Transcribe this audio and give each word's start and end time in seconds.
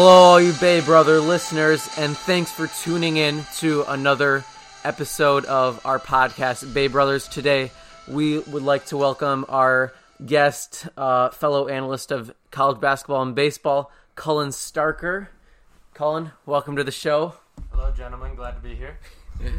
Hello, 0.00 0.10
all 0.10 0.40
you 0.40 0.52
Bay 0.52 0.80
Brother 0.80 1.18
listeners, 1.18 1.88
and 1.98 2.16
thanks 2.16 2.52
for 2.52 2.68
tuning 2.68 3.16
in 3.16 3.44
to 3.56 3.82
another 3.88 4.44
episode 4.84 5.44
of 5.46 5.84
our 5.84 5.98
podcast, 5.98 6.72
Bay 6.72 6.86
Brothers. 6.86 7.26
Today, 7.26 7.72
we 8.06 8.38
would 8.38 8.62
like 8.62 8.86
to 8.86 8.96
welcome 8.96 9.44
our 9.48 9.92
guest, 10.24 10.86
uh, 10.96 11.30
fellow 11.30 11.66
analyst 11.66 12.12
of 12.12 12.32
college 12.52 12.80
basketball 12.80 13.22
and 13.22 13.34
baseball, 13.34 13.90
Cullen 14.14 14.50
Starker. 14.50 15.26
Cullen, 15.94 16.30
welcome 16.46 16.76
to 16.76 16.84
the 16.84 16.92
show. 16.92 17.34
Hello, 17.72 17.90
gentlemen. 17.90 18.36
Glad 18.36 18.52
to 18.52 18.60
be 18.60 18.76
here. 18.76 19.00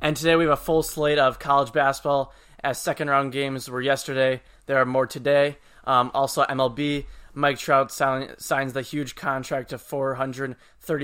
And 0.00 0.16
today 0.16 0.36
we 0.36 0.44
have 0.44 0.54
a 0.54 0.56
full 0.56 0.82
slate 0.82 1.18
of 1.18 1.38
college 1.38 1.72
basketball 1.72 2.32
as 2.64 2.76
second 2.76 3.08
round 3.08 3.30
games 3.30 3.68
were 3.68 3.82
yesterday. 3.82 4.40
There 4.64 4.78
are 4.78 4.86
more 4.86 5.06
today. 5.06 5.58
Um, 5.84 6.10
also, 6.14 6.44
MLB. 6.44 7.04
Mike 7.34 7.58
Trout 7.58 7.90
sign, 7.90 8.34
signs 8.38 8.72
the 8.72 8.82
huge 8.82 9.14
contract 9.14 9.72
of 9.72 9.82
$430 9.82 10.56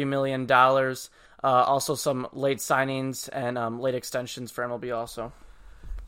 million. 0.06 0.50
Uh, 0.50 0.96
also, 1.42 1.94
some 1.94 2.26
late 2.32 2.58
signings 2.58 3.28
and 3.32 3.56
um, 3.56 3.80
late 3.80 3.94
extensions 3.94 4.50
for 4.50 4.64
MLB, 4.64 4.94
also. 4.96 5.32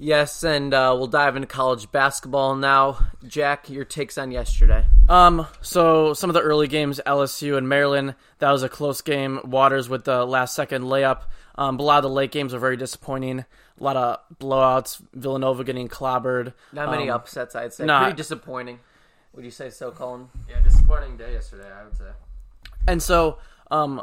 Yes, 0.02 0.42
and 0.44 0.72
uh, 0.72 0.94
we'll 0.96 1.08
dive 1.08 1.36
into 1.36 1.46
college 1.46 1.92
basketball 1.92 2.56
now. 2.56 2.98
Jack, 3.26 3.68
your 3.68 3.84
takes 3.84 4.16
on 4.16 4.30
yesterday. 4.32 4.86
Um, 5.10 5.46
so 5.60 6.14
some 6.14 6.30
of 6.30 6.34
the 6.34 6.40
early 6.40 6.68
games, 6.68 7.00
LSU 7.06 7.58
and 7.58 7.68
Maryland, 7.68 8.14
that 8.38 8.50
was 8.50 8.62
a 8.62 8.68
close 8.70 9.02
game. 9.02 9.40
Waters 9.44 9.90
with 9.90 10.04
the 10.04 10.24
last 10.24 10.54
second 10.54 10.84
layup. 10.84 11.24
Um, 11.56 11.76
but 11.76 11.82
a 11.82 11.86
lot 11.86 11.98
of 11.98 12.04
the 12.04 12.08
late 12.10 12.32
games 12.32 12.54
were 12.54 12.58
very 12.58 12.78
disappointing. 12.78 13.40
A 13.40 13.84
lot 13.84 13.96
of 13.98 14.18
blowouts. 14.38 15.02
Villanova 15.12 15.64
getting 15.64 15.88
clobbered. 15.88 16.54
Not 16.72 16.90
many 16.90 17.10
Um, 17.10 17.16
upsets, 17.16 17.54
I'd 17.54 17.74
say. 17.74 17.84
not- 17.84 18.04
Pretty 18.04 18.16
disappointing. 18.16 18.80
Would 19.34 19.44
you 19.44 19.50
say 19.50 19.70
so, 19.70 19.90
Cullen? 19.90 20.28
Yeah, 20.48 20.60
disappointing 20.60 21.16
day 21.16 21.32
yesterday, 21.32 21.70
I 21.70 21.84
would 21.84 21.96
say. 21.96 22.10
And 22.88 23.02
so, 23.02 23.38
um, 23.70 24.02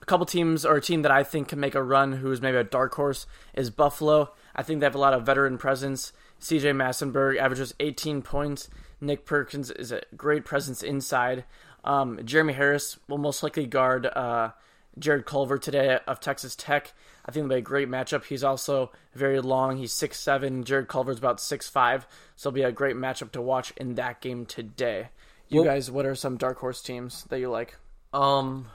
a 0.00 0.04
couple 0.04 0.26
teams 0.26 0.64
or 0.64 0.76
a 0.76 0.80
team 0.80 1.02
that 1.02 1.12
I 1.12 1.22
think 1.22 1.48
can 1.48 1.60
make 1.60 1.74
a 1.74 1.82
run, 1.82 2.12
who 2.12 2.32
is 2.32 2.40
maybe 2.40 2.56
a 2.56 2.64
dark 2.64 2.94
horse, 2.94 3.26
is 3.54 3.70
Buffalo. 3.70 4.32
I 4.54 4.62
think 4.62 4.80
they 4.80 4.86
have 4.86 4.94
a 4.94 4.98
lot 4.98 5.14
of 5.14 5.24
veteran 5.24 5.58
presence. 5.58 6.12
CJ 6.40 6.74
Massinburg 6.74 7.38
averages 7.38 7.74
18 7.78 8.22
points. 8.22 8.68
Nick 9.00 9.24
Perkins 9.26 9.70
is 9.70 9.92
a 9.92 10.02
great 10.16 10.44
presence 10.44 10.82
inside. 10.82 11.44
Um, 11.84 12.20
Jeremy 12.24 12.52
Harris 12.52 12.98
will 13.08 13.18
most 13.18 13.42
likely 13.42 13.66
guard 13.66 14.06
uh, 14.06 14.50
Jarrett 14.98 15.26
Culver 15.26 15.58
today 15.58 15.98
of 16.06 16.20
Texas 16.20 16.54
Tech. 16.56 16.92
I 17.24 17.30
think 17.32 17.44
it'll 17.44 17.54
be 17.54 17.58
a 17.58 17.62
great 17.62 17.88
matchup. 17.88 18.24
He's 18.24 18.44
also 18.44 18.90
very 19.14 19.40
long. 19.40 19.76
He's 19.76 19.92
6'7". 19.92 20.64
Jarrett 20.64 20.88
Culver's 20.88 21.18
about 21.18 21.38
6'5". 21.38 22.06
So 22.36 22.48
it'll 22.48 22.54
be 22.54 22.62
a 22.62 22.72
great 22.72 22.96
matchup 22.96 23.32
to 23.32 23.40
watch 23.42 23.72
in 23.76 23.94
that 23.94 24.20
game 24.20 24.44
today. 24.46 25.08
You 25.48 25.60
Well- 25.62 25.72
guys, 25.72 25.90
what 25.90 26.06
are 26.06 26.14
some 26.14 26.36
dark 26.36 26.58
horse 26.58 26.82
teams 26.82 27.24
that 27.24 27.38
you 27.38 27.50
like? 27.50 27.76
Um, 28.12 28.68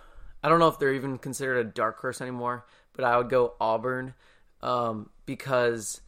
I 0.43 0.49
don't 0.49 0.59
know 0.59 0.67
if 0.69 0.79
they're 0.79 0.93
even 0.93 1.17
considered 1.17 1.57
a 1.57 1.63
dark 1.63 1.99
horse 1.99 2.21
anymore, 2.21 2.65
but 2.93 3.03
I 3.05 3.17
would 3.17 3.29
go 3.29 3.53
Auburn, 3.59 4.13
um, 4.61 5.09
because, 5.25 6.01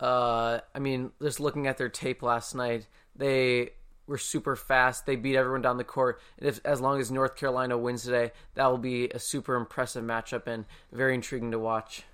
uh, 0.00 0.60
I 0.74 0.78
mean, 0.78 1.12
just 1.20 1.40
looking 1.40 1.66
at 1.66 1.76
their 1.78 1.88
tape 1.88 2.22
last 2.22 2.54
night, 2.54 2.86
they 3.16 3.70
were 4.06 4.18
super 4.18 4.56
fast. 4.56 5.06
They 5.06 5.16
beat 5.16 5.36
everyone 5.36 5.62
down 5.62 5.76
the 5.76 5.84
court. 5.84 6.20
And 6.38 6.48
if 6.48 6.60
as 6.64 6.80
long 6.80 7.00
as 7.00 7.10
North 7.10 7.36
Carolina 7.36 7.78
wins 7.78 8.02
today, 8.02 8.32
that 8.54 8.66
will 8.66 8.78
be 8.78 9.08
a 9.08 9.18
super 9.18 9.54
impressive 9.54 10.04
matchup 10.04 10.46
and 10.46 10.64
very 10.92 11.14
intriguing 11.14 11.50
to 11.52 11.58
watch. 11.58 12.04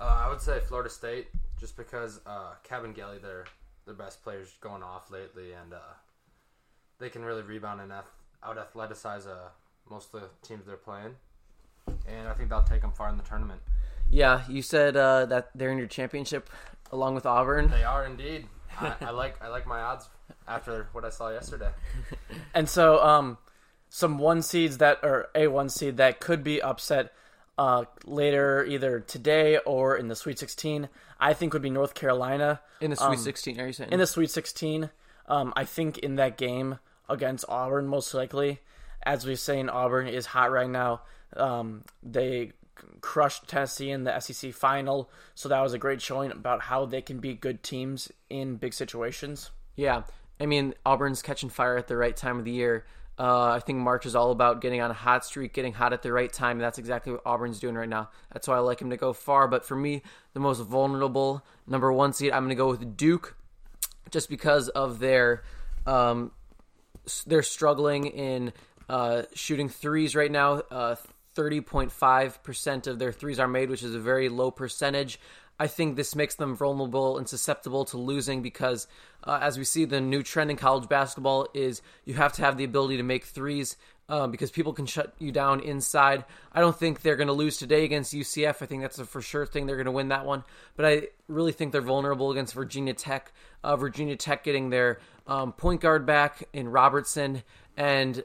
Uh, 0.00 0.04
I 0.04 0.28
would 0.28 0.40
say 0.40 0.60
Florida 0.60 0.90
State, 0.90 1.28
just 1.58 1.76
because 1.76 2.20
uh, 2.26 2.54
Kabengele, 2.68 3.20
their 3.22 3.44
their 3.86 3.94
best 3.94 4.22
players 4.22 4.54
going 4.60 4.82
off 4.82 5.10
lately, 5.10 5.52
and 5.52 5.72
uh, 5.72 5.94
they 6.98 7.08
can 7.08 7.24
really 7.24 7.42
rebound 7.42 7.80
and 7.80 7.92
ath- 7.92 8.04
out 8.42 8.58
athleticize 8.58 9.26
uh, 9.26 9.48
most 9.88 10.12
of 10.12 10.20
the 10.20 10.28
teams 10.46 10.66
they're 10.66 10.76
playing. 10.76 11.14
And 12.08 12.28
I 12.28 12.34
think 12.34 12.50
they'll 12.50 12.62
take 12.62 12.82
them 12.82 12.92
far 12.92 13.08
in 13.08 13.16
the 13.16 13.22
tournament. 13.22 13.60
Yeah, 14.10 14.42
you 14.48 14.60
said 14.60 14.96
uh, 14.96 15.26
that 15.26 15.50
they're 15.54 15.70
in 15.70 15.78
your 15.78 15.86
championship 15.86 16.50
along 16.92 17.14
with 17.14 17.24
Auburn. 17.24 17.70
They 17.70 17.84
are 17.84 18.04
indeed. 18.04 18.46
I, 18.78 18.94
I 19.00 19.10
like 19.10 19.42
I 19.42 19.48
like 19.48 19.66
my 19.66 19.80
odds 19.80 20.08
after 20.48 20.88
what 20.92 21.04
I 21.04 21.10
saw 21.10 21.30
yesterday. 21.30 21.70
And 22.54 22.68
so, 22.68 23.02
um, 23.04 23.36
some 23.90 24.18
one 24.18 24.40
seeds 24.42 24.78
that 24.78 25.00
or 25.02 25.28
a 25.34 25.46
one 25.48 25.68
seed 25.68 25.98
that 25.98 26.20
could 26.20 26.42
be 26.42 26.62
upset 26.62 27.12
uh, 27.58 27.84
later, 28.04 28.64
either 28.64 29.00
today 29.00 29.58
or 29.58 29.96
in 29.96 30.08
the 30.08 30.16
Sweet 30.16 30.38
16, 30.38 30.88
I 31.20 31.32
think 31.34 31.52
would 31.52 31.62
be 31.62 31.70
North 31.70 31.94
Carolina 31.94 32.60
In 32.80 32.90
the 32.90 32.96
Sweet 32.96 33.06
Um, 33.06 33.16
16, 33.16 33.60
are 33.60 33.66
you 33.66 33.72
saying? 33.72 33.92
in 33.92 33.98
the 33.98 34.06
Sweet 34.06 34.30
16. 34.30 34.90
Um, 35.28 35.52
I 35.56 35.64
think 35.64 35.98
in 35.98 36.16
that 36.16 36.36
game 36.36 36.78
against 37.08 37.44
Auburn, 37.48 37.86
most 37.88 38.12
likely, 38.14 38.60
as 39.02 39.26
we're 39.26 39.36
saying, 39.36 39.68
Auburn 39.68 40.06
is 40.08 40.26
hot 40.26 40.50
right 40.50 40.68
now. 40.70 41.02
Um, 41.36 41.84
they 42.02 42.52
crushed 43.00 43.48
Tennessee 43.48 43.90
in 43.90 44.04
the 44.04 44.18
SEC 44.20 44.52
final, 44.52 45.10
so 45.34 45.48
that 45.48 45.60
was 45.60 45.72
a 45.72 45.78
great 45.78 46.00
showing 46.02 46.30
about 46.30 46.62
how 46.62 46.84
they 46.86 47.02
can 47.02 47.18
be 47.20 47.34
good 47.34 47.62
teams 47.62 48.10
in 48.30 48.56
big 48.56 48.72
situations. 48.74 49.50
Yeah, 49.76 50.02
I 50.40 50.46
mean 50.46 50.74
Auburn's 50.84 51.22
catching 51.22 51.48
fire 51.48 51.76
at 51.76 51.88
the 51.88 51.96
right 51.96 52.16
time 52.16 52.38
of 52.38 52.44
the 52.44 52.52
year. 52.52 52.86
Uh, 53.18 53.52
I 53.52 53.60
think 53.60 53.78
March 53.78 54.04
is 54.04 54.14
all 54.14 54.30
about 54.30 54.60
getting 54.60 54.82
on 54.82 54.90
a 54.90 54.94
hot 54.94 55.24
streak, 55.24 55.54
getting 55.54 55.72
hot 55.72 55.94
at 55.94 56.02
the 56.02 56.12
right 56.12 56.30
time. 56.30 56.58
And 56.58 56.60
that's 56.60 56.76
exactly 56.76 57.12
what 57.12 57.22
Auburn's 57.24 57.58
doing 57.58 57.74
right 57.74 57.88
now. 57.88 58.10
That's 58.30 58.46
why 58.46 58.56
I 58.56 58.58
like 58.58 58.80
him 58.80 58.90
to 58.90 58.98
go 58.98 59.14
far. 59.14 59.48
But 59.48 59.64
for 59.64 59.74
me, 59.74 60.02
the 60.34 60.40
most 60.40 60.60
vulnerable 60.60 61.42
number 61.66 61.90
one 61.90 62.12
seed, 62.12 62.32
I'm 62.32 62.42
going 62.42 62.50
to 62.50 62.54
go 62.56 62.68
with 62.68 62.96
Duke, 62.96 63.34
just 64.10 64.28
because 64.28 64.68
of 64.68 64.98
their 64.98 65.44
um, 65.86 66.30
they're 67.26 67.42
struggling 67.42 68.06
in 68.06 68.52
uh, 68.88 69.22
shooting 69.34 69.68
threes 69.68 70.14
right 70.14 70.30
now. 70.30 70.62
Uh, 70.70 70.96
30.5% 71.36 72.86
of 72.86 72.98
their 72.98 73.12
threes 73.12 73.38
are 73.38 73.48
made, 73.48 73.68
which 73.68 73.82
is 73.82 73.94
a 73.94 74.00
very 74.00 74.28
low 74.28 74.50
percentage. 74.50 75.20
I 75.58 75.66
think 75.66 75.96
this 75.96 76.14
makes 76.14 76.34
them 76.34 76.54
vulnerable 76.54 77.18
and 77.18 77.28
susceptible 77.28 77.84
to 77.86 77.96
losing 77.96 78.42
because, 78.42 78.86
uh, 79.24 79.38
as 79.40 79.56
we 79.56 79.64
see, 79.64 79.84
the 79.84 80.00
new 80.00 80.22
trend 80.22 80.50
in 80.50 80.56
college 80.56 80.88
basketball 80.88 81.48
is 81.54 81.82
you 82.04 82.14
have 82.14 82.32
to 82.34 82.42
have 82.42 82.56
the 82.56 82.64
ability 82.64 82.98
to 82.98 83.02
make 83.02 83.24
threes 83.24 83.76
uh, 84.08 84.26
because 84.26 84.50
people 84.50 84.72
can 84.72 84.86
shut 84.86 85.14
you 85.18 85.32
down 85.32 85.60
inside. 85.60 86.24
I 86.52 86.60
don't 86.60 86.76
think 86.76 87.02
they're 87.02 87.16
going 87.16 87.26
to 87.26 87.32
lose 87.32 87.56
today 87.56 87.84
against 87.84 88.14
UCF. 88.14 88.62
I 88.62 88.66
think 88.66 88.82
that's 88.82 88.98
a 88.98 89.04
for 89.04 89.22
sure 89.22 89.46
thing. 89.46 89.66
They're 89.66 89.76
going 89.76 89.86
to 89.86 89.92
win 89.92 90.08
that 90.08 90.26
one. 90.26 90.44
But 90.76 90.86
I 90.86 91.02
really 91.26 91.52
think 91.52 91.72
they're 91.72 91.80
vulnerable 91.80 92.30
against 92.30 92.54
Virginia 92.54 92.94
Tech. 92.94 93.32
Uh, 93.64 93.76
Virginia 93.76 94.16
Tech 94.16 94.44
getting 94.44 94.70
their 94.70 95.00
um, 95.26 95.52
point 95.52 95.80
guard 95.80 96.06
back 96.06 96.44
in 96.52 96.68
Robertson 96.68 97.42
and 97.76 98.22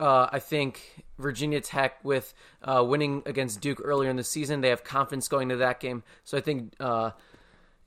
uh, 0.00 0.28
I 0.32 0.38
think 0.38 1.04
Virginia 1.20 1.60
Tech 1.60 2.04
with 2.04 2.34
uh, 2.62 2.84
winning 2.86 3.22
against 3.26 3.60
Duke 3.60 3.80
earlier 3.84 4.10
in 4.10 4.16
the 4.16 4.24
season, 4.24 4.60
they 4.60 4.70
have 4.70 4.84
confidence 4.84 5.28
going 5.28 5.48
to 5.50 5.56
that 5.56 5.80
game. 5.80 6.02
So 6.24 6.38
I 6.38 6.40
think 6.40 6.74
uh, 6.80 7.10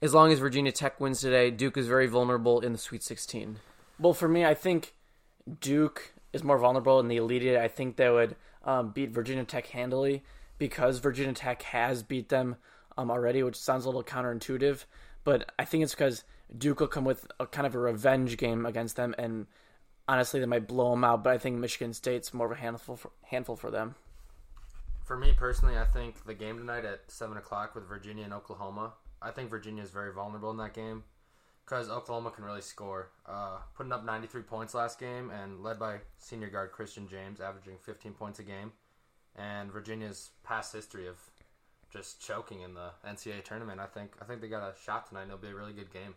as 0.01 0.13
long 0.13 0.31
as 0.31 0.39
Virginia 0.39 0.71
Tech 0.71 0.99
wins 0.99 1.21
today, 1.21 1.51
Duke 1.51 1.77
is 1.77 1.88
very 1.88 2.07
vulnerable 2.07 2.59
in 2.59 2.71
the 2.71 2.77
Sweet 2.77 3.03
16. 3.03 3.57
Well, 3.99 4.13
for 4.13 4.27
me, 4.27 4.45
I 4.45 4.53
think 4.53 4.94
Duke 5.59 6.13
is 6.33 6.44
more 6.44 6.57
vulnerable 6.57 6.99
in 6.99 7.07
the 7.07 7.17
Elite 7.17 7.44
Eight. 7.44 7.57
I 7.57 7.67
think 7.67 7.95
they 7.95 8.09
would 8.09 8.35
um, 8.66 8.91
beat 8.91 9.11
Virginia 9.11 9.44
Tech 9.44 9.67
handily 9.67 10.23
because 10.57 11.00
Virginia 11.00 11.33
Tech 11.33 11.61
has 11.63 12.03
beat 12.03 12.29
them 12.29 12.57
um, 12.97 13.11
already, 13.11 13.44
which 13.44 13.55
sounds 13.55 13.85
a 13.85 13.88
little 13.88 14.03
counterintuitive. 14.03 14.85
But 15.23 15.51
I 15.57 15.65
think 15.65 15.83
it's 15.83 15.94
because 15.94 16.24
Duke 16.57 16.80
will 16.80 16.88
come 16.88 17.06
with 17.06 17.27
a 17.39 17.47
kind 17.47 17.65
of 17.65 17.75
a 17.75 17.80
revenge 17.80 18.38
game 18.38 18.65
against 18.65 18.95
them, 18.95 19.15
and 19.18 19.47
honestly, 20.07 20.39
they 20.39 20.45
might 20.45 20.67
blow 20.67 20.91
them 20.91 21.03
out. 21.03 21.23
But 21.23 21.33
I 21.33 21.38
think 21.38 21.57
Michigan 21.57 21.94
State's 21.94 22.33
more 22.33 22.47
of 22.47 22.51
a 22.51 22.61
handful 22.61 22.95
for, 22.95 23.11
handful 23.23 23.55
for 23.55 23.71
them. 23.71 23.95
For 25.03 25.17
me 25.17 25.33
personally, 25.35 25.77
I 25.77 25.85
think 25.85 26.25
the 26.25 26.33
game 26.33 26.57
tonight 26.57 26.85
at 26.85 27.11
seven 27.11 27.38
o'clock 27.38 27.75
with 27.75 27.88
Virginia 27.88 28.23
and 28.23 28.33
Oklahoma. 28.33 28.94
I 29.21 29.31
think 29.31 29.50
Virginia 29.50 29.83
is 29.83 29.89
very 29.89 30.13
vulnerable 30.13 30.51
in 30.51 30.57
that 30.57 30.73
game 30.73 31.03
because 31.65 31.89
Oklahoma 31.89 32.31
can 32.31 32.44
really 32.44 32.61
score. 32.61 33.09
Uh, 33.25 33.57
putting 33.75 33.91
up 33.91 34.05
93 34.05 34.41
points 34.41 34.73
last 34.73 35.00
game 35.00 35.29
and 35.29 35.61
led 35.61 35.79
by 35.79 35.97
senior 36.17 36.49
guard 36.49 36.71
Christian 36.71 37.07
James, 37.07 37.39
averaging 37.39 37.77
15 37.81 38.13
points 38.13 38.39
a 38.39 38.44
game. 38.44 38.71
And 39.35 39.71
Virginia's 39.71 40.31
past 40.44 40.73
history 40.73 41.07
of 41.07 41.17
just 41.91 42.21
choking 42.25 42.61
in 42.61 42.73
the 42.73 42.89
NCAA 43.07 43.44
tournament. 43.44 43.79
I 43.79 43.85
think 43.85 44.13
I 44.21 44.25
think 44.25 44.41
they 44.41 44.47
got 44.47 44.63
a 44.63 44.73
shot 44.83 45.07
tonight. 45.07 45.23
And 45.23 45.31
it'll 45.31 45.41
be 45.41 45.49
a 45.49 45.56
really 45.56 45.73
good 45.73 45.91
game. 45.91 46.15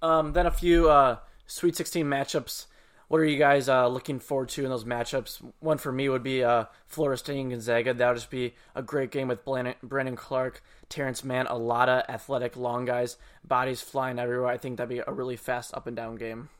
Um, 0.00 0.32
then 0.32 0.46
a 0.46 0.50
few 0.50 0.88
uh, 0.90 1.18
Sweet 1.48 1.74
16 1.76 2.04
matchups. 2.04 2.66
What 3.08 3.22
are 3.22 3.24
you 3.24 3.38
guys 3.38 3.70
uh, 3.70 3.88
looking 3.88 4.20
forward 4.20 4.50
to 4.50 4.64
in 4.64 4.68
those 4.68 4.84
matchups? 4.84 5.40
One 5.60 5.78
for 5.78 5.90
me 5.90 6.10
would 6.10 6.22
be 6.22 6.44
uh, 6.44 6.66
State 6.90 7.40
and 7.40 7.50
Gonzaga. 7.50 7.94
That 7.94 8.08
would 8.08 8.18
just 8.18 8.30
be 8.30 8.54
a 8.74 8.82
great 8.82 9.10
game 9.10 9.28
with 9.28 9.46
Brandon 9.46 10.14
Clarke, 10.14 10.62
Terrence 10.90 11.24
Mann, 11.24 11.46
a 11.46 11.56
lot 11.56 11.88
of 11.88 12.04
athletic 12.06 12.54
long 12.54 12.84
guys, 12.84 13.16
bodies 13.42 13.80
flying 13.80 14.18
everywhere. 14.18 14.48
I 14.48 14.58
think 14.58 14.76
that'd 14.76 14.90
be 14.90 14.98
a 14.98 15.10
really 15.10 15.36
fast 15.36 15.72
up 15.72 15.86
and 15.86 15.96
down 15.96 16.16
game. 16.16 16.50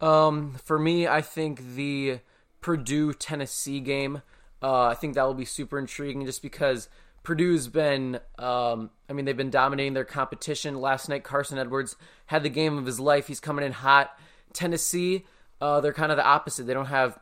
Um, 0.00 0.56
for 0.64 0.80
me, 0.80 1.06
I 1.06 1.22
think 1.22 1.76
the 1.76 2.18
Purdue 2.60 3.12
Tennessee 3.12 3.78
game. 3.78 4.22
Uh, 4.60 4.86
I 4.86 4.94
think 4.94 5.14
that 5.14 5.22
will 5.22 5.34
be 5.34 5.44
super 5.44 5.78
intriguing 5.78 6.26
just 6.26 6.42
because 6.42 6.88
Purdue's 7.26 7.66
been. 7.66 8.20
Um, 8.38 8.90
I 9.10 9.12
mean, 9.12 9.24
they've 9.24 9.36
been 9.36 9.50
dominating 9.50 9.94
their 9.94 10.04
competition. 10.04 10.80
Last 10.80 11.08
night, 11.08 11.24
Carsen 11.24 11.58
Edwards 11.58 11.96
had 12.26 12.44
the 12.44 12.48
game 12.48 12.78
of 12.78 12.86
his 12.86 13.00
life. 13.00 13.26
He's 13.26 13.40
coming 13.40 13.64
in 13.64 13.72
hot. 13.72 14.16
Tennessee, 14.52 15.26
uh, 15.60 15.80
they're 15.80 15.92
kind 15.92 16.12
of 16.12 16.18
the 16.18 16.24
opposite. 16.24 16.68
They 16.68 16.72
don't 16.72 16.86
have 16.86 17.18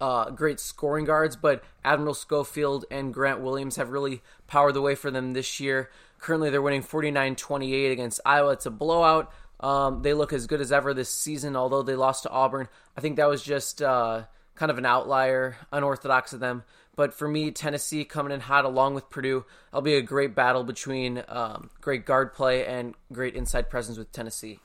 uh, 0.00 0.30
great 0.30 0.60
scoring 0.60 1.04
guards, 1.04 1.34
but 1.34 1.64
Admiral 1.84 2.14
Schofield 2.14 2.84
and 2.92 3.12
Grant 3.12 3.40
Williams 3.40 3.74
have 3.74 3.90
really 3.90 4.22
powered 4.46 4.74
the 4.74 4.82
way 4.82 4.94
for 4.94 5.10
them 5.10 5.32
this 5.32 5.58
year. 5.58 5.90
Currently, 6.20 6.50
they're 6.50 6.62
winning 6.62 6.82
49 6.82 7.34
28 7.34 7.90
against 7.90 8.20
Iowa. 8.24 8.52
It's 8.52 8.66
a 8.66 8.70
blowout. 8.70 9.32
Um, 9.58 10.02
they 10.02 10.14
look 10.14 10.32
as 10.32 10.46
good 10.46 10.60
as 10.60 10.70
ever 10.70 10.94
this 10.94 11.10
season, 11.10 11.56
although 11.56 11.82
they 11.82 11.96
lost 11.96 12.22
to 12.22 12.30
Auburn. 12.30 12.68
I 12.96 13.00
think 13.00 13.16
that 13.16 13.28
was 13.28 13.42
just 13.42 13.82
uh, 13.82 14.26
kind 14.54 14.70
of 14.70 14.78
an 14.78 14.86
outlier, 14.86 15.56
unorthodox 15.72 16.32
of 16.32 16.38
them. 16.38 16.62
But 16.98 17.14
for 17.14 17.28
me, 17.28 17.52
Tennessee 17.52 18.04
coming 18.04 18.32
in 18.32 18.40
hot 18.40 18.64
along 18.64 18.94
with 18.94 19.08
Purdue, 19.08 19.44
it'll 19.68 19.82
be 19.82 19.94
a 19.94 20.02
great 20.02 20.34
battle 20.34 20.64
between 20.64 21.22
um, 21.28 21.70
great 21.80 22.04
guard 22.04 22.34
play 22.34 22.66
and 22.66 22.92
great 23.12 23.36
inside 23.36 23.70
presence 23.70 23.96
with 23.96 24.10
Tennessee. 24.10 24.58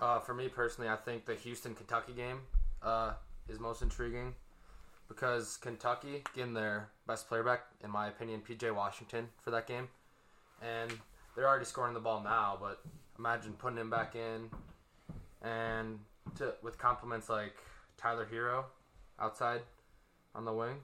Uh, 0.00 0.18
for 0.18 0.34
me 0.34 0.48
personally, 0.48 0.90
I 0.90 0.96
think 0.96 1.26
the 1.26 1.36
Houston 1.36 1.76
Kentucky 1.76 2.12
game 2.12 2.40
uh, 2.82 3.12
is 3.48 3.60
most 3.60 3.82
intriguing 3.82 4.34
because 5.06 5.56
Kentucky 5.58 6.24
getting 6.34 6.54
their 6.54 6.88
best 7.06 7.28
player 7.28 7.44
back, 7.44 7.66
in 7.84 7.88
my 7.88 8.08
opinion, 8.08 8.42
PJ 8.44 8.74
Washington 8.74 9.28
for 9.40 9.52
that 9.52 9.68
game, 9.68 9.86
and 10.60 10.92
they're 11.36 11.46
already 11.46 11.66
scoring 11.66 11.94
the 11.94 12.00
ball 12.00 12.20
now. 12.20 12.58
But 12.60 12.80
imagine 13.16 13.52
putting 13.52 13.78
him 13.78 13.90
back 13.90 14.16
in, 14.16 14.50
and 15.40 16.00
to 16.34 16.54
with 16.64 16.78
compliments 16.78 17.28
like 17.28 17.54
Tyler 17.96 18.26
Herro 18.28 18.64
outside 19.20 19.60
on 20.34 20.44
the 20.44 20.52
wing. 20.52 20.78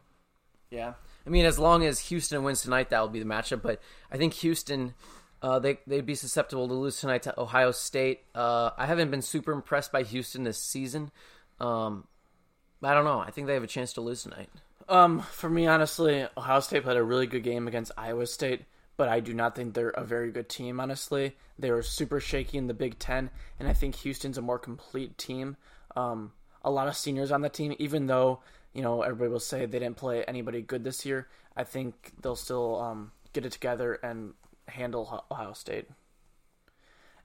Yeah, 0.71 0.95
I 1.27 1.31
mean, 1.31 1.47
as 1.47 1.59
long 1.59 1.85
as 1.85 1.99
Houston 2.01 2.43
wins 2.43 2.63
tonight, 2.63 2.91
that 2.91 3.01
will 3.01 3.09
be 3.09 3.19
the 3.19 3.25
matchup. 3.25 3.63
But 3.63 3.81
I 4.11 4.17
think 4.17 4.35
Houston, 4.35 4.95
uh, 5.43 5.59
they 5.59 5.79
they'd 5.87 6.07
be 6.07 6.15
susceptible 6.15 6.69
to 6.69 6.75
lose 6.75 7.01
tonight 7.01 7.23
to 7.25 7.41
Ohio 7.41 7.73
State. 7.73 8.21
Uh, 8.35 8.71
I 8.77 8.87
haven't 8.87 9.11
been 9.11 9.23
super 9.23 9.53
impressed 9.53 9.93
by 9.93 10.03
Houston 10.03 10.45
this 10.45 10.59
season. 10.59 11.11
Um, 11.59 12.07
I 12.83 12.95
don't 12.95 13.05
know. 13.05 13.21
I 13.21 13.31
think 13.31 13.47
they 13.47 13.55
have 13.55 13.63
a 13.63 13.69
chance 13.69 13.93
to 13.95 14.01
lose 14.01 14.23
tonight. 14.23 14.49
Um, 14.89 15.21
for 15.21 15.49
me, 15.49 15.67
honestly, 15.67 16.27
Ohio 16.37 16.61
State 16.61 16.83
played 16.83 16.97
a 16.97 17.03
really 17.03 17.27
good 17.27 17.45
game 17.45 17.69
against 17.69 17.93
Iowa 17.97 18.27
State, 18.27 18.63
but 18.97 19.09
I 19.09 19.21
do 19.21 19.35
not 19.35 19.55
think 19.55 19.75
they're 19.75 19.91
a 19.91 20.03
very 20.03 20.33
good 20.33 20.49
team. 20.49 20.81
Honestly, 20.81 21.37
they 21.59 21.71
were 21.71 21.83
super 21.83 22.19
shaky 22.19 22.59
in 22.59 22.67
the 22.67 22.75
Big 22.75 22.99
Ten, 22.99 23.31
and 23.59 23.69
I 23.69 23.73
think 23.73 23.95
Houston's 23.97 24.39
a 24.39 24.43
more 24.43 24.59
complete 24.59 25.17
team. 25.17 25.57
Um, 25.95 26.33
a 26.63 26.71
lot 26.71 26.89
of 26.89 26.97
seniors 26.97 27.31
on 27.31 27.43
the 27.43 27.49
team, 27.49 27.75
even 27.79 28.07
though 28.07 28.41
you 28.75 28.83
know, 28.83 29.03
everybody 29.03 29.31
will 29.31 29.41
say 29.41 29.67
they 29.67 29.79
didn't 29.79 29.97
play 29.97 30.25
anybody 30.25 30.63
good 30.63 30.85
this 30.85 31.05
year. 31.05 31.29
I 31.57 31.65
think 31.65 32.13
they'll 32.23 32.37
still 32.37 32.81
um, 32.81 33.13
get 33.33 33.45
it 33.45 33.53
together 33.53 33.95
and 33.95 34.35
handle 34.69 35.25
Ohio 35.31 35.53
State. 35.53 35.89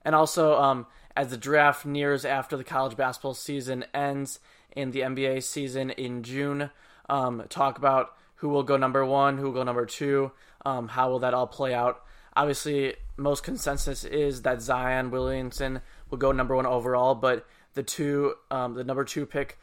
And 0.04 0.14
also, 0.14 0.60
um, 0.60 0.86
as 1.16 1.30
the 1.30 1.36
draft 1.36 1.86
nears 1.86 2.24
after 2.24 2.56
the 2.56 2.64
college 2.64 2.96
basketball 2.96 3.34
season 3.34 3.84
ends 3.94 4.38
and 4.76 4.92
the 4.92 5.00
NBA 5.00 5.42
season 5.42 5.90
in 5.90 6.22
June, 6.22 6.70
um, 7.08 7.44
talk 7.48 7.78
about 7.78 8.14
who 8.36 8.48
will 8.48 8.62
go 8.62 8.76
number 8.76 9.04
one, 9.04 9.38
who 9.38 9.44
will 9.44 9.52
go 9.52 9.62
number 9.62 9.86
two, 9.86 10.32
um, 10.64 10.88
how 10.88 11.10
will 11.10 11.20
that 11.20 11.34
all 11.34 11.46
play 11.46 11.72
out. 11.72 12.02
Obviously, 12.34 12.94
most 13.16 13.42
consensus 13.42 14.04
is 14.04 14.42
that 14.42 14.60
Zion 14.60 15.10
Williamson 15.10 15.80
will 16.10 16.18
go 16.18 16.32
number 16.32 16.54
one 16.54 16.66
overall, 16.66 17.14
but 17.14 17.46
the 17.74 17.82
two, 17.82 18.34
um, 18.50 18.74
the 18.74 18.84
number 18.84 19.04
two 19.04 19.24
pick 19.24 19.58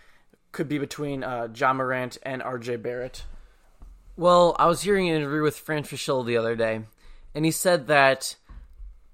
could 0.53 0.69
be 0.69 0.77
between 0.77 1.23
uh, 1.23 1.50
Ja 1.53 1.73
Morant 1.73 2.17
and 2.23 2.41
RJ 2.41 2.81
Barrett. 2.81 3.25
Well, 4.15 4.55
I 4.57 4.67
was 4.67 4.81
hearing 4.81 5.09
an 5.09 5.15
interview 5.15 5.41
with 5.41 5.57
Fran 5.57 5.83
Fraschilla 5.83 6.25
the 6.25 6.38
other 6.38 6.55
day, 6.55 6.81
and 7.35 7.44
he 7.44 7.51
said 7.51 7.88
that 7.88 8.38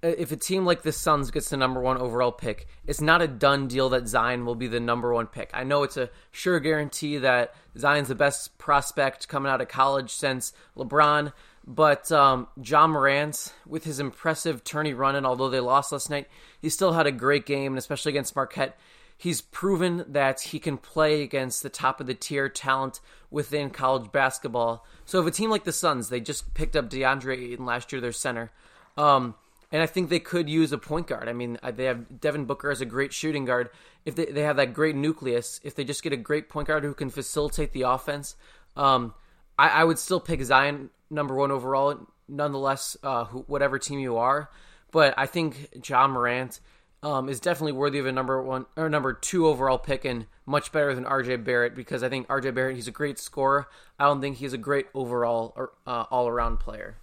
uh, 0.04 0.08
if 0.08 0.32
a 0.32 0.36
team 0.36 0.66
like 0.66 0.82
the 0.82 0.92
Suns 0.92 1.32
gets 1.32 1.50
the 1.50 1.58
number 1.58 1.82
one 1.82 1.98
overall 1.98 2.34
pick, 2.34 2.68
it's 2.86 3.02
not 3.02 3.22
a 3.22 3.28
done 3.28 3.68
deal 3.68 3.90
that 3.90 4.08
Zion 4.08 4.46
will 4.46 4.56
be 4.56 4.68
the 4.68 4.80
number 4.80 5.14
one 5.14 5.28
pick. 5.28 5.50
I 5.54 5.64
know 5.64 5.84
it's 5.84 5.98
a 5.98 6.10
sure 6.32 6.60
guarantee 6.60 7.18
that 7.18 7.56
Zion's 7.78 8.10
the 8.10 8.16
best 8.16 8.58
prospect 8.58 9.30
coming 9.30 9.52
out 9.52 9.62
of 9.62 9.70
college 9.70 10.12
since 10.12 10.52
LeBron, 10.78 11.32
but 11.66 12.12
um, 12.12 12.48
Ja 12.62 12.88
Morant, 12.88 13.54
with 13.66 13.86
his 13.86 14.02
impressive 14.02 14.64
tourney 14.66 14.94
run, 14.94 15.16
and 15.16 15.26
although 15.26 15.50
they 15.50 15.60
lost 15.62 15.92
last 15.94 16.10
night, 16.10 16.28
he 16.62 16.70
still 16.70 16.94
had 16.94 17.08
a 17.08 17.12
great 17.12 17.46
game, 17.46 17.72
and 17.72 17.78
especially 17.78 18.10
against 18.10 18.36
Marquette, 18.36 18.78
he's 19.20 19.42
proven 19.42 20.06
that 20.08 20.40
he 20.40 20.60
can 20.60 20.78
play 20.78 21.22
against 21.22 21.62
the 21.62 21.70
top 21.70 22.00
of 22.00 22.08
the 22.08 22.14
tier 22.14 22.48
talent 22.48 23.02
within 23.30 23.70
college 23.70 24.14
basketball. 24.14 24.86
So 25.06 25.20
if 25.20 25.28
a 25.28 25.32
team 25.32 25.50
like 25.50 25.66
the 25.66 25.74
Suns, 25.74 26.08
they 26.08 26.22
just 26.22 26.54
picked 26.54 26.78
up 26.78 26.90
DeAndre 26.90 27.52
Ayton 27.52 27.66
last 27.66 27.92
year, 27.92 28.00
their 28.00 28.14
center. 28.14 28.50
Um, 28.96 29.36
and 29.74 29.82
I 29.82 29.88
think 29.88 30.10
they 30.10 30.22
could 30.22 30.50
use 30.50 30.72
a 30.72 30.78
point 30.78 31.08
guard. 31.08 31.28
I 31.28 31.34
mean, 31.34 31.60
they 31.62 31.84
have 31.84 32.22
Devin 32.22 32.46
Booker 32.46 32.72
as 32.72 32.80
a 32.80 32.86
great 32.86 33.12
shooting 33.12 33.44
guard. 33.44 33.70
If 34.06 34.16
they, 34.16 34.26
they 34.26 34.44
have 34.44 34.56
that 34.56 34.74
great 34.74 34.96
nucleus, 34.96 35.60
if 35.66 35.76
they 35.76 35.84
just 35.84 36.02
get 36.02 36.14
a 36.14 36.18
great 36.18 36.48
point 36.48 36.70
guard 36.70 36.86
who 36.86 36.94
can 36.94 37.10
facilitate 37.10 37.74
the 37.74 37.82
offense, 37.82 38.38
um, 38.78 39.14
I, 39.58 39.68
I, 39.68 39.84
would 39.84 40.00
still 40.00 40.22
pick 40.22 40.42
Zion 40.44 40.92
number 41.10 41.36
one 41.36 41.52
overall, 41.52 42.08
nonetheless, 42.30 42.96
uh, 43.04 43.26
whatever 43.26 43.78
team 43.78 44.00
you 44.00 44.16
are. 44.16 44.50
But 44.92 45.14
I 45.18 45.26
think 45.26 45.82
John 45.82 46.12
Morant 46.12 46.62
um, 47.02 47.30
is 47.30 47.40
definitely 47.40 47.72
worthy 47.72 48.00
of 48.00 48.06
a 48.06 48.12
number 48.12 48.42
one 48.42 48.66
or 48.76 48.90
number 48.90 49.14
two 49.14 49.48
overall 49.48 49.78
pick 49.78 50.04
and 50.06 50.26
much 50.46 50.72
better 50.72 50.94
than 50.94 51.06
RJ 51.06 51.44
Barrett 51.44 51.76
because 51.76 52.04
I 52.04 52.10
think 52.10 52.28
RJ 52.28 52.54
Barrett 52.54 52.76
he's 52.76 52.88
a 52.88 52.92
great 52.92 53.18
scorer. 53.18 53.68
I 53.98 54.06
don't 54.06 54.22
think 54.22 54.38
he's 54.38 54.54
a 54.54 54.58
great 54.58 54.88
overall 54.94 55.54
or 55.56 55.72
uh, 55.88 56.06
all 56.12 56.28
around 56.28 56.58
player. 56.58 56.98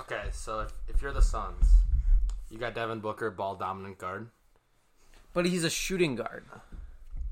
Okay, 0.00 0.24
so 0.30 0.60
if, 0.60 0.72
if 0.88 1.02
you're 1.02 1.12
the 1.12 1.22
Suns, 1.22 1.66
you 2.50 2.58
got 2.58 2.74
Devin 2.74 3.00
Booker, 3.00 3.30
ball 3.30 3.56
dominant 3.56 3.98
guard, 3.98 4.28
but 5.32 5.46
he's 5.46 5.64
a 5.64 5.70
shooting 5.70 6.14
guard. 6.14 6.44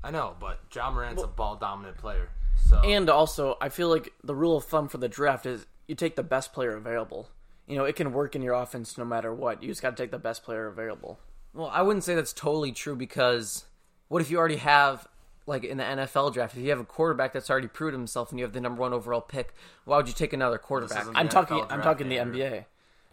I 0.03 0.11
know, 0.11 0.35
but 0.39 0.59
Ja 0.73 0.91
Morant's 0.91 1.21
well, 1.21 1.25
a 1.25 1.33
ball 1.33 1.55
dominant 1.55 1.97
player. 1.97 2.29
So 2.67 2.79
and 2.81 3.09
also, 3.09 3.57
I 3.61 3.69
feel 3.69 3.89
like 3.89 4.11
the 4.23 4.35
rule 4.35 4.57
of 4.57 4.65
thumb 4.65 4.87
for 4.87 4.97
the 4.97 5.07
draft 5.07 5.45
is 5.45 5.65
you 5.87 5.95
take 5.95 6.15
the 6.15 6.23
best 6.23 6.51
player 6.51 6.75
available. 6.75 7.29
You 7.67 7.77
know, 7.77 7.85
it 7.85 7.95
can 7.95 8.13
work 8.13 8.35
in 8.35 8.41
your 8.41 8.53
offense 8.53 8.97
no 8.97 9.05
matter 9.05 9.33
what. 9.33 9.63
You 9.63 9.69
just 9.69 9.81
got 9.81 9.95
to 9.95 10.03
take 10.03 10.11
the 10.11 10.19
best 10.19 10.43
player 10.43 10.67
available. 10.67 11.19
Well, 11.55 11.71
I 11.73 11.81
wouldn't 11.81 12.03
say 12.03 12.15
that's 12.15 12.33
totally 12.33 12.73
true 12.73 12.95
because 12.95 13.65
what 14.09 14.21
if 14.21 14.29
you 14.29 14.37
already 14.37 14.57
have 14.57 15.07
like 15.47 15.63
in 15.63 15.77
the 15.77 15.83
NFL 15.83 16.33
draft, 16.33 16.55
if 16.55 16.61
you 16.61 16.69
have 16.69 16.79
a 16.79 16.85
quarterback 16.85 17.33
that's 17.33 17.49
already 17.49 17.67
proved 17.67 17.93
himself 17.93 18.31
and 18.31 18.39
you 18.39 18.45
have 18.45 18.53
the 18.53 18.59
number 18.59 18.81
one 18.81 18.93
overall 18.93 19.21
pick, 19.21 19.53
why 19.85 19.97
would 19.97 20.07
you 20.07 20.13
take 20.13 20.33
another 20.33 20.57
quarterback? 20.57 21.07
I'm 21.15 21.29
talking. 21.29 21.63
I'm 21.69 21.81
talking 21.81 22.09
the 22.09 22.17
NBA. 22.17 22.65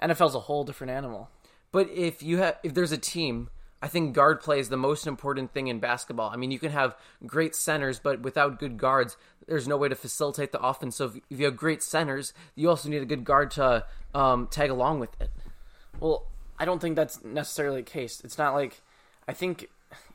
NFL's 0.02 0.34
a 0.34 0.40
whole 0.40 0.64
different 0.64 0.90
animal. 0.90 1.30
But 1.70 1.88
if 1.90 2.22
you 2.22 2.38
have, 2.38 2.58
if 2.62 2.74
there's 2.74 2.92
a 2.92 2.98
team, 2.98 3.48
I 3.80 3.88
think 3.88 4.14
guard 4.14 4.40
play 4.40 4.58
is 4.58 4.68
the 4.68 4.76
most 4.76 5.06
important 5.06 5.52
thing 5.52 5.68
in 5.68 5.78
basketball. 5.78 6.30
I 6.30 6.36
mean, 6.36 6.50
you 6.50 6.58
can 6.58 6.72
have 6.72 6.96
great 7.26 7.54
centers, 7.54 7.98
but 7.98 8.20
without 8.20 8.58
good 8.58 8.76
guards, 8.76 9.16
there's 9.46 9.68
no 9.68 9.76
way 9.76 9.88
to 9.88 9.94
facilitate 9.94 10.52
the 10.52 10.60
offense. 10.60 10.96
So 10.96 11.06
if, 11.06 11.16
if 11.30 11.38
you 11.38 11.44
have 11.46 11.56
great 11.56 11.82
centers, 11.82 12.32
you 12.54 12.68
also 12.68 12.88
need 12.88 13.02
a 13.02 13.06
good 13.06 13.24
guard 13.24 13.52
to 13.52 13.84
um, 14.14 14.48
tag 14.48 14.70
along 14.70 15.00
with 15.00 15.20
it. 15.20 15.30
Well, 15.98 16.26
I 16.62 16.64
don't 16.64 16.78
think 16.78 16.94
that's 16.94 17.24
necessarily 17.24 17.80
the 17.80 17.90
case. 17.90 18.20
It's 18.22 18.38
not 18.38 18.54
like 18.54 18.82
I 19.26 19.32
think 19.32 19.62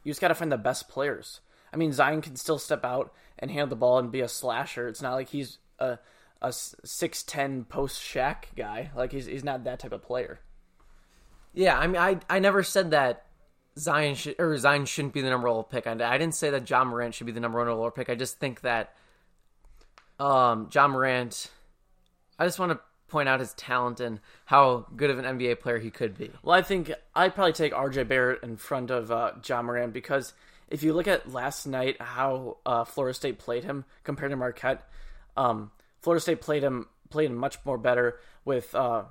you 0.06 0.12
just 0.12 0.22
got 0.22 0.30
to 0.30 0.36
find 0.36 0.50
the 0.50 0.58
best 0.58 0.88
players. 0.88 1.42
I 1.74 1.76
mean, 1.76 1.92
Zion 1.92 2.22
can 2.22 2.38
still 2.38 2.58
step 2.58 2.86
out 2.86 3.14
and 3.38 3.52
handle 3.52 3.68
the 3.68 3.76
ball 3.76 4.00
and 4.00 4.10
be 4.10 4.22
a 4.22 4.30
slasher. 4.30 4.88
It's 4.88 5.02
not 5.02 5.16
like 5.16 5.28
he's 5.28 5.58
a 5.78 6.00
a 6.42 6.54
six 6.54 7.22
ten 7.22 7.66
post 7.66 8.02
Shaq 8.02 8.56
guy. 8.56 8.92
Like 8.96 9.12
he's 9.12 9.26
he's 9.26 9.44
not 9.44 9.66
that 9.66 9.80
type 9.80 9.92
of 9.92 10.02
player. 10.02 10.40
Yeah, 11.54 11.78
I 11.78 11.86
mean, 11.86 12.02
I 12.02 12.22
I 12.30 12.40
never 12.40 12.64
said 12.64 12.92
that 12.92 13.26
Zion 13.78 14.16
should 14.16 14.36
or 14.40 14.58
Zion 14.58 14.86
shouldn't 14.86 15.14
be 15.14 15.22
the 15.22 15.30
number 15.30 15.52
one 15.52 15.66
pick. 15.66 15.86
I, 15.86 15.92
I 15.92 16.18
didn't 16.18 16.36
say 16.36 16.50
that 16.52 16.64
John 16.64 16.88
Morant 16.88 17.14
should 17.14 17.28
be 17.28 17.34
the 17.34 17.42
number 17.42 17.58
one 17.60 17.68
overall 17.68 17.92
pick. 17.92 18.10
I 18.10 18.16
just 18.16 18.40
think 18.40 18.62
that 18.62 18.96
um 20.18 20.70
Ja 20.74 20.88
Morant. 20.88 21.52
I 22.40 22.46
just 22.46 22.58
want 22.58 22.72
to 22.72 22.80
point 23.08 23.30
out 23.30 23.40
his 23.40 23.54
talent 23.54 24.00
and 24.00 24.20
how 24.46 24.86
good 24.96 25.10
of 25.10 25.20
an 25.20 25.26
NBA 25.26 25.60
player 25.60 25.78
he 25.78 25.90
could 25.90 26.18
be. 26.18 26.32
Well, 26.44 26.56
I 26.58 26.62
think 26.62 26.92
I'd 27.16 27.36
probably 27.36 27.54
take 27.54 27.74
RJ 27.74 28.08
Barrett 28.08 28.44
in 28.44 28.58
front 28.58 28.92
of 28.92 29.12
uh, 29.12 29.34
Ja 29.46 29.62
Morant 29.62 29.94
because 29.94 30.34
if 30.70 30.84
you 30.84 30.94
look 30.94 31.08
at 31.08 31.32
last 31.32 31.66
night 31.66 32.02
how 32.02 32.58
uh, 32.66 32.84
Florida 32.84 33.14
State 33.14 33.40
played 33.40 33.64
him 33.64 33.86
compared 34.04 34.32
to 34.32 34.38
Marquette, 34.38 34.88
um, 35.36 35.72
Florida 36.02 36.22
State 36.22 36.42
played 36.42 36.64
him 36.64 36.88
played 37.10 37.30
him 37.30 37.38
much 37.38 37.58
more 37.64 37.78
better 37.78 38.20
with 38.44 38.76
uh, 38.76 39.04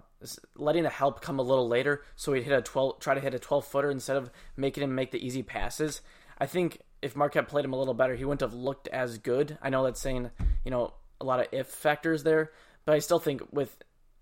letting 0.57 0.83
the 0.83 0.91
help 0.91 1.21
come 1.21 1.39
a 1.39 1.43
little 1.43 1.69
later, 1.69 2.03
so 2.15 2.33
he'd 2.33 2.45
hit 2.45 2.53
a 2.53 2.63
twelve, 2.63 3.01
try 3.01 3.15
to 3.15 3.21
hit 3.21 3.35
a 3.35 3.39
twelve 3.39 3.67
footer 3.67 3.91
instead 3.91 4.17
of 4.17 4.31
making 4.57 4.83
him 4.83 4.95
make 4.95 5.11
the 5.11 5.25
easy 5.25 5.43
passes. 5.43 6.01
I 6.39 6.47
think 6.47 6.81
if 7.03 7.17
Marquette 7.17 7.49
played 7.49 7.65
him 7.65 7.73
a 7.73 7.79
little 7.79 7.95
better, 7.95 8.15
he 8.15 8.25
wouldn't 8.25 8.41
have 8.41 8.55
looked 8.55 8.89
as 8.89 9.19
good. 9.19 9.59
I 9.63 9.71
know 9.71 9.85
that's 9.85 10.01
saying 10.01 10.31
you 10.65 10.71
know 10.71 10.95
a 11.21 11.25
lot 11.25 11.41
of 11.41 11.47
if 11.53 11.69
factors 11.69 12.23
there, 12.23 12.53
but 12.85 12.95
I 12.95 12.99
still 12.99 13.19
think 13.19 13.43
with 13.51 13.77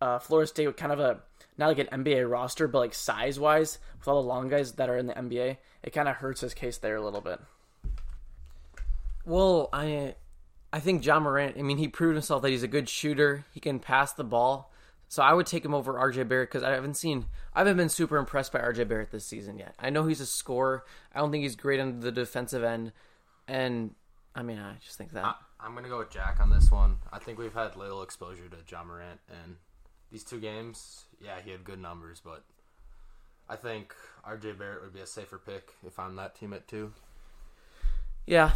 uh, 0.05 0.19
Florida 0.19 0.47
State 0.47 0.67
with 0.67 0.77
kind 0.77 0.93
of 0.93 1.01
a 1.01 1.21
not 1.57 1.69
like 1.69 1.79
an 1.79 2.03
NBA 2.03 2.29
roster, 2.31 2.69
but 2.69 2.81
like 2.81 2.95
size 2.95 3.39
wise, 3.41 3.79
with 3.99 4.09
all 4.09 4.21
the 4.21 4.29
long 4.29 4.49
guys 4.49 4.73
that 4.73 4.91
are 4.91 4.99
in 4.99 5.07
the 5.07 5.15
NBA, 5.15 5.57
it 5.83 5.91
kind 5.93 6.09
of 6.09 6.17
hurts 6.17 6.41
his 6.41 6.53
case 6.53 6.79
there 6.79 6.97
a 6.97 7.01
little 7.01 7.21
bit. 7.21 7.41
Well, 9.25 9.71
I 9.73 10.17
I 10.73 10.81
think 10.81 11.07
Ja 11.07 11.21
Morant. 11.21 11.57
I 11.57 11.63
mean, 11.63 11.79
he 11.79 11.89
proved 11.89 12.15
himself 12.17 12.43
that 12.43 12.51
he's 12.51 12.63
a 12.63 12.69
good 12.69 12.89
shooter. 12.89 13.47
He 13.53 13.61
can 13.61 13.79
pass 13.79 14.13
the 14.13 14.25
ball. 14.25 14.71
So 15.09 15.23
I 15.23 15.33
would 15.33 15.47
take 15.47 15.65
him 15.65 15.75
over 15.75 15.95
RJ 15.95 16.29
Barrett 16.29 16.51
because 16.51 16.65
I 16.65 16.71
haven't 16.71 16.95
seen, 16.95 17.27
I 17.55 17.61
haven't 17.61 17.77
been 17.77 17.89
super 17.89 18.17
impressed 18.17 18.53
by 18.53 18.59
RJ 18.59 18.89
Barrett 18.89 19.13
this 19.13 19.25
season 19.25 19.59
yet. 19.59 19.75
I 19.79 19.91
know 19.91 20.07
he's 20.07 20.21
a 20.21 20.27
scorer. 20.27 20.85
I 21.15 21.21
don't 21.21 21.31
think 21.31 21.45
he's 21.45 21.55
great 21.55 21.79
on 21.79 22.01
the 22.01 22.11
defensive 22.11 22.65
end, 22.65 22.93
and 23.47 23.95
I 24.35 24.43
mean, 24.43 24.59
I 24.59 24.75
just 24.85 24.99
think 24.99 25.13
that. 25.13 25.25
I, 25.25 25.35
I'm 25.61 25.75
gonna 25.75 25.89
go 25.89 25.99
with 25.99 26.11
Jack 26.11 26.41
on 26.41 26.51
this 26.51 26.71
one. 26.71 26.97
I 27.13 27.21
think 27.21 27.39
we've 27.39 27.55
had 27.55 27.77
little 27.77 28.03
exposure 28.03 28.49
to 28.49 28.57
John 28.67 28.89
Morant, 28.89 29.21
and 29.29 29.57
these 30.15 30.23
two 30.23 30.39
games, 30.39 31.07
yeah, 31.21 31.41
he 31.45 31.51
had 31.51 31.65
good 31.65 31.83
numbers, 31.83 32.23
but 32.25 32.45
I 33.49 33.57
think 33.57 33.93
RJ 34.25 34.57
Barrett 34.57 34.83
would 34.83 34.95
be 34.95 35.01
a 35.01 35.09
safer 35.09 35.39
pick 35.45 35.73
if 35.85 35.99
I'm 35.99 36.15
that 36.15 36.37
team 36.37 36.53
at 36.53 36.69
two. 36.69 36.93
Yeah. 38.25 38.53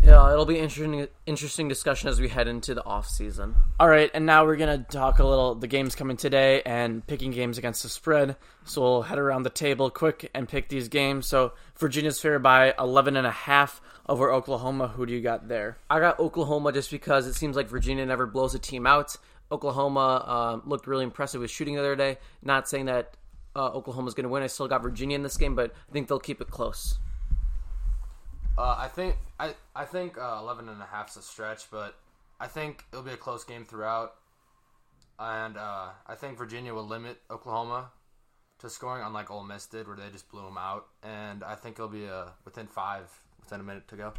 Yeah, 0.00 0.32
it'll 0.32 0.46
be 0.46 0.56
interesting 0.56 1.08
interesting 1.26 1.66
discussion 1.66 2.08
as 2.08 2.20
we 2.20 2.28
head 2.28 2.46
into 2.46 2.74
the 2.74 2.84
off 2.84 3.08
season. 3.08 3.56
All 3.80 3.88
right, 3.88 4.08
and 4.14 4.24
now 4.24 4.44
we're 4.44 4.54
gonna 4.54 4.86
talk 4.88 5.18
a 5.18 5.26
little 5.26 5.56
the 5.56 5.66
games 5.66 5.96
coming 5.96 6.16
today 6.16 6.62
and 6.64 7.04
picking 7.04 7.32
games 7.32 7.58
against 7.58 7.82
the 7.82 7.88
spread. 7.88 8.36
So 8.64 8.80
we'll 8.80 9.02
head 9.02 9.18
around 9.18 9.42
the 9.42 9.50
table 9.50 9.90
quick 9.90 10.30
and 10.32 10.48
pick 10.48 10.68
these 10.68 10.86
games. 10.86 11.26
So 11.26 11.54
Virginia's 11.76 12.20
fair 12.20 12.38
by 12.38 12.72
11 12.78 13.16
and 13.16 13.26
a 13.26 13.32
half 13.32 13.80
over 14.08 14.32
Oklahoma. 14.32 14.86
Who 14.86 15.06
do 15.06 15.12
you 15.12 15.20
got 15.20 15.48
there? 15.48 15.78
I 15.90 15.98
got 15.98 16.20
Oklahoma 16.20 16.70
just 16.70 16.92
because 16.92 17.26
it 17.26 17.34
seems 17.34 17.56
like 17.56 17.66
Virginia 17.66 18.06
never 18.06 18.26
blows 18.26 18.54
a 18.54 18.60
team 18.60 18.86
out. 18.86 19.16
Oklahoma 19.50 20.24
uh, 20.26 20.68
looked 20.68 20.86
really 20.86 21.04
impressive 21.04 21.40
with 21.40 21.50
shooting 21.50 21.74
the 21.74 21.80
other 21.80 21.96
day. 21.96 22.18
Not 22.42 22.68
saying 22.68 22.86
that 22.86 23.16
uh, 23.56 23.70
Oklahoma's 23.70 24.14
going 24.14 24.24
to 24.24 24.28
win. 24.28 24.42
I 24.42 24.46
still 24.46 24.68
got 24.68 24.82
Virginia 24.82 25.14
in 25.14 25.22
this 25.22 25.36
game, 25.36 25.54
but 25.54 25.72
I 25.88 25.92
think 25.92 26.08
they'll 26.08 26.18
keep 26.18 26.40
it 26.40 26.50
close. 26.50 26.98
Uh, 28.56 28.74
I 28.76 28.88
think 28.88 29.16
I 29.38 29.54
I 29.74 29.84
think 29.84 30.18
uh, 30.18 30.38
11 30.40 30.68
and 30.68 30.82
a 30.82 30.86
half 30.86 31.10
is 31.10 31.16
a 31.16 31.22
stretch, 31.22 31.70
but 31.70 31.94
I 32.40 32.48
think 32.48 32.84
it'll 32.92 33.04
be 33.04 33.12
a 33.12 33.16
close 33.16 33.44
game 33.44 33.64
throughout, 33.64 34.14
and 35.18 35.56
uh, 35.56 35.88
I 36.06 36.14
think 36.16 36.36
Virginia 36.36 36.74
will 36.74 36.86
limit 36.86 37.18
Oklahoma 37.30 37.90
to 38.58 38.68
scoring, 38.68 39.04
unlike 39.04 39.30
Ole 39.30 39.44
Miss 39.44 39.66
did, 39.66 39.86
where 39.86 39.96
they 39.96 40.10
just 40.10 40.28
blew 40.28 40.42
them 40.42 40.58
out. 40.58 40.86
And 41.02 41.44
I 41.44 41.54
think 41.54 41.76
it'll 41.76 41.88
be 41.88 42.04
a 42.04 42.32
within 42.44 42.66
five, 42.66 43.08
within 43.40 43.60
a 43.60 43.62
minute 43.62 43.86
to 43.88 43.96
go. 43.96 44.12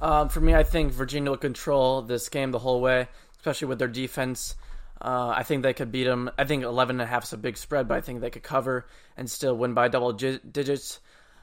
Um, 0.00 0.28
for 0.28 0.40
me, 0.40 0.54
I 0.54 0.64
think 0.64 0.92
Virginia 0.92 1.30
will 1.30 1.38
control 1.38 2.02
this 2.02 2.28
game 2.28 2.50
the 2.50 2.58
whole 2.58 2.80
way, 2.80 3.08
especially 3.42 3.66
with 3.66 3.80
their 3.80 3.88
defense. 3.88 4.54
Uh, 5.00 5.34
I 5.36 5.42
think 5.42 5.64
they 5.64 5.74
could 5.74 5.90
beat 5.90 6.04
them. 6.04 6.30
I 6.38 6.44
think 6.44 6.62
11 6.62 6.94
and 6.94 7.02
a 7.02 7.06
half 7.06 7.24
is 7.24 7.32
a 7.32 7.36
big 7.36 7.56
spread, 7.56 7.88
but 7.88 7.98
I 7.98 8.00
think 8.00 8.20
they 8.20 8.30
could 8.30 8.44
cover 8.44 8.86
and 9.16 9.28
still 9.28 9.56
win 9.56 9.74
by 9.74 9.88
double 9.88 10.12
gi- 10.12 10.38
digits. 10.48 11.00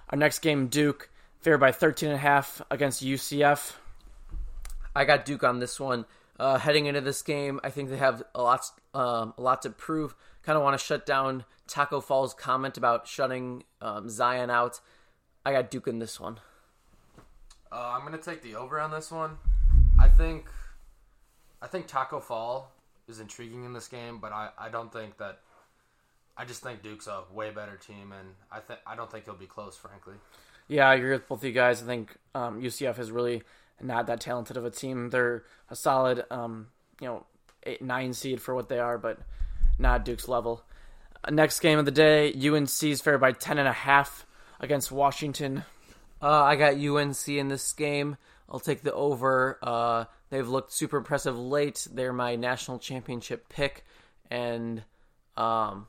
Our 0.10 0.18
next 0.18 0.40
game, 0.40 0.68
Duke, 0.68 1.10
favored 1.42 1.58
by 1.58 1.74
13 1.74 2.08
and 2.08 2.16
a 2.16 2.22
half 2.22 2.62
against 2.72 3.04
UCF. 3.04 3.74
I 4.96 5.04
got 5.04 5.26
Duke 5.26 5.44
on 5.44 5.60
this 5.60 5.78
one. 5.78 6.06
Uh, 6.40 6.58
heading 6.58 6.86
into 6.86 7.02
this 7.02 7.22
game, 7.22 7.60
I 7.62 7.70
think 7.70 7.90
they 7.90 7.98
have 7.98 8.24
a 8.34 8.42
lot, 8.42 8.64
um, 8.94 9.34
a 9.38 9.42
lot 9.42 9.64
to 9.64 9.72
prove. 9.72 10.16
Kind 10.42 10.58
of 10.58 10.64
want 10.64 10.80
to 10.80 10.84
shut 10.84 11.06
down 11.06 11.44
Tacko 11.68 12.02
Fall's 12.02 12.34
comment 12.34 12.78
about 12.78 13.10
shutting 13.10 13.66
um, 13.82 14.08
Zion 14.08 14.50
out. 14.50 14.80
I 15.46 15.52
got 15.52 15.70
Duke 15.70 15.90
in 15.90 16.00
this 16.00 16.18
one. 16.18 16.40
Uh, 17.70 17.94
I'm 17.94 18.06
gonna 18.06 18.18
take 18.18 18.42
the 18.42 18.56
over 18.56 18.80
on 18.80 18.90
this 18.90 19.12
one. 19.12 19.38
I 20.00 20.08
think, 20.08 20.46
I 21.62 21.68
think 21.68 21.88
Tacko 21.88 22.22
Fall 22.22 22.72
is 23.08 23.20
intriguing 23.20 23.66
in 23.66 23.74
this 23.74 23.88
game, 23.88 24.20
but 24.20 24.32
I, 24.32 24.50
I 24.58 24.70
don't 24.70 24.92
think 24.92 25.18
that. 25.18 25.40
I 26.38 26.46
just 26.46 26.64
think 26.64 26.82
Duke's 26.82 27.08
a 27.08 27.24
way 27.34 27.52
better 27.52 27.76
team, 27.76 28.14
and 28.18 28.30
I 28.50 28.60
think 28.62 28.80
I 28.88 28.96
don't 28.96 29.12
think 29.12 29.26
he'll 29.26 29.36
be 29.36 29.46
close, 29.46 29.76
frankly. 29.76 30.14
Yeah, 30.70 30.88
I 30.88 30.96
agree 30.96 31.12
with 31.12 31.28
both 31.28 31.40
of 31.40 31.44
you 31.44 31.52
guys. 31.52 31.84
I 31.84 31.86
think 31.86 32.16
um, 32.34 32.62
UCF 32.62 32.98
is 32.98 33.12
really 33.12 33.44
not 33.82 34.08
that 34.08 34.22
talented 34.22 34.56
of 34.56 34.64
a 34.64 34.70
team. 34.70 35.10
They're 35.10 35.44
a 35.70 35.76
solid, 35.76 36.24
um, 36.32 36.68
you 37.02 37.08
know, 37.08 37.26
eight, 37.64 37.82
nine 37.82 38.14
seed 38.14 38.42
for 38.42 38.56
what 38.56 38.70
they 38.70 38.80
are, 38.80 38.98
but 38.98 39.20
not 39.78 40.06
Duke's 40.06 40.28
level. 40.30 40.64
Uh, 41.24 41.32
next 41.32 41.60
game 41.60 41.78
of 41.78 41.86
the 41.86 41.92
day, 41.92 42.32
UNC's 42.32 43.02
fair 43.02 43.18
by 43.18 43.34
ten 43.34 43.58
and 43.58 43.68
a 43.68 43.74
half 43.74 44.26
against 44.62 44.92
Washington. 44.92 45.64
Uh, 46.22 46.44
I 46.44 46.56
got 46.56 46.76
UNC 46.76 47.28
in 47.28 47.48
this 47.48 47.74
game. 47.74 48.18
I'll 48.50 48.60
take 48.60 48.82
the 48.82 48.94
over. 48.94 49.58
Uh, 49.62 50.06
they've 50.30 50.48
looked 50.48 50.72
super 50.72 50.98
impressive 50.98 51.38
late. 51.38 51.88
They're 51.92 52.14
my 52.14 52.36
national 52.36 52.80
championship 52.80 53.50
pick, 53.50 53.86
and 54.30 54.84
um, 55.38 55.88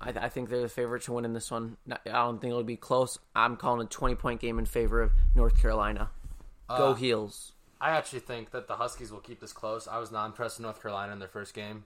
I, 0.00 0.10
I, 0.10 0.28
think 0.28 0.48
they're 0.48 0.62
the 0.62 0.68
favorite 0.68 1.02
to 1.04 1.12
win 1.12 1.24
in 1.24 1.32
this 1.32 1.50
one. 1.50 1.76
I 1.90 1.96
don't 2.04 2.40
think 2.40 2.50
it'll 2.50 2.62
be 2.64 2.76
close. 2.76 3.18
I'm 3.34 3.56
calling 3.56 3.86
a 3.86 3.88
20 3.88 4.14
point 4.16 4.40
game 4.40 4.58
in 4.58 4.66
favor 4.66 5.02
of 5.02 5.12
North 5.34 5.60
Carolina. 5.60 6.10
Go 6.68 6.90
Uh, 6.90 6.94
Heels. 6.94 7.52
I 7.80 7.90
actually 7.90 8.20
think 8.20 8.50
that 8.52 8.66
the 8.68 8.76
Huskies 8.76 9.12
will 9.12 9.20
keep 9.20 9.40
this 9.40 9.52
close. 9.52 9.86
I 9.86 9.98
was 9.98 10.10
not 10.10 10.26
impressed 10.26 10.58
with 10.58 10.64
North 10.64 10.80
Carolina 10.80 11.12
in 11.12 11.18
their 11.18 11.28
first 11.28 11.54
game. 11.54 11.84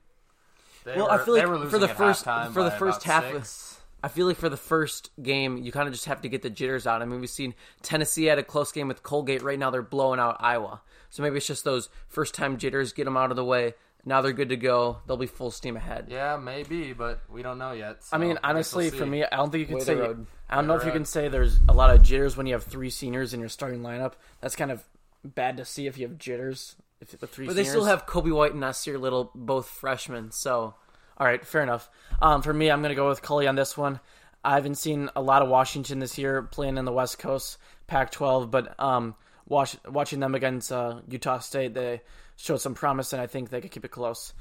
They 0.84 0.96
Well, 0.96 1.06
were, 1.06 1.12
I 1.12 1.24
feel 1.24 1.34
like 1.34 1.70
for 1.70 1.78
the 1.78 1.88
first- 1.88 2.24
halftime 2.24 2.52
for 2.52 2.62
the 2.62 2.70
first 2.70 3.02
half 3.04 3.24
of-. 3.24 3.79
I 4.02 4.08
feel 4.08 4.26
like 4.26 4.36
for 4.36 4.48
the 4.48 4.56
first 4.56 5.10
game, 5.22 5.58
you 5.58 5.72
kind 5.72 5.86
of 5.86 5.94
just 5.94 6.06
have 6.06 6.22
to 6.22 6.28
get 6.28 6.42
the 6.42 6.50
jitters 6.50 6.86
out. 6.86 7.02
I 7.02 7.04
mean, 7.04 7.20
we've 7.20 7.30
seen 7.30 7.54
Tennessee 7.82 8.24
had 8.24 8.38
a 8.38 8.42
close 8.42 8.72
game 8.72 8.88
with 8.88 9.02
Colgate. 9.02 9.42
Right 9.42 9.58
now, 9.58 9.70
they're 9.70 9.82
blowing 9.82 10.20
out 10.20 10.36
Iowa. 10.40 10.80
So 11.10 11.22
maybe 11.22 11.36
it's 11.36 11.46
just 11.46 11.64
those 11.64 11.88
first 12.08 12.34
time 12.34 12.56
jitters, 12.56 12.92
get 12.92 13.04
them 13.04 13.16
out 13.16 13.30
of 13.30 13.36
the 13.36 13.44
way. 13.44 13.74
Now 14.04 14.22
they're 14.22 14.32
good 14.32 14.48
to 14.48 14.56
go. 14.56 14.98
They'll 15.06 15.16
be 15.16 15.26
full 15.26 15.50
steam 15.50 15.76
ahead. 15.76 16.06
Yeah, 16.08 16.36
maybe, 16.36 16.92
but 16.92 17.20
we 17.28 17.42
don't 17.42 17.58
know 17.58 17.72
yet. 17.72 17.98
I 18.12 18.18
mean, 18.18 18.30
guess 18.30 18.38
we'll 18.42 18.50
honestly, 18.50 18.90
for 18.90 19.04
me, 19.04 19.24
I 19.24 19.36
don't 19.36 19.50
think 19.50 19.60
you 19.60 19.66
can 19.66 19.76
Way 19.76 19.84
say. 19.84 19.94
road. 19.94 20.26
I 20.48 20.54
don't 20.56 20.66
know 20.66 20.76
if 20.76 20.84
you 20.84 20.92
can 20.92 21.04
say 21.04 21.28
there's 21.28 21.58
a 21.68 21.74
lot 21.74 21.94
of 21.94 22.02
jitters 22.02 22.36
when 22.36 22.46
you 22.46 22.54
have 22.54 22.64
three 22.64 22.90
seniors 22.90 23.34
in 23.34 23.40
your 23.40 23.48
starting 23.48 23.82
lineup. 23.82 24.14
That's 24.40 24.56
kind 24.56 24.70
of 24.70 24.84
bad 25.24 25.58
to 25.58 25.64
see 25.64 25.86
if 25.86 25.98
you 25.98 26.08
have 26.08 26.18
jitters. 26.18 26.76
If 27.00 27.18
with 27.20 27.30
three, 27.30 27.46
But 27.46 27.56
they 27.56 27.64
still 27.64 27.86
have 27.86 28.04
Coby 28.06 28.34
White 28.34 28.52
and 28.52 28.62
Nassir 28.62 29.00
Little, 29.00 29.30
both 29.34 29.66
freshmen. 29.68 30.32
So 30.32 30.74
All 31.20 31.26
right, 31.26 31.46
fair 31.46 31.62
enough. 31.62 31.90
Um, 32.22 32.40
for 32.40 32.52
me, 32.52 32.70
I'm 32.70 32.80
going 32.80 32.88
to 32.88 32.96
go 32.96 33.10
with 33.10 33.20
Cully 33.20 33.46
on 33.46 33.54
this 33.54 33.76
one. 33.76 34.00
I 34.42 34.54
haven't 34.54 34.76
seen 34.76 35.10
a 35.14 35.20
lot 35.20 35.42
of 35.42 35.50
Washington 35.50 35.98
this 35.98 36.16
year 36.16 36.40
playing 36.40 36.78
in 36.78 36.86
the 36.86 36.92
West 36.92 37.18
Coast 37.18 37.58
Pac-12, 37.88 38.50
but 38.50 38.80
um, 38.80 39.14
watch, 39.46 39.76
watching 39.86 40.20
them 40.20 40.34
against 40.34 40.72
uh, 40.72 41.00
Utah 41.10 41.38
State, 41.40 41.74
they 41.74 42.00
showed 42.36 42.62
some 42.62 42.72
promise, 42.72 43.12
and 43.12 43.20
I 43.20 43.26
think 43.26 43.50
they 43.50 43.60
could 43.60 43.70
keep 43.70 43.84
it 43.84 43.90
close. 43.90 44.32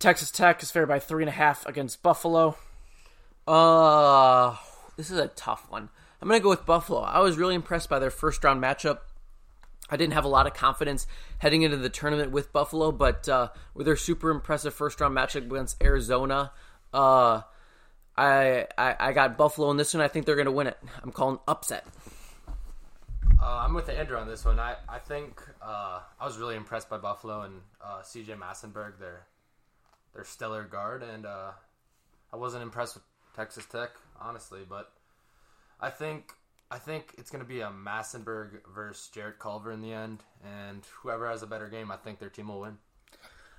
Texas 0.00 0.32
Tech 0.32 0.60
is 0.64 0.72
favored 0.72 0.88
by 0.88 0.98
three 0.98 1.22
and 1.22 1.28
a 1.28 1.32
half 1.32 1.64
against 1.64 2.02
Buffalo. 2.02 2.56
Uh, 3.46 4.56
this 4.96 5.12
is 5.12 5.18
a 5.20 5.28
tough 5.28 5.66
one. 5.70 5.88
I'm 6.20 6.26
going 6.26 6.40
to 6.40 6.42
go 6.42 6.50
with 6.50 6.66
Buffalo. 6.66 7.02
I 7.02 7.20
was 7.20 7.38
really 7.38 7.54
impressed 7.54 7.88
by 7.88 8.00
their 8.00 8.10
first 8.10 8.42
round 8.42 8.60
matchup. 8.60 8.98
I 9.88 9.96
didn't 9.96 10.14
have 10.14 10.24
a 10.24 10.28
lot 10.28 10.46
of 10.46 10.54
confidence 10.54 11.06
heading 11.38 11.62
into 11.62 11.76
the 11.76 11.88
tournament 11.88 12.32
with 12.32 12.52
Buffalo, 12.52 12.90
but 12.90 13.28
uh, 13.28 13.48
with 13.74 13.86
their 13.86 13.96
super 13.96 14.30
impressive 14.30 14.74
first 14.74 15.00
round 15.00 15.16
matchup 15.16 15.50
against 15.50 15.82
Arizona, 15.82 16.52
uh, 16.92 17.42
I, 18.16 18.66
I 18.76 18.96
I 18.98 19.12
got 19.12 19.36
Buffalo 19.36 19.70
in 19.70 19.76
this 19.76 19.94
one. 19.94 20.02
I 20.02 20.08
think 20.08 20.26
they're 20.26 20.36
going 20.36 20.46
to 20.46 20.52
win 20.52 20.66
it. 20.66 20.78
I'm 21.02 21.12
calling 21.12 21.38
upset. 21.46 21.86
Uh, 23.40 23.64
I'm 23.64 23.74
with 23.74 23.88
Andrew 23.88 24.16
on 24.16 24.26
this 24.26 24.44
one. 24.44 24.58
I, 24.58 24.76
I 24.88 24.98
think 24.98 25.40
uh, 25.62 26.00
I 26.18 26.24
was 26.24 26.38
really 26.38 26.56
impressed 26.56 26.88
by 26.88 26.98
Buffalo 26.98 27.42
and 27.42 27.60
uh, 27.84 28.02
C.J. 28.02 28.32
Massinburg, 28.34 28.98
their 28.98 29.26
their 30.14 30.24
stellar 30.24 30.64
guard, 30.64 31.02
and 31.02 31.26
uh, 31.26 31.50
I 32.32 32.36
wasn't 32.36 32.62
impressed 32.62 32.94
with 32.94 33.04
Texas 33.36 33.66
Tech, 33.66 33.90
honestly. 34.18 34.60
But 34.68 34.90
I 35.80 35.90
think 35.90 36.32
I 36.70 36.78
think 36.78 37.14
it's 37.16 37.30
going 37.30 37.44
to 37.44 37.48
be 37.48 37.60
a 37.60 37.68
Massinburg 37.70 38.60
versus 38.74 39.08
Jarrett 39.14 39.38
Culver 39.38 39.70
in 39.70 39.82
the 39.82 39.92
end, 39.92 40.24
and 40.44 40.82
whoever 41.00 41.28
has 41.28 41.42
a 41.42 41.46
better 41.46 41.68
game, 41.68 41.92
I 41.92 41.96
think 41.96 42.18
their 42.18 42.28
team 42.28 42.48
will 42.48 42.60
win. 42.60 42.78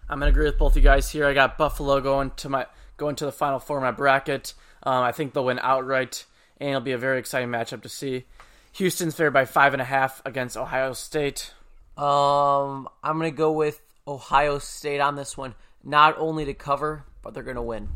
I'm 0.09 0.19
gonna 0.19 0.31
agree 0.31 0.45
with 0.45 0.57
both 0.57 0.75
you 0.75 0.81
guys 0.81 1.09
here. 1.09 1.25
I 1.25 1.33
got 1.33 1.57
Buffalo 1.57 1.99
going 1.99 2.31
to 2.37 2.49
my 2.49 2.65
going 2.95 3.15
to 3.17 3.25
the 3.25 3.31
final 3.31 3.59
four 3.59 3.77
of 3.77 3.83
my 3.83 3.91
bracket. 3.91 4.53
Um, 4.83 5.03
I 5.03 5.11
think 5.11 5.33
they'll 5.33 5.45
win 5.45 5.59
outright, 5.61 6.25
and 6.59 6.69
it'll 6.69 6.81
be 6.81 6.93
a 6.93 6.97
very 6.97 7.19
exciting 7.19 7.49
matchup 7.49 7.81
to 7.83 7.89
see. 7.89 8.25
Houston's 8.73 9.15
favored 9.15 9.31
by 9.31 9.45
five 9.45 9.73
and 9.73 9.81
a 9.81 9.85
half 9.85 10.21
against 10.25 10.55
Ohio 10.55 10.93
State. 10.93 11.53
Um, 11.97 12.87
I'm 13.03 13.17
going 13.17 13.31
to 13.31 13.35
go 13.35 13.51
with 13.51 13.81
Ohio 14.07 14.59
State 14.59 14.99
on 14.99 15.15
this 15.15 15.35
one. 15.35 15.55
Not 15.83 16.17
only 16.19 16.45
to 16.45 16.53
cover, 16.53 17.03
but 17.21 17.33
they're 17.33 17.43
going 17.43 17.55
to 17.55 17.61
win. 17.61 17.89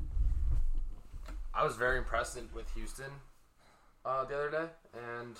I 1.53 1.63
was 1.63 1.75
very 1.75 1.97
impressed 1.97 2.39
with 2.53 2.73
Houston 2.73 3.11
uh, 4.05 4.25
the 4.25 4.35
other 4.35 4.49
day, 4.51 4.65
and 4.93 5.35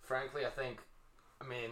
frankly, 0.00 0.44
I 0.44 0.50
think, 0.50 0.78
I 1.40 1.46
mean, 1.46 1.70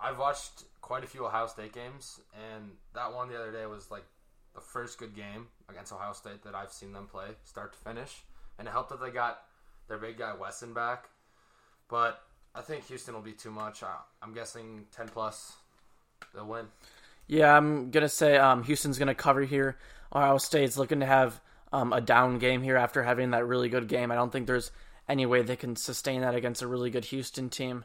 I've 0.00 0.18
watched 0.18 0.64
quite 0.80 1.04
a 1.04 1.06
few 1.06 1.26
Ohio 1.26 1.46
State 1.46 1.72
games, 1.72 2.20
and 2.34 2.70
that 2.94 3.12
one 3.12 3.28
the 3.28 3.36
other 3.36 3.52
day 3.52 3.66
was 3.66 3.90
like 3.90 4.04
the 4.54 4.60
first 4.60 4.98
good 4.98 5.14
game 5.14 5.46
against 5.68 5.92
Ohio 5.92 6.12
State 6.12 6.42
that 6.44 6.54
I've 6.54 6.72
seen 6.72 6.92
them 6.92 7.06
play, 7.06 7.28
start 7.44 7.72
to 7.72 7.78
finish, 7.78 8.22
and 8.58 8.66
it 8.66 8.70
helped 8.70 8.90
that 8.90 9.00
they 9.00 9.10
got 9.10 9.40
their 9.88 9.98
big 9.98 10.18
guy 10.18 10.34
Wesson 10.34 10.72
back, 10.74 11.08
but 11.88 12.22
I 12.54 12.60
think 12.60 12.86
Houston 12.86 13.14
will 13.14 13.22
be 13.22 13.32
too 13.32 13.50
much. 13.50 13.82
I, 13.82 13.96
I'm 14.22 14.34
guessing 14.34 14.86
ten 14.94 15.08
plus, 15.08 15.54
they'll 16.34 16.46
win. 16.46 16.66
Yeah, 17.26 17.56
I'm 17.56 17.90
gonna 17.90 18.08
say 18.08 18.36
um, 18.36 18.62
Houston's 18.64 18.98
gonna 18.98 19.14
cover 19.14 19.42
here. 19.42 19.76
Ohio 20.14 20.38
State's 20.38 20.78
looking 20.78 21.00
to 21.00 21.06
have 21.06 21.40
um, 21.72 21.92
a 21.92 22.00
down 22.00 22.38
game 22.38 22.62
here 22.62 22.76
after 22.76 23.02
having 23.02 23.30
that 23.30 23.46
really 23.46 23.68
good 23.68 23.88
game. 23.88 24.10
I 24.10 24.14
don't 24.14 24.32
think 24.32 24.46
there's 24.46 24.70
any 25.08 25.26
way 25.26 25.42
they 25.42 25.56
can 25.56 25.76
sustain 25.76 26.20
that 26.20 26.34
against 26.34 26.62
a 26.62 26.66
really 26.66 26.90
good 26.90 27.06
Houston 27.06 27.48
team. 27.48 27.84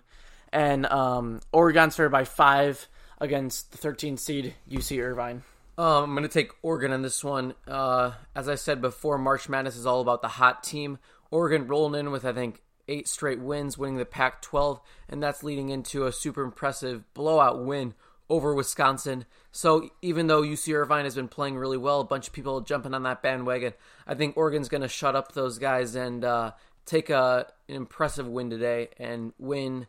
And 0.51 0.85
um, 0.85 1.41
Oregon's 1.51 1.95
favored 1.95 2.09
by 2.09 2.25
five 2.25 2.87
against 3.19 3.71
the 3.71 3.77
13 3.77 4.17
seed 4.17 4.53
UC 4.69 5.01
Irvine. 5.01 5.43
Um, 5.77 6.03
I'm 6.03 6.11
going 6.11 6.23
to 6.23 6.29
take 6.29 6.51
Oregon 6.61 6.91
on 6.91 7.01
this 7.01 7.23
one. 7.23 7.55
Uh, 7.67 8.11
as 8.35 8.47
I 8.47 8.55
said 8.55 8.81
before, 8.81 9.17
March 9.17 9.49
Madness 9.49 9.75
is 9.75 9.87
all 9.87 10.01
about 10.01 10.21
the 10.21 10.27
hot 10.27 10.63
team. 10.63 10.99
Oregon 11.31 11.67
rolling 11.67 11.99
in 11.99 12.11
with, 12.11 12.25
I 12.25 12.33
think, 12.33 12.61
eight 12.87 13.07
straight 13.07 13.39
wins, 13.39 13.77
winning 13.77 13.97
the 13.97 14.05
Pac 14.05 14.41
12, 14.43 14.79
and 15.09 15.23
that's 15.23 15.43
leading 15.43 15.69
into 15.69 16.05
a 16.05 16.11
super 16.11 16.43
impressive 16.43 17.11
blowout 17.15 17.63
win 17.63 17.95
over 18.33 18.55
Wisconsin. 18.55 19.25
So 19.51 19.91
even 20.01 20.25
though 20.25 20.41
UC 20.41 20.73
Irvine 20.73 21.03
has 21.03 21.13
been 21.13 21.27
playing 21.27 21.55
really 21.55 21.77
well, 21.77 21.99
a 21.99 22.03
bunch 22.03 22.25
of 22.25 22.33
people 22.33 22.61
jumping 22.61 22.95
on 22.95 23.03
that 23.03 23.21
bandwagon, 23.21 23.73
I 24.07 24.15
think 24.15 24.35
Oregon's 24.35 24.69
going 24.69 24.81
to 24.81 24.87
shut 24.87 25.15
up 25.15 25.33
those 25.33 25.59
guys 25.59 25.93
and 25.93 26.25
uh, 26.25 26.53
take 26.87 27.11
a, 27.11 27.45
an 27.69 27.75
impressive 27.75 28.27
win 28.27 28.49
today 28.49 28.89
and 28.97 29.33
win 29.37 29.85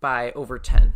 by 0.00 0.32
over 0.32 0.58
10. 0.58 0.94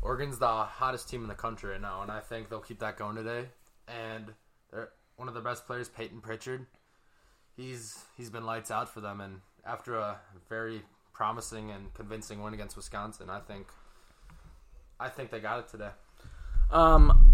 Oregon's 0.00 0.38
the 0.38 0.46
hottest 0.46 1.10
team 1.10 1.20
in 1.20 1.28
the 1.28 1.34
country 1.34 1.72
right 1.72 1.80
now, 1.80 2.00
and 2.00 2.10
I 2.10 2.20
think 2.20 2.48
they'll 2.48 2.60
keep 2.60 2.78
that 2.78 2.96
going 2.96 3.16
today. 3.16 3.44
And 3.86 4.32
they're 4.72 4.88
one 5.16 5.28
of 5.28 5.34
their 5.34 5.42
best 5.42 5.66
players, 5.66 5.90
Payton 5.90 6.22
Pritchard. 6.22 6.66
He's 7.54 7.98
he's 8.16 8.30
been 8.30 8.46
lights 8.46 8.70
out 8.70 8.88
for 8.88 9.02
them, 9.02 9.20
and 9.20 9.40
after 9.66 9.96
a 9.96 10.16
very 10.48 10.80
promising 11.12 11.70
and 11.70 11.92
convincing 11.92 12.42
win 12.42 12.54
against 12.54 12.76
Wisconsin, 12.76 13.28
I 13.28 13.40
think 13.40 13.66
I 14.98 15.08
think 15.08 15.30
they 15.30 15.40
got 15.40 15.60
it 15.60 15.68
today. 15.68 15.90
Um, 16.70 17.32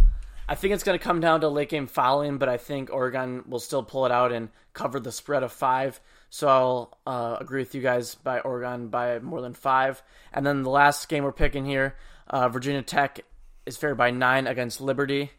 I 0.48 0.54
think 0.54 0.72
it's 0.72 0.82
going 0.82 0.98
to 0.98 1.02
come 1.02 1.20
down 1.20 1.42
to 1.42 1.48
late 1.48 1.68
game 1.68 1.86
fouling, 1.86 2.38
but 2.38 2.48
I 2.48 2.56
think 2.56 2.90
Oregon 2.90 3.44
will 3.46 3.58
still 3.58 3.82
pull 3.82 4.06
it 4.06 4.12
out 4.12 4.32
and 4.32 4.48
cover 4.72 4.98
the 4.98 5.12
spread 5.12 5.42
of 5.42 5.52
five. 5.52 6.00
So 6.30 6.48
I'll 6.48 6.98
uh, 7.06 7.36
agree 7.38 7.60
with 7.60 7.74
you 7.74 7.82
guys 7.82 8.14
by 8.14 8.40
Oregon 8.40 8.88
by 8.88 9.18
more 9.18 9.42
than 9.42 9.54
five. 9.54 10.02
And 10.32 10.46
then 10.46 10.62
the 10.62 10.70
last 10.70 11.08
game 11.08 11.24
we're 11.24 11.32
picking 11.32 11.66
here, 11.66 11.96
uh, 12.28 12.48
Virginia 12.48 12.82
Tech 12.82 13.20
is 13.66 13.76
favored 13.76 13.96
by 13.96 14.10
nine 14.10 14.46
against 14.46 14.80
Liberty. 14.80 15.30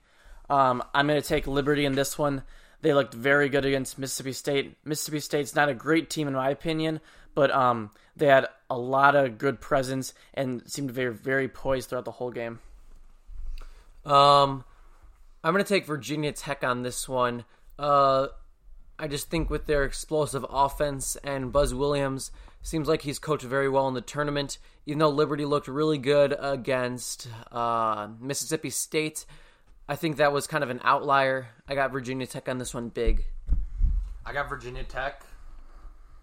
Um, 0.49 0.83
I'm 0.93 1.07
going 1.07 1.21
to 1.21 1.27
take 1.27 1.47
Liberty 1.47 1.85
in 1.85 1.93
this 1.93 2.17
one. 2.17 2.43
They 2.81 2.93
looked 2.93 3.13
very 3.13 3.49
good 3.49 3.65
against 3.65 3.99
Mississippi 3.99 4.33
State. 4.33 4.77
Mississippi 4.85 5.19
State's 5.19 5.55
not 5.55 5.69
a 5.69 5.73
great 5.73 6.09
team 6.09 6.27
in 6.27 6.33
my 6.33 6.49
opinion, 6.49 7.01
but 7.35 7.51
um, 7.51 7.91
they 8.15 8.27
had 8.27 8.47
a 8.69 8.77
lot 8.77 9.15
of 9.15 9.37
good 9.37 9.59
presence 9.59 10.13
and 10.33 10.61
seemed 10.69 10.91
very 10.91 11.13
very 11.13 11.47
poised 11.47 11.89
throughout 11.89 12.05
the 12.05 12.11
whole 12.11 12.31
game. 12.31 12.59
Um, 14.05 14.63
I'm 15.43 15.53
going 15.53 15.63
to 15.63 15.69
take 15.69 15.85
Virginia 15.85 16.31
Tech 16.31 16.63
on 16.63 16.83
this 16.83 17.07
one. 17.07 17.45
Uh, 17.77 18.27
I 18.97 19.07
just 19.07 19.29
think 19.29 19.49
with 19.49 19.65
their 19.65 19.83
explosive 19.83 20.45
offense 20.49 21.15
and 21.23 21.51
Buzz 21.51 21.73
Williams 21.73 22.31
seems 22.61 22.87
like 22.87 23.03
he's 23.03 23.19
coached 23.19 23.45
very 23.45 23.69
well 23.69 23.87
in 23.87 23.93
the 23.93 24.01
tournament. 24.01 24.57
Even 24.85 24.99
though 24.99 25.09
Liberty 25.09 25.45
looked 25.45 25.67
really 25.67 25.97
good 25.97 26.35
against 26.37 27.27
uh, 27.51 28.09
Mississippi 28.19 28.69
State, 28.69 29.25
I 29.87 29.95
think 29.95 30.17
that 30.17 30.33
was 30.33 30.47
kind 30.47 30.63
of 30.63 30.69
an 30.69 30.81
outlier. 30.83 31.47
I 31.67 31.75
got 31.75 31.91
Virginia 31.91 32.27
Tech 32.27 32.49
on 32.49 32.57
this 32.57 32.73
one 32.73 32.89
big. 32.89 33.25
I 34.25 34.33
got 34.33 34.49
Virginia 34.49 34.83
Tech 34.83 35.23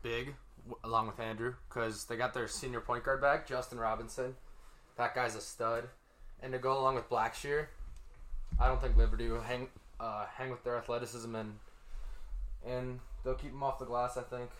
big 0.03 0.27
w- 0.27 0.46
along 0.85 1.07
with 1.07 1.21
Andrew 1.21 1.55
because 1.69 2.05
they 2.05 2.17
got 2.17 2.35
their 2.35 2.49
senior 2.49 2.81
point 2.81 3.05
guard 3.05 3.21
back, 3.21 3.47
Justin 3.47 3.79
Robinson. 3.79 4.35
That 4.97 5.15
guy's 5.15 5.37
a 5.37 5.41
stud. 5.41 5.85
And 6.43 6.53
to 6.53 6.59
go 6.59 6.79
along 6.79 6.97
with 6.97 7.09
Blackshear, 7.09 7.67
I 8.61 8.69
don't 8.69 8.81
think 8.81 8.97
Liberty 8.97 9.29
will 9.29 9.41
hang 9.41 9.69
uh, 9.99 10.27
hang 10.37 10.51
with 10.51 10.63
their 10.65 10.77
athleticism 10.77 11.35
and 11.35 11.55
and 12.67 13.01
they'll 13.25 13.35
keep 13.35 13.53
them 13.53 13.63
off 13.63 13.79
the 13.79 13.85
glass. 13.85 14.17
I 14.17 14.23
think. 14.23 14.51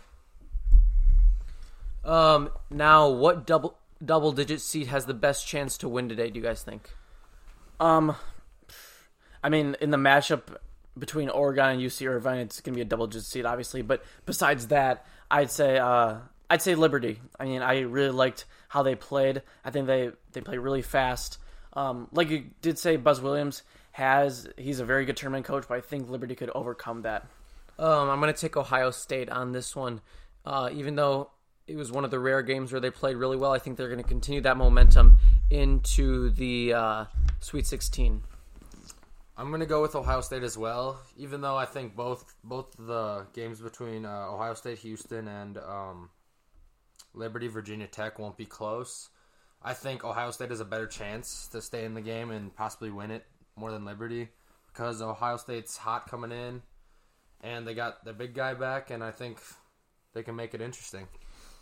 Um, 2.05 2.51
now, 2.71 3.09
what 3.09 3.47
double 3.47 3.77
double 4.05 4.33
digit 4.33 4.61
seed 4.61 4.87
has 4.89 5.07
the 5.07 5.15
best 5.15 5.47
chance 5.47 5.77
to 5.79 5.89
win 5.89 6.09
today? 6.09 6.31
Do 6.31 6.39
you 6.39 6.45
guys 6.45 6.63
think? 6.63 6.91
Um, 7.81 8.17
I 9.43 9.49
mean, 9.49 9.77
in 9.81 9.91
the 9.91 9.97
matchup 9.97 10.57
between 10.99 11.29
Oregon 11.29 11.67
and 11.67 11.81
UC 11.81 12.09
Irvine, 12.09 12.39
it's 12.39 12.61
going 12.61 12.75
to 12.75 12.77
be 12.77 12.83
a 12.83 12.87
double 12.87 13.07
digit 13.07 13.25
seed, 13.25 13.45
obviously. 13.45 13.83
But 13.83 14.03
besides 14.25 14.69
that, 14.69 15.05
I'd 15.31 15.51
say 15.51 15.79
uh, 15.79 16.17
I'd 16.49 16.63
say 16.63 16.75
Liberty. 16.75 17.21
I 17.39 17.45
mean, 17.45 17.63
I 17.63 17.81
really 17.81 18.11
liked 18.11 18.45
how 18.69 18.83
they 18.83 18.95
played. 18.95 19.43
I 19.65 19.71
think 19.71 19.87
they 19.87 20.11
they 20.33 20.41
play 20.41 20.59
really 20.59 20.83
fast. 20.83 21.39
Um, 21.73 22.09
like 22.13 22.31
you 22.31 22.47
did 22.63 22.79
say, 22.79 22.97
Buzz 22.97 23.21
Williams 23.21 23.63
has 23.93 24.49
he's 24.57 24.81
a 24.81 24.85
very 24.85 25.05
good 25.05 25.17
tournament 25.17 25.47
coach, 25.47 25.65
but 25.69 25.77
I 25.77 25.81
think 25.81 26.09
Liberty 26.09 26.35
could 26.35 26.51
overcome 26.51 27.03
that. 27.03 27.27
Um, 27.79 28.09
I'm 28.09 28.21
going 28.21 28.33
to 28.33 28.41
take 28.41 28.57
Ohio 28.57 28.91
State 28.91 29.29
on 29.29 29.53
this 29.53 29.77
one. 29.77 30.01
Uh, 30.45 30.71
even 30.73 30.95
though 30.95 31.31
it 31.67 31.77
was 31.77 31.91
one 31.91 32.05
of 32.05 32.11
the 32.11 32.19
rare 32.19 32.43
games 32.43 32.73
where 32.73 32.81
they 32.81 32.91
played 32.91 33.17
really 33.17 33.37
well, 33.37 33.53
I 33.53 33.59
think 33.59 33.77
they're 33.77 33.89
going 33.89 34.03
to 34.03 34.09
continue 34.09 34.41
that 34.43 34.57
momentum 34.57 35.19
into 35.51 36.31
the 36.31 36.73
uh, 36.73 37.05
Sweet 37.41 37.67
16. 37.67 38.23
I'm 39.39 39.51
gonna 39.51 39.67
go 39.67 39.83
with 39.83 39.95
Ohio 39.95 40.23
State 40.23 40.43
as 40.43 40.57
well, 40.57 40.99
even 41.19 41.43
though 41.43 41.57
I 41.57 41.67
think 41.67 41.95
both 41.95 42.35
both 42.43 42.75
the 42.79 43.27
games 43.35 43.61
between 43.61 44.07
uh, 44.07 44.29
Ohio 44.31 44.55
State, 44.55 44.79
Houston, 44.79 45.29
and 45.29 45.59
um, 45.59 46.09
Liberty, 47.13 47.49
Virginia 47.49 47.87
Tech 47.87 48.19
won't 48.19 48.39
be 48.39 48.47
close. 48.47 49.11
I 49.63 49.75
think 49.75 50.05
Ohio 50.05 50.31
State 50.31 50.51
has 50.51 50.61
a 50.61 50.65
better 50.65 50.87
chance 50.87 51.49
to 51.49 51.61
stay 51.61 51.85
in 51.85 51.93
the 51.93 52.01
game 52.01 52.31
and 52.31 52.55
possibly 52.55 52.91
win 52.91 53.11
it 53.11 53.27
more 53.57 53.71
than 53.71 53.85
Liberty 53.85 54.29
because 54.69 55.03
Ohio 55.03 55.37
State's 55.37 55.77
hot 55.77 56.09
coming 56.09 56.33
in, 56.33 56.63
and 57.43 57.67
they 57.67 57.75
got 57.75 58.07
their 58.07 58.15
big 58.15 58.35
guy 58.35 58.55
back, 58.55 58.91
and 58.91 59.05
I 59.05 59.11
think 59.11 59.39
they 60.15 60.23
can 60.23 60.35
make 60.35 60.55
it 60.55 60.63
interesting. 60.63 61.09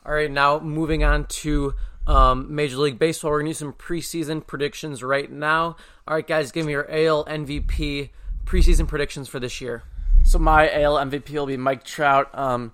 All 0.06 0.12
right, 0.12 0.30
now 0.30 0.58
moving 0.58 1.02
on 1.02 1.24
to 1.26 1.74
um, 2.06 2.54
Major 2.54 2.76
League 2.76 2.98
Baseball. 2.98 3.30
We're 3.30 3.40
going 3.40 3.54
to 3.54 3.58
do 3.58 3.64
some 3.64 3.72
preseason 3.72 4.46
predictions 4.46 5.02
right 5.02 5.30
now. 5.32 5.76
All 6.06 6.14
right, 6.14 6.26
guys, 6.26 6.52
give 6.52 6.66
me 6.66 6.72
your 6.72 6.86
AL 6.90 7.24
MVP 7.24 8.10
preseason 8.44 8.86
predictions 8.86 9.28
for 9.28 9.40
this 9.40 9.62
year. 9.62 9.82
So 10.24 10.38
my 10.38 10.70
AL 10.82 10.96
MVP 10.96 11.30
will 11.30 11.46
be 11.46 11.56
Mike 11.56 11.84
Trout. 11.84 12.28
Um, 12.36 12.72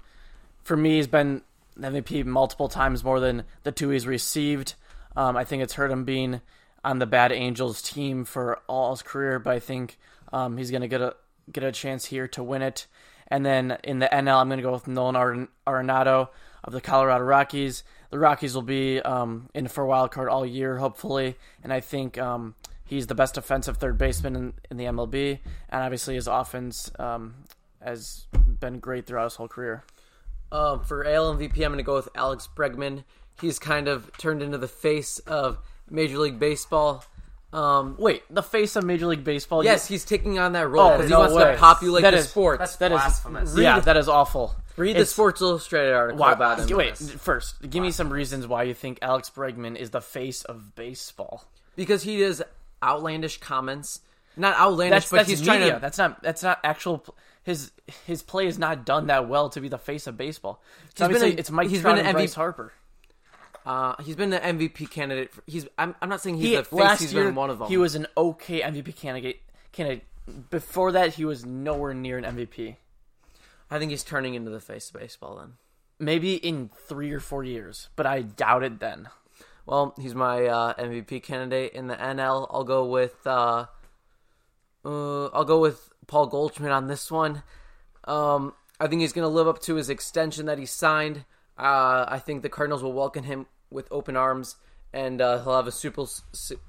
for 0.64 0.76
me, 0.76 0.96
he's 0.96 1.06
been 1.06 1.42
MVP 1.78 2.24
multiple 2.24 2.68
times 2.68 3.04
more 3.04 3.20
than 3.20 3.44
the 3.62 3.70
two 3.70 3.90
he's 3.90 4.08
received. 4.08 4.74
Um, 5.14 5.36
I 5.36 5.44
think 5.44 5.62
it's 5.62 5.74
hurt 5.74 5.92
him 5.92 6.04
being 6.04 6.40
on 6.84 6.98
the 6.98 7.06
Bad 7.06 7.30
Angels 7.30 7.80
team 7.80 8.24
for 8.24 8.60
all 8.66 8.90
his 8.90 9.02
career, 9.02 9.38
but 9.38 9.54
I 9.54 9.60
think 9.60 9.98
um, 10.32 10.56
he's 10.56 10.72
going 10.72 10.82
to 10.82 10.88
get 10.88 11.00
a 11.00 11.14
get 11.52 11.62
a 11.62 11.70
chance 11.70 12.06
here 12.06 12.26
to 12.28 12.42
win 12.42 12.62
it. 12.62 12.86
And 13.28 13.46
then 13.46 13.78
in 13.84 14.00
the 14.00 14.06
NL, 14.06 14.40
I'm 14.40 14.48
going 14.48 14.58
to 14.58 14.62
go 14.62 14.72
with 14.72 14.88
Nolan 14.88 15.46
Arenado 15.66 16.28
of 16.64 16.72
the 16.72 16.80
Colorado 16.80 17.24
Rockies. 17.24 17.82
The 18.10 18.18
Rockies 18.18 18.54
will 18.54 18.62
be 18.62 19.00
um, 19.00 19.48
in 19.54 19.68
for 19.68 19.84
a 19.84 19.86
wild 19.86 20.10
card 20.10 20.28
all 20.28 20.44
year, 20.44 20.78
hopefully, 20.78 21.36
and 21.62 21.72
I 21.72 21.80
think 21.80 22.18
um, 22.18 22.54
he's 22.84 23.06
the 23.06 23.14
best 23.14 23.34
defensive 23.34 23.76
third 23.76 23.96
baseman 23.98 24.34
in, 24.36 24.52
in 24.70 24.76
the 24.76 24.84
MLB, 24.84 25.38
and 25.68 25.82
obviously 25.82 26.16
his 26.16 26.26
offense 26.26 26.90
um, 26.98 27.34
has 27.82 28.26
been 28.58 28.78
great 28.80 29.06
throughout 29.06 29.24
his 29.24 29.34
whole 29.36 29.48
career. 29.48 29.84
Um, 30.52 30.82
for 30.84 31.06
AL 31.06 31.36
MVP, 31.36 31.54
I'm 31.64 31.70
going 31.70 31.76
to 31.76 31.82
go 31.84 31.94
with 31.94 32.08
Alex 32.16 32.48
Bregman. 32.56 33.04
He's 33.40 33.58
kind 33.60 33.86
of 33.86 34.10
turned 34.18 34.42
into 34.42 34.58
the 34.58 34.66
face 34.68 35.20
of 35.20 35.58
Major 35.88 36.18
League 36.18 36.40
Baseball. 36.40 37.04
Um, 37.52 37.94
Wait, 37.98 38.22
the 38.28 38.42
face 38.42 38.74
of 38.76 38.84
Major 38.84 39.06
League 39.06 39.24
Baseball? 39.24 39.64
yes, 39.64 39.86
he's 39.86 40.04
taking 40.04 40.38
on 40.38 40.52
that 40.52 40.68
role 40.68 40.88
Oh, 40.88 40.96
because 40.96 41.10
no 41.10 41.16
he 41.16 41.20
wants 41.32 41.34
way. 41.36 41.52
to 41.52 41.58
populate 41.58 42.02
That 42.02 42.10
the 42.12 42.18
is- 42.18 42.28
sports. 42.28 42.58
That's 42.58 42.76
that 42.76 42.92
is 42.92 42.96
blasphemous. 43.00 43.56
yeah, 43.56 43.78
that 43.80 43.96
is 43.96 44.08
awful. 44.08 44.54
Read 44.80 44.96
the 44.96 45.06
Sports 45.06 45.40
Illustrated 45.40 45.92
article 45.94 46.20
Why, 46.20 46.32
about 46.32 46.68
him. 46.68 46.76
wait, 46.76 46.96
first, 46.96 47.60
give 47.68 47.82
me 47.82 47.90
some 47.90 48.10
reasons 48.12 48.46
why 48.46 48.64
you 48.64 48.74
think 48.74 48.98
Alex 49.02 49.30
Bregman 49.30 49.76
is 49.76 49.90
the 49.90 50.00
face 50.00 50.42
of 50.42 50.74
baseball. 50.74 51.44
because 51.76 52.02
he 52.02 52.18
does 52.20 52.42
outlandish 52.82 53.38
comments. 53.38 54.00
Not 54.36 54.56
outlandish, 54.56 54.96
That's 55.04 55.10
but 55.10 55.16
that's 55.18 55.28
he's 55.30 55.40
media. 55.40 55.58
trying 55.58 55.72
to. 55.74 55.78
That's 55.80 55.98
not 55.98 56.22
that's 56.22 56.42
not 56.42 56.58
actual. 56.64 57.04
His 57.42 57.72
his 58.06 58.22
play 58.22 58.46
is 58.46 58.58
not 58.58 58.84
done 58.86 59.06
that 59.08 59.28
well 59.28 59.50
to 59.50 59.60
be 59.60 59.68
the 59.68 59.78
face 59.78 60.06
of 60.06 60.16
baseball. 60.16 60.62
He's 60.96 61.08
been 61.08 61.22
a- 61.22 61.26
it's 61.26 61.50
Mike 61.50 61.68
he's 61.68 61.80
Trout 61.82 61.96
been 61.96 62.06
an 62.06 62.12
Bryce 62.12 62.32
MVP 62.32 62.34
Harper. 62.36 62.72
Uh, 63.66 63.94
he's 64.02 64.16
been 64.16 64.32
an 64.32 64.58
MVP 64.58 64.90
candidate. 64.90 65.32
For, 65.32 65.42
he's. 65.46 65.66
I'm, 65.76 65.94
I'm 66.00 66.08
not 66.08 66.20
saying 66.22 66.36
he's 66.36 66.46
He, 66.46 66.56
the 66.56 66.64
face. 66.64 66.72
last 66.72 67.00
he's 67.00 67.12
year 67.12 67.24
been 67.24 67.34
one 67.34 67.50
of 67.50 67.58
them. 67.58 67.68
he 67.68 67.76
was 67.76 67.94
an 67.94 68.06
okay 68.16 68.62
MVP 68.62 68.96
candidate. 68.96 69.40
Candidate 69.72 70.04
before 70.48 70.92
that 70.92 71.14
he 71.14 71.24
was 71.24 71.44
nowhere 71.44 71.92
near 71.92 72.16
an 72.16 72.24
MVP. 72.24 72.76
I 73.70 73.78
think 73.78 73.90
he's 73.90 74.04
turning 74.04 74.34
into 74.34 74.50
the 74.50 74.60
face 74.60 74.90
of 74.90 75.00
baseball. 75.00 75.36
Then. 75.36 75.52
Maybe 75.98 76.34
in 76.34 76.70
three 76.88 77.12
or 77.12 77.20
four 77.20 77.44
years, 77.44 77.88
but 77.96 78.06
I 78.06 78.22
doubt 78.22 78.62
it 78.62 78.80
then. 78.80 79.08
Well, 79.66 79.94
he's 80.00 80.14
my 80.14 80.46
uh, 80.46 80.74
MVP 80.74 81.22
candidate 81.22 81.72
in 81.72 81.86
the 81.86 81.96
NL. 81.96 82.46
I'll 82.50 82.64
go 82.64 82.84
with. 82.86 83.26
Uh, 83.26 83.66
uh, 84.84 85.26
I'll 85.26 85.44
go 85.44 85.60
with 85.60 85.90
Paul 86.06 86.26
Goldschmidt 86.26 86.72
on 86.72 86.86
this 86.86 87.10
one. 87.10 87.42
Um, 88.04 88.54
I 88.80 88.86
think 88.86 89.02
he's 89.02 89.12
going 89.12 89.24
to 89.24 89.28
live 89.28 89.46
up 89.46 89.60
to 89.62 89.74
his 89.74 89.90
extension 89.90 90.46
that 90.46 90.58
he 90.58 90.66
signed. 90.66 91.24
Uh, 91.58 92.06
I 92.08 92.18
think 92.18 92.42
the 92.42 92.48
Cardinals 92.48 92.82
will 92.82 92.94
welcome 92.94 93.24
him 93.24 93.46
with 93.70 93.86
open 93.90 94.16
arms, 94.16 94.56
and 94.92 95.20
uh, 95.20 95.42
he'll 95.42 95.56
have 95.56 95.66
a 95.66 95.72
super 95.72 96.06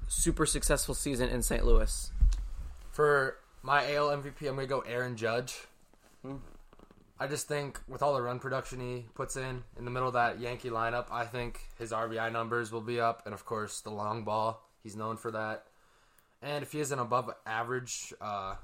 super 0.07 0.45
successful 0.45 0.93
season 0.93 1.29
in 1.29 1.41
St. 1.41 1.65
Louis. 1.65 2.11
For 2.91 3.37
my 3.63 3.93
AL 3.93 4.09
MVP, 4.09 4.47
I'm 4.47 4.55
gonna 4.55 4.67
go 4.67 4.81
Aaron 4.81 5.15
Judge. 5.15 5.65
Hmm. 6.21 6.35
I 7.21 7.27
just 7.27 7.47
think 7.47 7.79
with 7.87 8.01
all 8.01 8.15
the 8.15 8.21
run 8.23 8.39
production 8.39 8.79
he 8.79 9.05
puts 9.13 9.35
in 9.35 9.63
in 9.77 9.85
the 9.85 9.91
middle 9.91 10.07
of 10.07 10.15
that 10.15 10.39
Yankee 10.39 10.71
lineup, 10.71 11.05
I 11.11 11.23
think 11.23 11.59
his 11.77 11.91
RBI 11.91 12.31
numbers 12.31 12.71
will 12.71 12.81
be 12.81 12.99
up, 12.99 13.21
and 13.25 13.33
of 13.35 13.45
course 13.45 13.81
the 13.81 13.91
long 13.91 14.23
ball. 14.23 14.67
He's 14.81 14.95
known 14.95 15.17
for 15.17 15.29
that. 15.29 15.65
And 16.41 16.63
if 16.63 16.71
he 16.71 16.79
is 16.79 16.91
an 16.91 16.97
above 16.97 17.29
average 17.45 18.11
uh, 18.19 18.55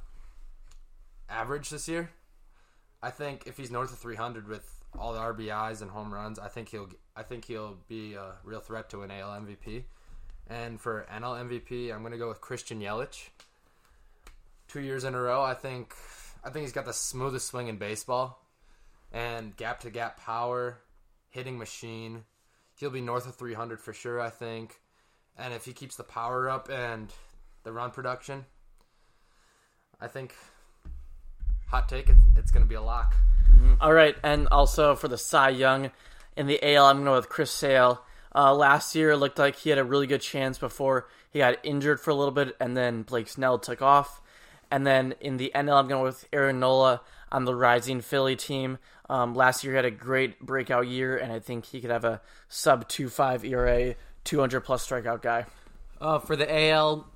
average 1.29 1.69
this 1.69 1.87
year, 1.87 2.09
I 3.03 3.11
think 3.11 3.43
if 3.45 3.57
he's 3.57 3.69
north 3.69 3.91
of 3.91 3.99
300 3.99 4.47
with 4.47 4.67
all 4.97 5.13
the 5.13 5.19
RBIs 5.19 5.83
and 5.83 5.91
home 5.91 6.11
runs, 6.11 6.39
I 6.39 6.47
think 6.47 6.69
he'll 6.69 6.89
I 7.15 7.21
think 7.21 7.45
he'll 7.45 7.77
be 7.87 8.15
a 8.15 8.31
real 8.43 8.59
threat 8.59 8.89
to 8.89 9.03
an 9.03 9.11
AL 9.11 9.39
MVP. 9.39 9.83
And 10.49 10.81
for 10.81 11.05
NL 11.13 11.47
MVP, 11.47 11.93
I'm 11.93 12.01
gonna 12.01 12.17
go 12.17 12.29
with 12.29 12.41
Christian 12.41 12.81
Yelich. 12.81 13.29
Two 14.67 14.81
years 14.81 15.03
in 15.03 15.13
a 15.13 15.21
row, 15.21 15.43
I 15.43 15.53
think 15.53 15.93
I 16.43 16.49
think 16.49 16.63
he's 16.63 16.73
got 16.73 16.85
the 16.85 16.93
smoothest 16.93 17.45
swing 17.45 17.67
in 17.67 17.77
baseball, 17.77 18.41
and 19.11 19.55
gap 19.55 19.79
to 19.81 19.89
gap 19.89 20.19
power, 20.19 20.79
hitting 21.29 21.57
machine. 21.57 22.23
He'll 22.79 22.89
be 22.89 23.01
north 23.01 23.27
of 23.27 23.35
300 23.35 23.79
for 23.79 23.93
sure, 23.93 24.19
I 24.19 24.29
think. 24.29 24.79
And 25.37 25.53
if 25.53 25.65
he 25.65 25.73
keeps 25.73 25.95
the 25.95 26.03
power 26.03 26.49
up 26.49 26.69
and 26.69 27.11
the 27.63 27.71
run 27.71 27.91
production, 27.91 28.45
I 29.99 30.07
think 30.07 30.35
hot 31.67 31.89
take 31.89 32.09
it, 32.09 32.17
it's 32.35 32.51
going 32.51 32.65
to 32.65 32.69
be 32.69 32.75
a 32.75 32.81
lock. 32.81 33.15
All 33.81 33.93
right, 33.93 34.15
and 34.23 34.47
also 34.49 34.95
for 34.95 35.07
the 35.07 35.17
Cy 35.17 35.49
Young 35.49 35.91
in 36.35 36.47
the 36.47 36.75
AL, 36.75 36.85
I'm 36.85 37.03
going 37.03 37.15
with 37.15 37.29
Chris 37.29 37.51
Sale. 37.51 38.03
Uh, 38.33 38.53
last 38.53 38.93
year, 38.95 39.11
it 39.11 39.17
looked 39.17 39.39
like 39.39 39.55
he 39.55 39.69
had 39.69 39.79
a 39.79 39.83
really 39.83 40.07
good 40.07 40.21
chance 40.21 40.57
before 40.57 41.07
he 41.31 41.39
got 41.39 41.57
injured 41.63 41.99
for 41.99 42.11
a 42.11 42.15
little 42.15 42.31
bit, 42.31 42.55
and 42.59 42.77
then 42.77 43.01
Blake 43.03 43.27
Snell 43.27 43.57
took 43.57 43.81
off. 43.81 44.21
And 44.69 44.85
then 44.85 45.15
in 45.21 45.37
the 45.37 45.51
NL, 45.55 45.79
I'm 45.79 45.87
going 45.87 46.03
with 46.03 46.27
Aaron 46.31 46.59
Nola 46.59 47.01
on 47.31 47.45
the 47.45 47.55
rising 47.55 48.01
Philly 48.01 48.35
team. 48.35 48.77
Um, 49.09 49.35
last 49.35 49.63
year, 49.63 49.73
he 49.73 49.75
had 49.77 49.85
a 49.85 49.91
great 49.91 50.39
breakout 50.39 50.87
year, 50.87 51.17
and 51.17 51.31
I 51.31 51.39
think 51.39 51.65
he 51.65 51.79
could 51.79 51.91
have 51.91 52.03
a 52.03 52.21
sub 52.49 52.89
2.5 52.89 53.45
ERA, 53.45 53.95
200 54.23 54.61
plus 54.61 54.87
strikeout 54.87 55.21
guy. 55.21 55.45
Uh, 56.01 56.19
for 56.19 56.35
the 56.35 56.69
AL, 56.69 57.07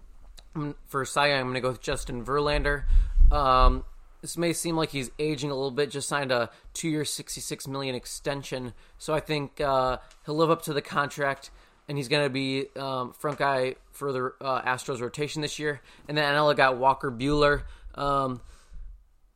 for 0.87 1.05
Cy 1.05 1.29
Young, 1.29 1.39
I'm 1.39 1.45
going 1.45 1.55
to 1.55 1.61
go 1.61 1.69
with 1.69 1.81
Justin 1.81 2.23
Verlander. 2.23 2.83
Um, 3.31 3.83
this 4.21 4.37
may 4.37 4.53
seem 4.53 4.75
like 4.75 4.89
he's 4.89 5.11
aging 5.19 5.51
a 5.51 5.53
little 5.53 5.71
bit. 5.71 5.89
Just 5.89 6.07
signed 6.07 6.31
a 6.31 6.49
two-year, 6.73 7.05
sixty-six 7.05 7.67
million 7.67 7.95
extension, 7.95 8.73
so 8.97 9.13
I 9.13 9.19
think 9.19 9.59
uh, 9.59 9.97
he'll 10.25 10.35
live 10.35 10.51
up 10.51 10.61
to 10.63 10.73
the 10.73 10.81
contract, 10.81 11.49
and 11.87 11.97
he's 11.97 12.07
going 12.07 12.23
to 12.23 12.29
be 12.29 12.67
um, 12.75 13.13
front 13.13 13.39
guy 13.39 13.75
for 13.91 14.11
the 14.11 14.33
uh, 14.41 14.61
Astros 14.61 15.01
rotation 15.01 15.41
this 15.41 15.59
year. 15.59 15.81
And 16.07 16.17
then 16.17 16.33
NL 16.33 16.55
got 16.55 16.77
Walker 16.77 17.11
Buehler. 17.11 17.63
Um, 17.95 18.41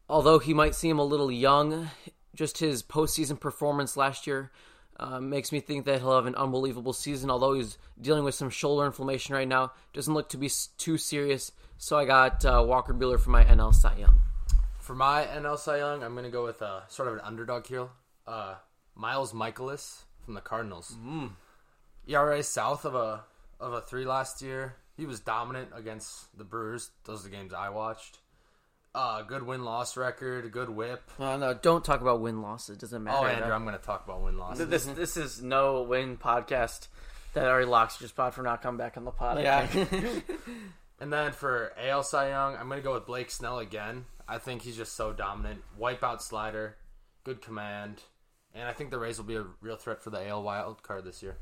although 0.08 0.39
he 0.39 0.54
might 0.54 0.76
seem 0.76 1.00
a 1.00 1.04
little 1.04 1.32
young, 1.32 1.89
just 2.36 2.60
his 2.60 2.84
postseason 2.84 3.39
performance 3.39 3.98
last 3.98 4.28
year 4.28 4.52
uh, 5.00 5.19
makes 5.19 5.52
me 5.52 5.60
think 5.60 5.86
that 5.86 6.00
he'll 6.00 6.15
have 6.15 6.26
an 6.26 6.36
unbelievable 6.36 6.93
season. 6.93 7.30
Although 7.30 7.54
he's 7.54 7.78
dealing 8.00 8.24
with 8.24 8.36
some 8.36 8.50
shoulder 8.50 8.86
inflammation 8.86 9.34
right 9.36 9.48
now, 9.48 9.71
doesn't 9.93 10.13
look 10.13 10.30
to 10.30 10.38
be 10.38 10.50
too 10.78 10.98
serious. 10.98 11.52
So 11.78 11.98
I 11.98 12.06
got 12.06 12.45
uh, 12.45 12.63
Walker 12.65 12.93
Buehler 12.93 13.19
for 13.19 13.32
my 13.32 13.43
NL 13.43 13.74
Cy 13.74 13.98
Young. 13.98 14.21
For 14.80 14.95
my 14.95 15.26
NL 15.26 15.58
Cy 15.58 15.78
Young, 15.78 16.04
I'm 16.04 16.13
going 16.13 16.26
to 16.26 16.32
go 16.32 16.45
with 16.45 16.62
uh, 16.62 16.88
sort 16.88 17.08
of 17.08 17.15
an 17.15 17.21
underdog 17.24 17.67
here. 17.67 17.88
Uh, 18.28 18.56
Miles 18.95 19.34
Mikolas 19.34 20.04
from 20.24 20.36
the 20.36 20.41
Cardinals. 20.41 20.95
Mm. 21.04 21.32
ERA 22.08 22.43
south 22.43 22.86
of 22.86 22.95
a 22.95 23.24
of 23.60 23.74
a 23.74 23.82
three 23.82 24.06
last 24.06 24.41
year. 24.41 24.76
He 24.95 25.06
was 25.06 25.19
dominant 25.19 25.69
against 25.76 26.38
the 26.38 26.43
Brewers. 26.43 26.91
Those 27.04 27.21
are 27.21 27.30
the 27.30 27.36
games 27.36 27.54
I 27.54 27.69
watched. 27.69 28.19
Uh, 28.95 29.21
good 29.23 29.43
win 29.43 29.63
loss 29.63 29.97
record, 29.97 30.45
a 30.45 30.49
good 30.49 30.69
WHIP. 30.69 31.01
Uh, 31.19 31.38
no, 31.38 31.53
don't 31.53 31.84
talk 31.84 32.01
about 32.01 32.21
win 32.21 32.41
loss. 32.41 32.69
It 32.69 32.79
doesn't 32.79 33.03
matter. 33.03 33.17
Oh, 33.17 33.25
Andrew, 33.25 33.51
I'm 33.51 33.65
going 33.65 33.77
to 33.77 33.84
talk 33.84 34.05
about 34.05 34.23
win 34.23 34.38
loss. 34.38 34.58
This 34.58 34.86
this 34.86 35.17
is 35.17 35.41
no 35.41 35.81
win 35.84 36.17
podcast 36.17 36.88
that 37.34 37.45
already 37.45 37.65
locks 37.65 37.99
your 37.99 38.08
spot 38.08 38.34
for 38.34 38.41
not 38.41 38.62
coming 38.62 38.77
back 38.77 38.95
on 38.97 39.03
the 39.03 39.12
pod. 39.12 39.41
Yeah. 39.41 39.67
And 40.99 41.12
then 41.12 41.34
for 41.34 41.73
AL 41.77 42.03
Cy 42.03 42.29
Young, 42.29 42.55
I'm 42.55 42.67
going 42.67 42.79
to 42.79 42.84
go 42.84 42.93
with 42.93 43.05
Blake 43.05 43.29
Snell 43.29 43.60
again. 43.60 44.05
I 44.27 44.38
think 44.38 44.62
he's 44.62 44.77
just 44.77 44.95
so 44.95 45.12
dominant. 45.13 45.62
Wipeout 45.79 46.21
slider, 46.21 46.77
good 47.23 47.41
command, 47.41 48.01
and 48.53 48.67
I 48.67 48.71
think 48.71 48.91
the 48.91 48.97
Rays 48.97 49.17
will 49.17 49.25
be 49.25 49.36
a 49.36 49.45
real 49.62 49.75
threat 49.75 50.01
for 50.01 50.10
the 50.10 50.25
AL 50.27 50.41
wild 50.43 50.81
card 50.84 51.03
this 51.03 51.21
year. 51.21 51.38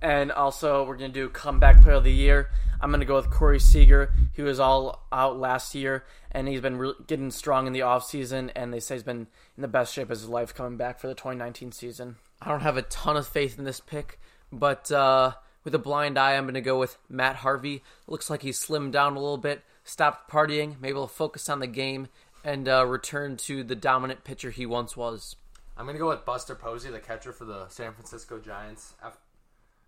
And 0.00 0.30
also, 0.30 0.84
we're 0.84 0.96
going 0.96 1.12
to 1.12 1.20
do 1.20 1.28
comeback 1.28 1.82
player 1.82 1.96
of 1.96 2.04
the 2.04 2.12
year. 2.12 2.50
I'm 2.80 2.90
going 2.90 3.00
to 3.00 3.06
go 3.06 3.16
with 3.16 3.30
Corey 3.30 3.58
Seager. 3.58 4.12
He 4.34 4.42
was 4.42 4.60
all 4.60 5.06
out 5.10 5.38
last 5.38 5.74
year, 5.74 6.04
and 6.30 6.46
he's 6.46 6.60
been 6.60 6.76
re- 6.78 6.94
getting 7.06 7.30
strong 7.30 7.66
in 7.66 7.72
the 7.72 7.80
offseason, 7.80 8.50
and 8.54 8.72
they 8.72 8.78
say 8.78 8.94
he's 8.94 9.02
been 9.02 9.26
in 9.56 9.62
the 9.62 9.68
best 9.68 9.92
shape 9.92 10.04
of 10.04 10.10
his 10.10 10.28
life 10.28 10.54
coming 10.54 10.76
back 10.76 11.00
for 11.00 11.08
the 11.08 11.14
2019 11.14 11.72
season. 11.72 12.16
I 12.40 12.50
don't 12.50 12.60
have 12.60 12.76
a 12.76 12.82
ton 12.82 13.16
of 13.16 13.26
faith 13.26 13.58
in 13.58 13.64
this 13.64 13.80
pick, 13.80 14.20
but 14.52 14.92
uh, 14.92 15.32
with 15.64 15.74
a 15.74 15.78
blind 15.78 16.16
eye, 16.18 16.36
I'm 16.36 16.44
going 16.44 16.54
to 16.54 16.60
go 16.60 16.78
with 16.78 16.96
Matt 17.08 17.36
Harvey. 17.36 17.82
Looks 18.06 18.30
like 18.30 18.42
he's 18.42 18.64
slimmed 18.64 18.92
down 18.92 19.16
a 19.16 19.20
little 19.20 19.38
bit, 19.38 19.62
stopped 19.82 20.30
partying, 20.30 20.80
maybe 20.80 20.94
he'll 20.94 21.08
focus 21.08 21.48
on 21.48 21.58
the 21.58 21.66
game, 21.66 22.06
and 22.44 22.68
uh, 22.68 22.86
return 22.86 23.36
to 23.38 23.64
the 23.64 23.74
dominant 23.74 24.22
pitcher 24.22 24.50
he 24.50 24.66
once 24.66 24.96
was. 24.96 25.34
I'm 25.76 25.84
going 25.84 25.96
to 25.96 26.00
go 26.00 26.08
with 26.08 26.24
Buster 26.24 26.54
Posey, 26.54 26.90
the 26.90 27.00
catcher 27.00 27.32
for 27.32 27.44
the 27.44 27.68
San 27.68 27.92
Francisco 27.92 28.38
Giants. 28.38 28.94
Af- 29.02 29.18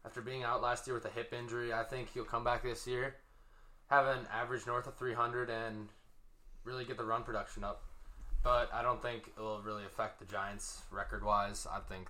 After 0.05 0.21
being 0.23 0.43
out 0.43 0.63
last 0.63 0.87
year 0.87 0.95
with 0.95 1.05
a 1.05 1.11
hip 1.11 1.33
injury, 1.33 1.73
I 1.73 1.85
think 1.85 2.13
he'll 2.13 2.25
come 2.25 2.43
back 2.43 2.63
this 2.63 2.87
year, 2.87 3.17
have 3.89 4.07
an 4.07 4.27
average 4.33 4.67
north 4.67 4.87
of 4.87 4.97
300, 4.97 5.51
and 5.51 5.89
really 6.65 6.85
get 6.85 6.97
the 6.97 7.05
run 7.05 7.23
production 7.23 7.65
up. 7.65 7.83
But 8.43 8.71
I 8.73 8.83
don't 8.83 9.03
think 9.03 9.31
it'll 9.37 9.61
really 9.61 9.85
affect 9.85 10.19
the 10.19 10.25
Giants 10.25 10.83
record 10.91 11.23
wise. 11.23 11.67
I 11.71 11.81
think 11.81 12.09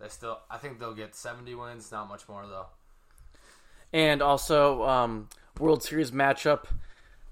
they 0.00 0.08
still, 0.08 0.38
I 0.50 0.58
think 0.58 0.78
they'll 0.78 0.94
get 0.94 1.16
70 1.16 1.54
wins, 1.56 1.90
not 1.90 2.08
much 2.08 2.28
more 2.28 2.46
though. 2.46 2.66
And 3.92 4.22
also, 4.22 4.84
um, 4.84 5.28
World 5.58 5.82
Series 5.82 6.12
matchup. 6.12 6.64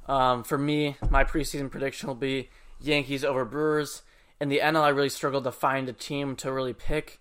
Um, 0.07 0.43
for 0.43 0.59
me, 0.59 0.97
my 1.09 1.25
preseason 1.25 1.71
prediction 1.71 2.09
will 2.09 2.17
be 2.17 2.51
Yankees 2.81 3.25
over 3.25 3.45
Brewers. 3.45 4.03
In 4.41 4.49
the 4.49 4.59
NL, 4.59 4.83
I 4.83 4.89
really 4.89 5.09
struggled 5.09 5.45
to 5.45 5.53
find 5.53 5.89
a 5.89 5.93
team 5.93 6.35
to 6.37 6.53
really 6.53 6.73
pick. 6.73 7.21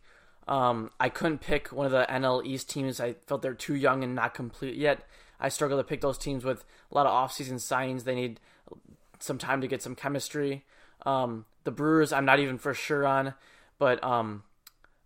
Um, 0.49 0.89
I 0.99 1.09
couldn't 1.09 1.41
pick 1.41 1.67
one 1.67 1.85
of 1.85 1.91
the 1.91 2.07
NL 2.09 2.43
East 2.43 2.69
teams. 2.69 2.99
I 2.99 3.13
felt 3.27 3.43
they're 3.43 3.53
too 3.53 3.75
young 3.75 4.03
and 4.03 4.15
not 4.15 4.33
complete 4.33 4.75
yet. 4.75 5.07
I 5.39 5.47
struggle 5.49 5.77
to 5.77 5.83
pick 5.83 6.01
those 6.01 6.17
teams 6.17 6.43
with 6.43 6.65
a 6.91 6.95
lot 6.95 7.05
of 7.05 7.13
offseason 7.13 7.53
signings. 7.53 8.03
They 8.03 8.15
need 8.15 8.39
some 9.19 9.37
time 9.37 9.61
to 9.61 9.67
get 9.67 9.83
some 9.83 9.93
chemistry. 9.93 10.65
Um, 11.05 11.45
the 11.65 11.71
Brewers, 11.71 12.11
I'm 12.11 12.25
not 12.25 12.39
even 12.39 12.57
for 12.57 12.73
sure 12.73 13.05
on, 13.05 13.35
but 13.77 14.03
um, 14.03 14.43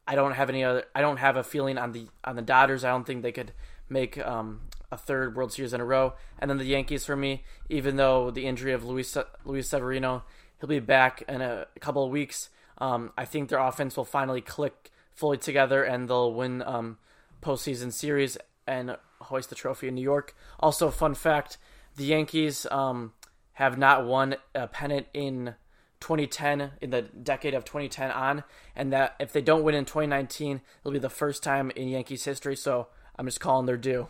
I 0.07 0.15
don't 0.15 0.31
have 0.31 0.49
any 0.49 0.63
other. 0.63 0.85
I 0.95 1.01
don't 1.01 1.17
have 1.17 1.35
a 1.35 1.43
feeling 1.43 1.77
on 1.77 1.91
the 1.91 2.07
on 2.23 2.37
the 2.37 2.41
Dodgers. 2.41 2.85
I 2.85 2.89
don't 2.89 3.05
think 3.05 3.21
they 3.21 3.33
could 3.33 3.51
make 3.89 4.17
um, 4.25 4.61
a 4.93 4.97
third 4.97 5.35
World 5.35 5.51
Series 5.51 5.73
in 5.73 5.81
a 5.81 5.85
row. 5.85 6.13
And 6.39 6.49
then 6.49 6.57
the 6.57 6.63
Yankees 6.63 7.05
for 7.05 7.17
me, 7.17 7.43
even 7.69 7.97
though 7.97 8.31
the 8.31 8.45
injury 8.45 8.71
of 8.71 8.85
Luis 8.85 9.17
Luis 9.43 9.67
Severino, 9.67 10.23
he'll 10.61 10.69
be 10.69 10.79
back 10.79 11.21
in 11.27 11.41
a 11.41 11.67
couple 11.81 12.05
of 12.05 12.11
weeks. 12.11 12.49
Um, 12.77 13.11
I 13.17 13.25
think 13.25 13.49
their 13.49 13.59
offense 13.59 13.97
will 13.97 14.05
finally 14.05 14.41
click 14.41 14.89
fully 15.13 15.37
together, 15.37 15.83
and 15.83 16.09
they'll 16.09 16.33
win 16.33 16.61
um, 16.63 16.97
postseason 17.41 17.91
series 17.91 18.37
and 18.67 18.97
hoist 19.21 19.49
the 19.49 19.55
trophy 19.55 19.87
in 19.87 19.95
New 19.95 20.01
York. 20.01 20.35
Also, 20.59 20.89
fun 20.89 21.13
fact: 21.15 21.57
the 21.95 22.05
Yankees 22.05 22.65
um, 22.71 23.13
have 23.53 23.77
not 23.77 24.05
won 24.05 24.35
a 24.55 24.67
pennant 24.67 25.07
in 25.13 25.55
2010 25.99 26.71
in 26.81 26.89
the 26.89 27.01
decade 27.01 27.53
of 27.53 27.63
2010 27.63 28.11
on, 28.11 28.43
and 28.75 28.91
that 28.91 29.15
if 29.19 29.31
they 29.31 29.41
don't 29.41 29.63
win 29.63 29.75
in 29.75 29.85
2019, 29.85 30.61
it'll 30.81 30.91
be 30.91 30.99
the 30.99 31.09
first 31.09 31.41
time 31.43 31.71
in 31.75 31.87
Yankees 31.87 32.25
history. 32.25 32.55
So 32.55 32.87
I'm 33.17 33.25
just 33.25 33.39
calling 33.39 33.65
their 33.65 33.77
due. 33.77 34.07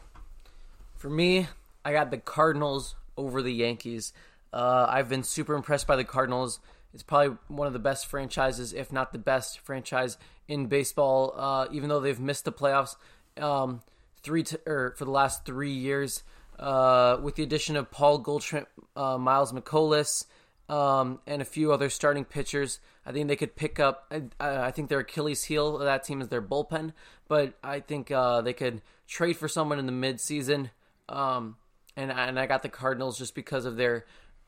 For 0.95 1.09
me, 1.09 1.47
I 1.85 1.91
got 1.91 2.11
the 2.11 2.17
Cardinals 2.17 2.95
over 3.15 3.41
the 3.41 3.53
Yankees. 3.53 4.13
Uh, 4.51 4.87
I've 4.89 5.09
been 5.09 5.23
super 5.23 5.53
impressed 5.53 5.85
by 5.85 5.95
the 5.95 6.03
Cardinals. 6.03 6.59
It's 6.93 7.03
probably 7.03 7.37
one 7.47 7.67
of 7.67 7.73
the 7.73 7.79
best 7.79 8.05
franchises, 8.05 8.73
if 8.73 8.91
not 8.91 9.11
the 9.11 9.19
best 9.19 9.59
franchise 9.59 10.17
in 10.47 10.67
baseball. 10.67 11.33
Uh, 11.35 11.67
even 11.71 11.89
though 11.89 11.99
they've 11.99 12.19
missed 12.19 12.45
the 12.45 12.51
playoffs 12.51 12.95
um, 13.37 13.81
three 14.21 14.43
t- 14.43 14.57
or 14.65 14.93
for 14.97 15.05
the 15.05 15.11
last 15.11 15.45
three 15.45 15.73
years, 15.73 16.23
uh, 16.59 17.17
with 17.21 17.35
the 17.35 17.43
addition 17.43 17.75
of 17.75 17.89
Paul 17.89 18.19
Goldschmidt, 18.19 18.67
uh, 18.95 19.17
Miles 19.17 19.51
Mikolas, 19.51 20.25
um, 20.69 21.19
and 21.27 21.41
a 21.41 21.45
few 21.45 21.73
other 21.73 21.89
starting 21.89 22.25
pitchers, 22.25 22.79
I 23.05 23.11
think 23.11 23.27
they 23.27 23.35
could 23.35 23.55
pick 23.55 23.79
up. 23.79 24.11
I, 24.39 24.67
I 24.67 24.71
think 24.71 24.89
their 24.89 24.99
Achilles 24.99 25.43
heel 25.43 25.75
of 25.75 25.83
that 25.83 26.03
team 26.03 26.21
is 26.21 26.29
their 26.29 26.41
bullpen, 26.41 26.93
but 27.27 27.53
I 27.63 27.79
think 27.79 28.11
uh, 28.11 28.41
they 28.41 28.53
could 28.53 28.81
trade 29.07 29.37
for 29.37 29.47
someone 29.47 29.79
in 29.79 29.85
the 29.85 29.91
midseason. 29.91 30.69
Um, 31.09 31.57
and 31.95 32.11
and 32.11 32.39
I 32.39 32.45
got 32.45 32.63
the 32.63 32.69
Cardinals 32.69 33.17
just 33.17 33.35
because 33.35 33.65
of 33.65 33.75
their 33.75 34.05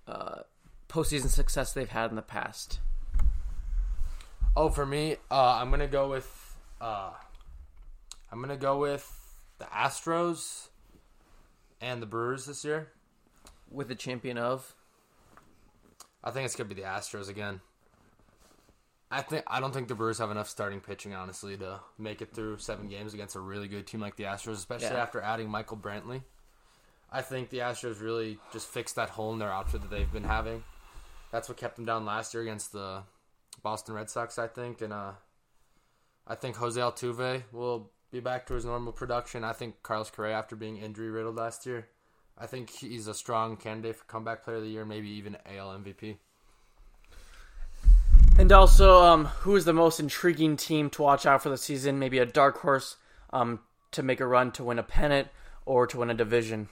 uh, 0.07 0.41
postseason 0.89 1.27
success 1.29 1.73
they've 1.73 1.89
had 1.89 2.09
in 2.09 2.15
the 2.15 2.21
past. 2.21 2.79
Oh, 4.55 4.69
for 4.69 4.85
me, 4.85 5.17
uh, 5.29 5.57
I'm 5.59 5.69
gonna 5.69 5.87
go 5.87 6.09
with 6.09 6.55
uh, 6.79 7.11
I'm 8.31 8.41
gonna 8.41 8.57
go 8.57 8.77
with 8.79 9.11
the 9.57 9.65
Astros 9.65 10.67
and 11.81 12.01
the 12.01 12.05
Brewers 12.05 12.45
this 12.45 12.63
year. 12.63 12.89
With 13.71 13.87
the 13.87 13.95
champion 13.95 14.37
of, 14.37 14.75
I 16.23 16.31
think 16.31 16.45
it's 16.45 16.55
gonna 16.55 16.69
be 16.69 16.75
the 16.75 16.83
Astros 16.87 17.27
again. 17.29 17.59
I 19.11 19.21
think 19.21 19.43
I 19.47 19.59
don't 19.59 19.73
think 19.73 19.87
the 19.87 19.95
Brewers 19.95 20.19
have 20.19 20.31
enough 20.31 20.49
starting 20.49 20.79
pitching, 20.79 21.13
honestly, 21.13 21.57
to 21.57 21.79
make 21.97 22.21
it 22.21 22.33
through 22.33 22.57
seven 22.57 22.87
games 22.87 23.13
against 23.13 23.35
a 23.35 23.39
really 23.39 23.67
good 23.67 23.85
team 23.87 23.99
like 23.99 24.15
the 24.15 24.23
Astros, 24.23 24.53
especially 24.53 24.87
Yeah. 24.87 25.01
after 25.01 25.19
adding 25.21 25.49
Michael 25.49 25.77
Brantley. 25.77 26.23
I 27.11 27.21
think 27.21 27.49
the 27.49 27.59
Astros 27.59 28.01
really 28.01 28.39
just 28.51 28.67
fixed 28.67 28.95
that 28.95 29.09
hole 29.09 29.31
in 29.33 29.39
their 29.39 29.51
outfit 29.51 29.81
that 29.81 29.89
they've 29.89 30.11
been 30.11 30.23
having. 30.23 30.63
That's 31.35 31.49
what 31.49 31.57
kept 31.57 31.75
them 31.75 31.83
down 31.83 32.05
last 32.05 32.33
year 32.33 32.43
against 32.43 32.71
the 32.71 33.03
Boston 33.61 33.93
Red 33.93 34.09
Sox, 34.09 34.39
I 34.39 34.47
think, 34.47 34.79
and 34.79 34.93
uh, 34.93 35.11
I 36.25 36.35
think 36.35 36.55
Jose 36.55 36.79
Altuve 36.79 37.43
will 37.51 37.91
be 38.09 38.21
back 38.21 38.47
to 38.47 38.53
his 38.53 38.63
normal 38.63 38.93
production. 38.93 39.43
I 39.43 39.51
think 39.51 39.83
Carlos 39.83 40.09
Correa, 40.09 40.33
after 40.33 40.55
being 40.55 40.77
injury 40.77 41.09
riddled 41.09 41.35
last 41.35 41.65
year, 41.65 41.89
I 42.37 42.45
think 42.45 42.69
he's 42.69 43.09
a 43.09 43.13
strong 43.13 43.57
candidate 43.57 43.97
for 43.97 44.05
comeback 44.05 44.45
player 44.45 44.55
of 44.55 44.63
the 44.63 44.69
year, 44.69 44.85
maybe 44.85 45.09
even 45.09 45.35
AL 45.45 45.77
MVP. 45.77 46.15
And 48.39 48.49
also, 48.53 49.03
um, 49.03 49.25
who 49.25 49.57
is 49.57 49.65
the 49.65 49.73
most 49.73 49.99
intriguing 49.99 50.55
team 50.55 50.89
to 50.91 51.01
watch 51.01 51.25
out 51.25 51.43
for 51.43 51.49
the 51.49 51.57
season? 51.57 51.99
Maybe 51.99 52.19
a 52.19 52.25
dark 52.25 52.59
horse 52.59 52.95
um, 53.33 53.59
to 53.91 54.01
make 54.01 54.21
a 54.21 54.25
run 54.25 54.53
to 54.53 54.63
win 54.63 54.79
a 54.79 54.83
pennant 54.83 55.27
or 55.65 55.85
to 55.85 55.97
win 55.97 56.09
a 56.09 56.13
division. 56.13 56.69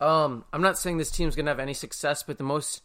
Um, 0.00 0.44
I'm 0.52 0.60
not 0.60 0.76
saying 0.76 0.98
this 0.98 1.12
team's 1.12 1.36
gonna 1.36 1.52
have 1.52 1.60
any 1.60 1.74
success, 1.74 2.24
but 2.24 2.38
the 2.38 2.42
most 2.42 2.82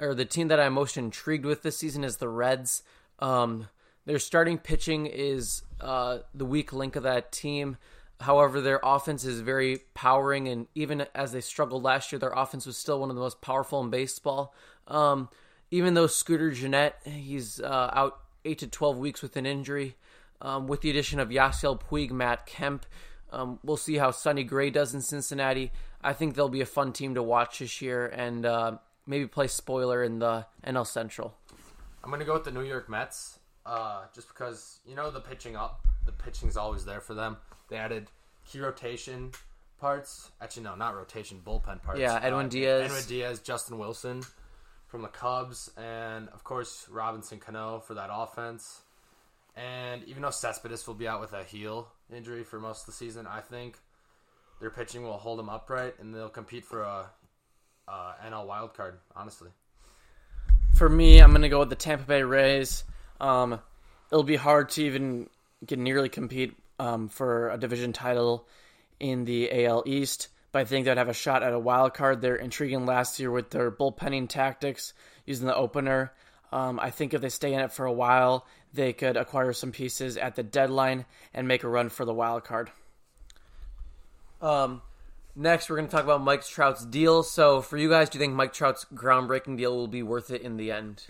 or 0.00 0.14
the 0.14 0.24
team 0.24 0.48
that 0.48 0.60
I'm 0.60 0.74
most 0.74 0.96
intrigued 0.96 1.44
with 1.44 1.62
this 1.62 1.76
season 1.76 2.04
is 2.04 2.16
the 2.16 2.28
Reds. 2.28 2.82
Um, 3.18 3.68
their 4.06 4.18
starting 4.18 4.58
pitching 4.58 5.06
is 5.06 5.62
uh, 5.80 6.18
the 6.34 6.44
weak 6.44 6.72
link 6.72 6.96
of 6.96 7.02
that 7.02 7.32
team. 7.32 7.76
However, 8.20 8.60
their 8.60 8.80
offense 8.82 9.24
is 9.24 9.40
very 9.40 9.82
powering, 9.94 10.48
and 10.48 10.66
even 10.74 11.06
as 11.14 11.32
they 11.32 11.40
struggled 11.40 11.84
last 11.84 12.10
year, 12.10 12.18
their 12.18 12.32
offense 12.32 12.66
was 12.66 12.76
still 12.76 13.00
one 13.00 13.10
of 13.10 13.16
the 13.16 13.22
most 13.22 13.40
powerful 13.40 13.80
in 13.82 13.90
baseball. 13.90 14.54
Um, 14.88 15.28
even 15.70 15.94
though 15.94 16.08
Scooter 16.08 16.50
Gennett, 16.50 16.94
he's 17.04 17.60
uh, 17.60 17.90
out 17.92 18.18
eight 18.44 18.58
to 18.58 18.66
twelve 18.66 18.98
weeks 18.98 19.22
with 19.22 19.36
an 19.36 19.46
injury. 19.46 19.96
Um, 20.40 20.66
with 20.66 20.80
the 20.80 20.90
addition 20.90 21.20
of 21.20 21.28
Yasiel 21.28 21.80
Puig, 21.80 22.10
Matt 22.10 22.46
Kemp, 22.46 22.86
um, 23.30 23.58
we'll 23.62 23.76
see 23.76 23.98
how 23.98 24.10
Sonny 24.10 24.44
Gray 24.44 24.70
does 24.70 24.94
in 24.94 25.00
Cincinnati. 25.00 25.70
I 26.02 26.12
think 26.12 26.34
they'll 26.34 26.48
be 26.48 26.60
a 26.60 26.66
fun 26.66 26.92
team 26.92 27.14
to 27.14 27.22
watch 27.22 27.58
this 27.58 27.82
year, 27.82 28.06
and 28.06 28.46
uh, 28.46 28.78
maybe 29.08 29.26
play 29.26 29.48
spoiler 29.48 30.04
in 30.04 30.20
the 30.20 30.46
NL 30.64 30.86
Central. 30.86 31.34
I'm 32.04 32.10
gonna 32.10 32.24
go 32.24 32.34
with 32.34 32.44
the 32.44 32.52
New 32.52 32.62
York 32.62 32.88
Mets, 32.88 33.38
uh, 33.66 34.02
just 34.14 34.28
because 34.28 34.78
you 34.86 34.94
know 34.94 35.10
the 35.10 35.20
pitching 35.20 35.56
up, 35.56 35.80
the 36.06 36.12
pitching's 36.12 36.56
always 36.56 36.84
there 36.84 37.00
for 37.00 37.14
them. 37.14 37.38
They 37.68 37.76
added 37.76 38.08
key 38.46 38.60
rotation 38.60 39.32
parts. 39.80 40.30
Actually, 40.40 40.62
no, 40.64 40.74
not 40.76 40.94
rotation, 40.94 41.40
bullpen 41.44 41.82
parts. 41.82 41.98
Yeah, 42.00 42.20
Edwin 42.22 42.46
Uh, 42.46 42.50
Diaz. 42.50 42.90
Edwin 42.90 43.04
Diaz, 43.08 43.40
Justin 43.40 43.78
Wilson 43.78 44.22
from 44.86 45.02
the 45.02 45.08
Cubs, 45.08 45.70
and 45.76 46.28
of 46.30 46.44
course 46.44 46.86
Robinson 46.88 47.38
Cano 47.40 47.80
for 47.80 47.94
that 47.94 48.10
offense. 48.12 48.82
And 49.56 50.04
even 50.04 50.22
though 50.22 50.30
Cespedes 50.30 50.86
will 50.86 50.94
be 50.94 51.08
out 51.08 51.20
with 51.20 51.32
a 51.32 51.42
heel 51.42 51.88
injury 52.14 52.44
for 52.44 52.60
most 52.60 52.82
of 52.82 52.86
the 52.86 52.92
season, 52.92 53.26
I 53.26 53.40
think 53.40 53.76
their 54.60 54.70
pitching 54.70 55.02
will 55.02 55.18
hold 55.18 55.38
them 55.40 55.48
upright, 55.48 55.98
and 55.98 56.14
they'll 56.14 56.28
compete 56.28 56.64
for 56.64 56.82
a, 56.82 57.10
a 57.88 58.14
NL 58.30 58.46
wild 58.46 58.74
card. 58.74 58.98
Honestly, 59.16 59.48
For 60.74 60.88
me, 60.88 61.20
I'm 61.20 61.30
going 61.30 61.42
to 61.42 61.48
go 61.48 61.60
with 61.60 61.70
the 61.70 61.76
Tampa 61.76 62.04
Bay 62.04 62.22
Rays. 62.22 62.84
Um, 63.20 63.60
it'll 64.10 64.22
be 64.22 64.36
hard 64.36 64.70
to 64.70 64.84
even 64.84 65.28
get 65.64 65.78
nearly 65.78 66.08
compete 66.08 66.56
um, 66.78 67.08
for 67.08 67.50
a 67.50 67.58
division 67.58 67.92
title 67.92 68.46
in 69.00 69.24
the 69.24 69.64
AL 69.64 69.84
East, 69.86 70.28
but 70.52 70.60
I 70.60 70.64
think 70.64 70.86
they'd 70.86 70.98
have 70.98 71.08
a 71.08 71.14
shot 71.14 71.42
at 71.42 71.52
a 71.52 71.58
wild 71.58 71.94
card. 71.94 72.20
They're 72.20 72.36
intriguing 72.36 72.86
last 72.86 73.18
year 73.18 73.30
with 73.30 73.50
their 73.50 73.70
bullpenning 73.70 74.28
tactics 74.28 74.92
using 75.26 75.46
the 75.46 75.54
opener. 75.54 76.12
Um, 76.52 76.80
I 76.80 76.90
think 76.90 77.14
if 77.14 77.20
they 77.20 77.28
stay 77.28 77.52
in 77.52 77.60
it 77.60 77.72
for 77.72 77.84
a 77.84 77.92
while, 77.92 78.46
they 78.72 78.92
could 78.92 79.16
acquire 79.16 79.52
some 79.52 79.72
pieces 79.72 80.16
at 80.16 80.36
the 80.36 80.42
deadline 80.42 81.04
and 81.34 81.48
make 81.48 81.64
a 81.64 81.68
run 81.68 81.88
for 81.88 82.04
the 82.04 82.14
wild 82.14 82.44
card. 82.44 82.70
Um, 84.40 84.82
next, 85.38 85.70
we're 85.70 85.76
going 85.76 85.88
to 85.88 85.92
talk 85.92 86.04
about 86.04 86.22
Mike 86.22 86.44
Trout's 86.44 86.84
deal. 86.84 87.22
So, 87.22 87.62
for 87.62 87.76
you 87.76 87.88
guys, 87.88 88.10
do 88.10 88.18
you 88.18 88.20
think 88.20 88.34
Mike 88.34 88.52
Trout's 88.52 88.84
groundbreaking 88.94 89.56
deal 89.56 89.74
will 89.76 89.88
be 89.88 90.02
worth 90.02 90.30
it 90.30 90.42
in 90.42 90.56
the 90.56 90.72
end? 90.72 91.06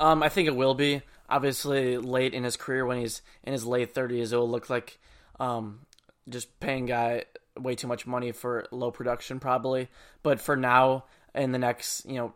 Um, 0.00 0.22
I 0.22 0.28
think 0.28 0.48
it 0.48 0.56
will 0.56 0.74
be. 0.74 1.02
Obviously, 1.28 1.96
late 1.96 2.34
in 2.34 2.44
his 2.44 2.56
career, 2.56 2.84
when 2.84 2.98
he's 2.98 3.22
in 3.44 3.52
his 3.52 3.64
late 3.64 3.94
thirties, 3.94 4.32
it 4.32 4.36
will 4.36 4.50
look 4.50 4.68
like 4.68 4.98
um, 5.40 5.80
just 6.28 6.60
paying 6.60 6.86
guy 6.86 7.24
way 7.58 7.74
too 7.74 7.86
much 7.86 8.06
money 8.06 8.32
for 8.32 8.66
low 8.70 8.90
production, 8.90 9.40
probably. 9.40 9.88
But 10.22 10.40
for 10.40 10.56
now, 10.56 11.04
in 11.34 11.52
the 11.52 11.58
next, 11.58 12.04
you 12.04 12.16
know, 12.16 12.34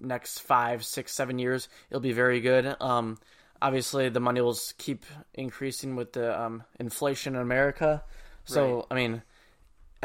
next 0.00 0.38
five, 0.40 0.84
six, 0.84 1.12
seven 1.12 1.38
years, 1.38 1.68
it'll 1.90 2.00
be 2.00 2.12
very 2.12 2.40
good. 2.40 2.76
Um, 2.80 3.18
obviously, 3.60 4.08
the 4.08 4.20
money 4.20 4.40
will 4.40 4.56
keep 4.78 5.04
increasing 5.34 5.96
with 5.96 6.12
the 6.12 6.40
um, 6.40 6.62
inflation 6.78 7.34
in 7.34 7.42
America. 7.42 8.02
So, 8.44 8.76
Right. 8.76 8.84
I 8.90 8.94
mean, 8.94 9.22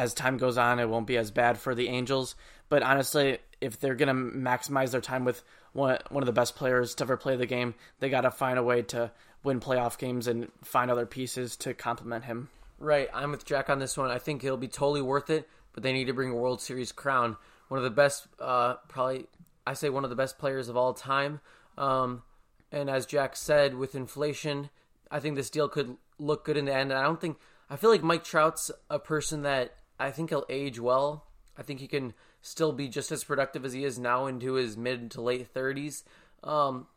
as 0.01 0.15
time 0.15 0.37
goes 0.37 0.57
on, 0.57 0.79
it 0.79 0.89
won't 0.89 1.05
be 1.05 1.17
as 1.17 1.29
bad 1.29 1.59
for 1.59 1.75
the 1.75 1.87
Angels. 1.87 2.33
But 2.69 2.81
honestly, 2.81 3.37
if 3.61 3.79
they're 3.79 3.93
going 3.93 4.07
to 4.07 4.37
maximize 4.37 4.89
their 4.89 4.99
time 4.99 5.25
with 5.25 5.43
one, 5.73 5.99
one 6.09 6.23
of 6.23 6.25
the 6.25 6.33
best 6.33 6.55
players 6.55 6.95
to 6.95 7.03
ever 7.03 7.17
play 7.17 7.35
the 7.35 7.45
game, 7.45 7.75
they 7.99 8.09
got 8.09 8.21
to 8.21 8.31
find 8.31 8.57
a 8.57 8.63
way 8.63 8.81
to 8.81 9.11
win 9.43 9.59
playoff 9.59 9.99
games 9.99 10.25
and 10.25 10.47
find 10.63 10.89
other 10.89 11.05
pieces 11.05 11.55
to 11.57 11.75
complement 11.75 12.25
him. 12.25 12.49
Right, 12.79 13.09
I'm 13.13 13.29
with 13.29 13.45
Jack 13.45 13.69
on 13.69 13.77
this 13.77 13.95
one. 13.95 14.09
I 14.09 14.17
think 14.17 14.43
it'll 14.43 14.57
be 14.57 14.67
totally 14.67 15.03
worth 15.03 15.29
it, 15.29 15.47
but 15.71 15.83
they 15.83 15.93
need 15.93 16.05
to 16.05 16.13
bring 16.13 16.31
a 16.31 16.35
World 16.35 16.61
Series 16.61 16.91
crown. 16.91 17.37
One 17.67 17.77
of 17.77 17.83
the 17.83 17.91
best, 17.91 18.25
uh, 18.39 18.75
probably, 18.87 19.27
I 19.67 19.73
say 19.73 19.89
one 19.89 20.03
of 20.03 20.09
the 20.09 20.15
best 20.15 20.39
players 20.39 20.67
of 20.67 20.75
all 20.75 20.95
time. 20.95 21.41
Um, 21.77 22.23
and 22.71 22.89
as 22.89 23.05
Jack 23.05 23.35
said, 23.35 23.75
with 23.75 23.93
inflation, 23.93 24.71
I 25.11 25.19
think 25.19 25.35
this 25.35 25.51
deal 25.51 25.69
could 25.69 25.97
look 26.17 26.43
good 26.43 26.57
in 26.57 26.65
the 26.65 26.73
end. 26.73 26.91
I 26.91 27.03
don't 27.03 27.21
think, 27.21 27.37
I 27.69 27.75
feel 27.75 27.91
like 27.91 28.01
Mike 28.01 28.23
Trout's 28.23 28.71
a 28.89 28.97
person 28.97 29.43
that 29.43 29.75
I 30.01 30.11
think 30.11 30.29
he'll 30.29 30.45
age 30.49 30.79
well. 30.79 31.25
I 31.57 31.63
think 31.63 31.79
he 31.79 31.87
can 31.87 32.13
still 32.41 32.71
be 32.71 32.87
just 32.87 33.11
as 33.11 33.23
productive 33.23 33.63
as 33.63 33.73
he 33.73 33.83
is 33.83 33.99
now 33.99 34.25
into 34.25 34.53
his 34.53 34.75
mid 34.75 35.11
to 35.11 35.21
late 35.21 35.53
30s. 35.53 36.03
Um, 36.43 36.87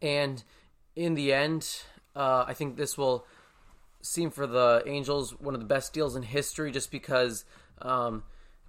and 0.00 0.42
in 0.96 1.14
the 1.14 1.32
end, 1.32 1.82
uh, 2.16 2.44
I 2.46 2.54
think 2.54 2.76
this 2.76 2.96
will 2.96 3.26
seem 4.00 4.30
for 4.30 4.46
the 4.46 4.82
Angels 4.86 5.38
one 5.38 5.54
of 5.54 5.60
the 5.60 5.66
best 5.66 5.92
deals 5.92 6.16
in 6.16 6.22
history 6.22 6.70
just 6.70 6.90
because 6.90 7.44
um, 7.82 8.22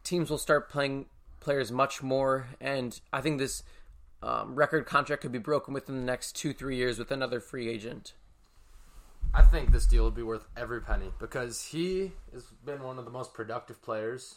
teams 0.04 0.30
will 0.30 0.38
start 0.38 0.70
playing 0.70 1.06
players 1.40 1.72
much 1.72 2.04
more. 2.04 2.48
And 2.60 3.00
I 3.14 3.22
think 3.22 3.40
this 3.40 3.64
um, 4.22 4.56
record 4.56 4.86
contract 4.86 5.22
could 5.22 5.32
be 5.32 5.40
broken 5.40 5.74
within 5.74 5.98
the 5.98 6.06
next 6.06 6.36
two, 6.36 6.54
three 6.54 6.76
years 6.76 7.00
with 7.00 7.12
another 7.12 7.40
free 7.40 7.70
agent. 7.70 8.14
I 9.36 9.42
think 9.42 9.72
this 9.72 9.86
deal 9.86 10.06
would 10.06 10.16
be 10.16 10.24
worth 10.24 10.48
every 10.56 10.82
penny 10.82 11.12
because 11.20 11.62
he 11.62 12.14
has 12.34 12.46
been 12.66 12.82
one 12.82 12.98
of 12.98 13.06
the 13.06 13.12
most 13.12 13.34
productive 13.34 13.82
players 13.82 14.36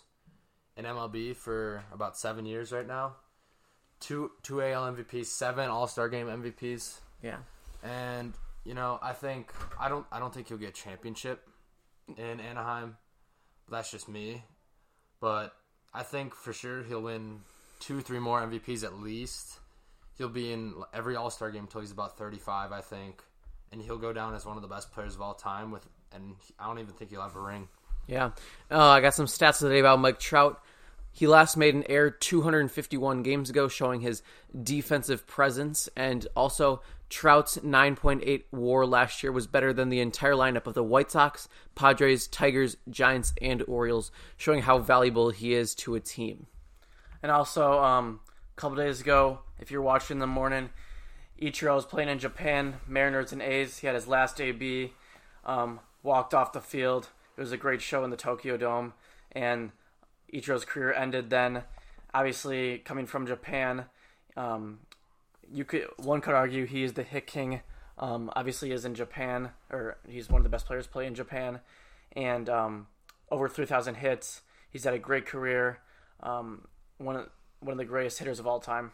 in 0.77 0.85
MLB 0.85 1.37
for 1.37 1.85
about 1.93 2.17
seven 2.17 2.45
years 2.47 2.73
right 2.73 2.87
now. 2.87 3.15
Two 4.01 4.33
two 4.43 4.61
AL 4.63 4.93
MVPs, 4.95 5.27
seven 5.27 5.69
All 5.71 5.87
Star 5.87 6.09
Game 6.09 6.27
MVPs, 6.27 6.99
Yeah. 7.23 7.39
and 7.83 8.33
you 8.65 8.75
know 8.75 8.99
I 9.03 9.13
think 9.13 9.53
I 9.79 9.89
don't 9.89 10.07
I 10.13 10.19
don't 10.19 10.33
think 10.35 10.49
he'll 10.49 10.59
get 10.59 10.71
a 10.71 10.73
championship 10.73 11.49
in 12.17 12.41
Anaheim. 12.41 12.97
That's 13.71 13.91
just 13.91 14.09
me, 14.09 14.43
but 15.21 15.53
I 15.95 16.03
think 16.03 16.35
for 16.35 16.53
sure 16.53 16.83
he'll 16.83 17.03
win 17.03 17.41
two 17.81 18.01
three 18.01 18.19
more 18.21 18.41
MVPs 18.41 18.83
at 18.85 18.95
least. 19.01 19.59
He'll 20.17 20.29
be 20.29 20.53
in 20.53 20.75
every 20.93 21.15
All 21.17 21.31
Star 21.31 21.51
game 21.51 21.65
until 21.65 21.81
he's 21.81 21.93
about 21.93 22.17
thirty 22.19 22.39
five, 22.39 22.71
I 22.73 22.81
think 22.81 23.23
and 23.73 23.83
he'll 23.83 23.99
go 23.99 24.13
down 24.13 24.35
as 24.35 24.47
one 24.47 24.57
of 24.57 24.63
the 24.63 24.69
best 24.69 24.93
players 24.93 25.15
of 25.15 25.23
all 25.23 25.35
time. 25.35 25.71
With 25.71 25.87
and 26.13 26.35
I 26.59 26.67
don't 26.67 26.79
even 26.79 26.95
think 26.95 27.11
he'll 27.11 27.23
have 27.23 27.37
a 27.37 27.41
ring. 27.41 27.69
Yeah. 28.07 28.31
Uh, 28.71 28.89
I 28.89 29.01
got 29.01 29.15
some 29.15 29.27
stats 29.27 29.59
today 29.59 29.79
about 29.79 30.01
Mike 30.01 30.19
Trout. 30.19 30.63
He 31.13 31.27
last 31.27 31.57
made 31.57 31.75
an 31.75 31.85
error 31.89 32.11
251 32.11 33.23
games 33.23 33.51
ago, 33.51 33.69
showing 33.69 34.01
his 34.01 34.23
defensive 34.63 35.27
presence. 35.27 35.89
And 35.97 36.27
also, 36.37 36.81
Trout's 37.11 37.59
9.8 37.59 38.45
WAR 38.53 38.87
last 38.87 39.23
year 39.23 39.33
was 39.33 39.47
better 39.47 39.73
than 39.73 39.89
the 39.89 40.01
entire 40.01 40.35
lineup 40.35 40.67
of 40.67 40.75
the 40.75 40.83
White 40.83 41.11
Sox, 41.11 41.49
Padres, 41.75 42.29
Tigers, 42.29 42.77
Giants, 42.89 43.33
and 43.43 43.63
Orioles, 43.67 44.13
showing 44.37 44.63
how 44.63 44.79
valuable 44.79 45.31
he 45.31 45.55
is 45.55 45.75
to 45.77 45.95
a 45.95 46.01
team. 46.01 46.47
And 47.23 47.33
also, 47.33 47.83
um, 47.83 48.21
a 48.57 48.61
couple 48.61 48.77
days 48.77 49.01
ago, 49.01 49.41
if 49.59 49.71
you're 49.71 49.83
watching 49.83 50.17
in 50.17 50.19
the 50.21 50.27
morning, 50.27 50.71
Ichiro 51.41 51.77
was 51.77 51.85
playing 51.85 52.09
in 52.09 52.19
Japan, 52.19 52.81
Mariners 52.87 53.33
and 53.33 53.43
A's. 53.43 53.79
He 53.79 53.87
had 53.87 53.95
his 53.95 54.09
last 54.09 54.41
AB, 54.41 54.93
um, 55.45 55.81
walked 56.03 56.35
off 56.35 56.53
the 56.53 56.61
field. 56.61 57.09
It 57.37 57.41
was 57.41 57.53
a 57.53 57.57
great 57.57 57.81
show 57.81 58.03
in 58.03 58.11
the 58.11 58.17
Tokyo 58.17 58.57
Dome, 58.57 58.95
and 59.33 59.71
Ichiro's 60.33 60.65
career 60.65 60.93
ended 60.93 61.31
then. 61.31 61.63
Obviously, 62.13 62.79
coming 62.79 63.07
from 63.07 63.27
Japan, 63.27 63.85
um, 64.37 64.81
you 65.53 65.65
could 65.65 65.87
one 65.99 66.21
could 66.21 66.35
argue 66.35 66.67
he 66.67 66.83
is 66.83 66.95
the 66.95 67.03
hit 67.03 67.27
king. 67.27 67.61
Um, 67.99 68.31
obviously, 68.35 68.73
is 68.73 68.85
in 68.85 68.95
Japan, 68.95 69.51
or 69.71 69.99
he's 70.09 70.29
one 70.29 70.41
of 70.41 70.45
the 70.45 70.51
best 70.51 70.67
players 70.67 70.87
play 70.87 71.07
in 71.07 71.15
Japan, 71.15 71.61
and 72.13 72.49
um, 72.49 72.87
over 73.31 73.49
3,000 73.49 73.97
hits. 73.97 74.43
He's 74.71 74.85
had 74.85 74.95
a 74.95 74.99
great 74.99 75.27
career. 75.27 75.81
Um, 76.21 76.67
one 76.99 77.17
of 77.17 77.29
one 77.61 77.73
of 77.73 77.79
the 77.79 77.85
greatest 77.85 78.19
hitters 78.19 78.39
of 78.41 78.47
all 78.47 78.61
time. 78.61 78.93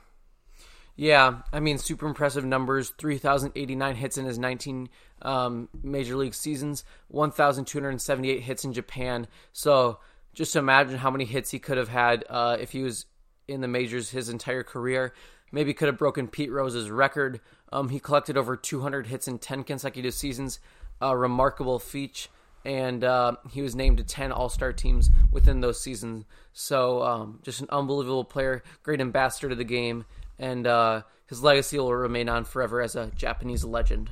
Yeah, 0.97 1.41
I 1.53 1.59
mean, 1.59 1.79
super 1.79 2.07
impressive 2.07 2.45
numbers 2.45 2.91
3,089 2.99 3.97
hits 3.97 4.17
in 4.17 4.27
his 4.27 4.39
19 4.39 4.89
um, 5.23 5.69
major 5.83 6.17
league 6.17 6.35
seasons, 6.35 6.85
1,278 7.09 8.41
hits 8.41 8.65
in 8.65 8.73
Japan. 8.73 9.27
So 9.53 9.99
just 10.35 10.55
imagine 10.55 10.99
how 10.99 11.11
many 11.11 11.25
hits 11.25 11.51
he 11.51 11.59
could 11.59 11.79
have 11.79 11.89
had 11.89 12.25
uh, 12.29 12.57
if 12.61 12.71
he 12.73 12.83
was 12.83 13.07
in 13.49 13.61
the 13.61 13.69
majors 13.69 14.11
his 14.11 14.29
entire 14.29 14.63
career. 14.63 15.13
Maybe 15.51 15.75
could 15.75 15.89
have 15.89 15.99
broken 15.99 16.29
Pete 16.29 16.51
Rose's 16.51 16.91
record 16.91 17.41
Um, 17.73 17.89
he 17.89 17.99
collected 17.99 18.37
over 18.37 18.57
200 18.57 19.09
hits 19.09 19.27
in 19.27 19.39
10 19.39 19.65
consecutive 19.65 20.15
seasons, 20.15 20.61
a 21.01 21.17
remarkable 21.17 21.81
feat, 21.81 22.29
and 22.65 23.03
uh, 23.03 23.37
he 23.51 23.63
was 23.63 23.75
named 23.75 23.99
to 23.99 24.05
10 24.05 24.31
All 24.31 24.49
Star 24.49 24.73
teams 24.73 25.11
within 25.33 25.61
those 25.61 25.81
seasons. 25.81 26.25
So, 26.53 27.03
um, 27.03 27.41
just 27.43 27.61
an 27.61 27.67
unbelievable 27.71 28.25
player, 28.25 28.63
great 28.85 29.01
ambassador 29.01 29.49
to 29.49 29.55
the 29.57 29.65
game, 29.65 30.05
and 30.39 30.67
uh, 30.67 31.03
his 31.27 31.43
legacy 31.43 31.79
will 31.79 31.95
remain 31.95 32.29
on 32.29 32.45
forever 32.45 32.81
as 32.81 32.97
a 32.97 33.11
Japanese 33.15 33.65
legend. 33.65 34.11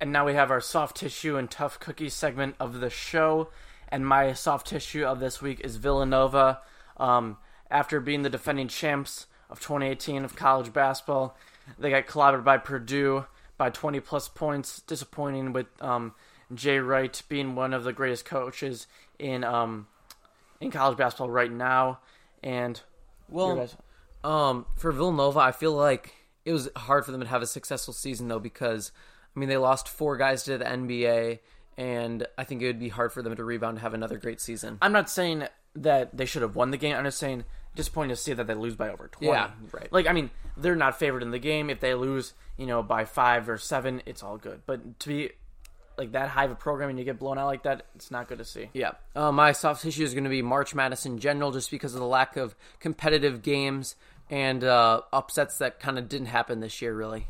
And 0.00 0.12
now 0.12 0.26
we 0.26 0.34
have 0.34 0.50
our 0.50 0.60
soft 0.60 0.96
tissue 0.96 1.36
and 1.36 1.50
tough 1.50 1.80
cookie 1.80 2.08
segment 2.08 2.54
of 2.60 2.80
the 2.80 2.90
show. 2.90 3.48
And 3.88 4.06
my 4.06 4.32
soft 4.32 4.68
tissue 4.68 5.04
of 5.04 5.18
this 5.18 5.42
week 5.42 5.60
is 5.64 5.76
Villanova. 5.76 6.60
Um, 6.96 7.38
after 7.70 8.00
being 8.00 8.22
the 8.22 8.30
defending 8.30 8.68
champs 8.68 9.26
of 9.50 9.60
2018 9.60 10.24
of 10.24 10.36
college 10.36 10.72
basketball, 10.72 11.36
they 11.78 11.90
got 11.90 12.06
clobbered 12.06 12.44
by 12.44 12.58
Purdue 12.58 13.26
by 13.56 13.70
20 13.70 14.00
plus 14.00 14.28
points. 14.28 14.80
Disappointing 14.82 15.52
with 15.52 15.66
um, 15.80 16.14
Jay 16.54 16.78
Wright 16.78 17.20
being 17.28 17.54
one 17.54 17.74
of 17.74 17.84
the 17.84 17.92
greatest 17.92 18.24
coaches 18.24 18.86
in 19.18 19.42
um, 19.42 19.88
in 20.60 20.70
college 20.70 20.96
basketball 20.96 21.30
right 21.30 21.52
now. 21.52 21.98
And 22.42 22.80
well, 23.28 23.68
um, 24.24 24.66
for 24.76 24.92
Villanova, 24.92 25.40
I 25.40 25.52
feel 25.52 25.72
like 25.72 26.14
it 26.44 26.52
was 26.52 26.68
hard 26.76 27.04
for 27.04 27.12
them 27.12 27.20
to 27.20 27.26
have 27.26 27.42
a 27.42 27.46
successful 27.46 27.94
season 27.94 28.28
though 28.28 28.38
because 28.38 28.92
I 29.36 29.40
mean 29.40 29.48
they 29.48 29.56
lost 29.56 29.88
four 29.88 30.16
guys 30.16 30.44
to 30.44 30.58
the 30.58 30.64
NBA, 30.64 31.40
and 31.76 32.26
I 32.36 32.44
think 32.44 32.62
it 32.62 32.66
would 32.66 32.80
be 32.80 32.88
hard 32.88 33.12
for 33.12 33.22
them 33.22 33.36
to 33.36 33.44
rebound 33.44 33.76
and 33.76 33.80
have 33.80 33.94
another 33.94 34.18
great 34.18 34.40
season. 34.40 34.78
I'm 34.82 34.92
not 34.92 35.10
saying 35.10 35.46
that 35.76 36.16
they 36.16 36.26
should 36.26 36.42
have 36.42 36.56
won 36.56 36.70
the 36.70 36.76
game. 36.76 36.96
I'm 36.96 37.04
just 37.04 37.18
saying 37.18 37.44
disappointing 37.74 38.10
to 38.10 38.16
see 38.16 38.32
that 38.32 38.46
they 38.46 38.54
lose 38.54 38.74
by 38.74 38.90
over 38.90 39.08
20. 39.08 39.32
Yeah, 39.32 39.50
right. 39.72 39.92
Like, 39.92 40.08
I 40.08 40.12
mean, 40.12 40.30
they're 40.56 40.74
not 40.74 40.98
favored 40.98 41.22
in 41.22 41.30
the 41.30 41.38
game. 41.38 41.70
If 41.70 41.78
they 41.78 41.94
lose, 41.94 42.32
you 42.56 42.66
know, 42.66 42.82
by 42.82 43.04
five 43.04 43.48
or 43.48 43.56
seven, 43.56 44.02
it's 44.04 44.22
all 44.22 44.36
good. 44.36 44.62
But 44.66 44.98
to 45.00 45.08
be 45.08 45.30
like 45.98 46.12
that 46.12 46.28
high 46.28 46.44
of 46.44 46.50
a 46.50 46.54
program 46.54 46.90
and 46.90 46.98
you 46.98 47.04
get 47.04 47.18
blown 47.18 47.38
out 47.38 47.46
like 47.46 47.64
that, 47.64 47.86
it's 47.94 48.10
not 48.10 48.28
good 48.28 48.38
to 48.38 48.44
see. 48.44 48.70
Yeah. 48.72 48.92
Uh, 49.14 49.32
my 49.32 49.52
soft 49.52 49.82
tissue 49.82 50.04
is 50.04 50.14
going 50.14 50.24
to 50.24 50.30
be 50.30 50.42
March 50.42 50.74
Madness 50.74 51.04
in 51.04 51.18
general, 51.18 51.50
just 51.50 51.70
because 51.70 51.94
of 51.94 52.00
the 52.00 52.06
lack 52.06 52.36
of 52.36 52.54
competitive 52.80 53.42
games 53.42 53.96
and 54.30 54.62
uh, 54.64 55.02
upsets 55.12 55.58
that 55.58 55.80
kind 55.80 55.98
of 55.98 56.08
didn't 56.08 56.28
happen 56.28 56.60
this 56.60 56.80
year, 56.80 56.94
really. 56.94 57.26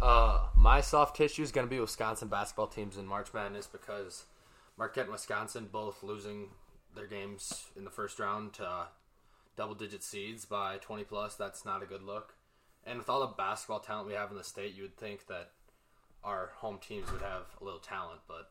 Uh, 0.00 0.40
my 0.54 0.80
soft 0.80 1.16
tissue 1.16 1.42
is 1.42 1.50
going 1.50 1.66
to 1.66 1.70
be 1.70 1.80
Wisconsin 1.80 2.28
basketball 2.28 2.68
teams 2.68 2.96
in 2.96 3.06
March 3.06 3.34
Madness 3.34 3.66
because 3.66 4.24
Marquette 4.76 5.04
and 5.04 5.12
Wisconsin 5.12 5.68
both 5.70 6.02
losing 6.02 6.48
their 6.94 7.06
games 7.06 7.66
in 7.76 7.84
the 7.84 7.90
first 7.90 8.18
round 8.18 8.52
to 8.54 8.86
double 9.56 9.74
digit 9.74 10.04
seeds 10.04 10.44
by 10.44 10.76
20 10.78 11.04
plus. 11.04 11.34
That's 11.34 11.64
not 11.64 11.82
a 11.82 11.86
good 11.86 12.02
look. 12.02 12.34
And 12.84 12.98
with 12.98 13.08
all 13.08 13.20
the 13.20 13.26
basketball 13.26 13.80
talent 13.80 14.06
we 14.06 14.14
have 14.14 14.30
in 14.30 14.36
the 14.36 14.44
state, 14.44 14.74
you 14.74 14.82
would 14.82 14.96
think 14.96 15.26
that 15.26 15.50
our 16.24 16.50
home 16.56 16.78
teams 16.78 17.10
would 17.12 17.22
have 17.22 17.42
a 17.60 17.64
little 17.64 17.80
talent, 17.80 18.20
but 18.26 18.50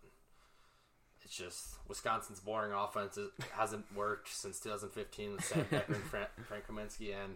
it's 1.23 1.35
just 1.35 1.75
Wisconsin's 1.87 2.39
boring 2.39 2.71
offense 2.71 3.19
hasn't 3.51 3.85
worked 3.95 4.33
since 4.33 4.59
2015 4.59 5.33
with 5.33 5.45
Sam 5.45 5.65
Dekker 5.71 5.95
and 5.95 6.03
Frank, 6.03 6.29
Frank 6.47 6.67
Kaminsky, 6.67 7.13
and 7.13 7.35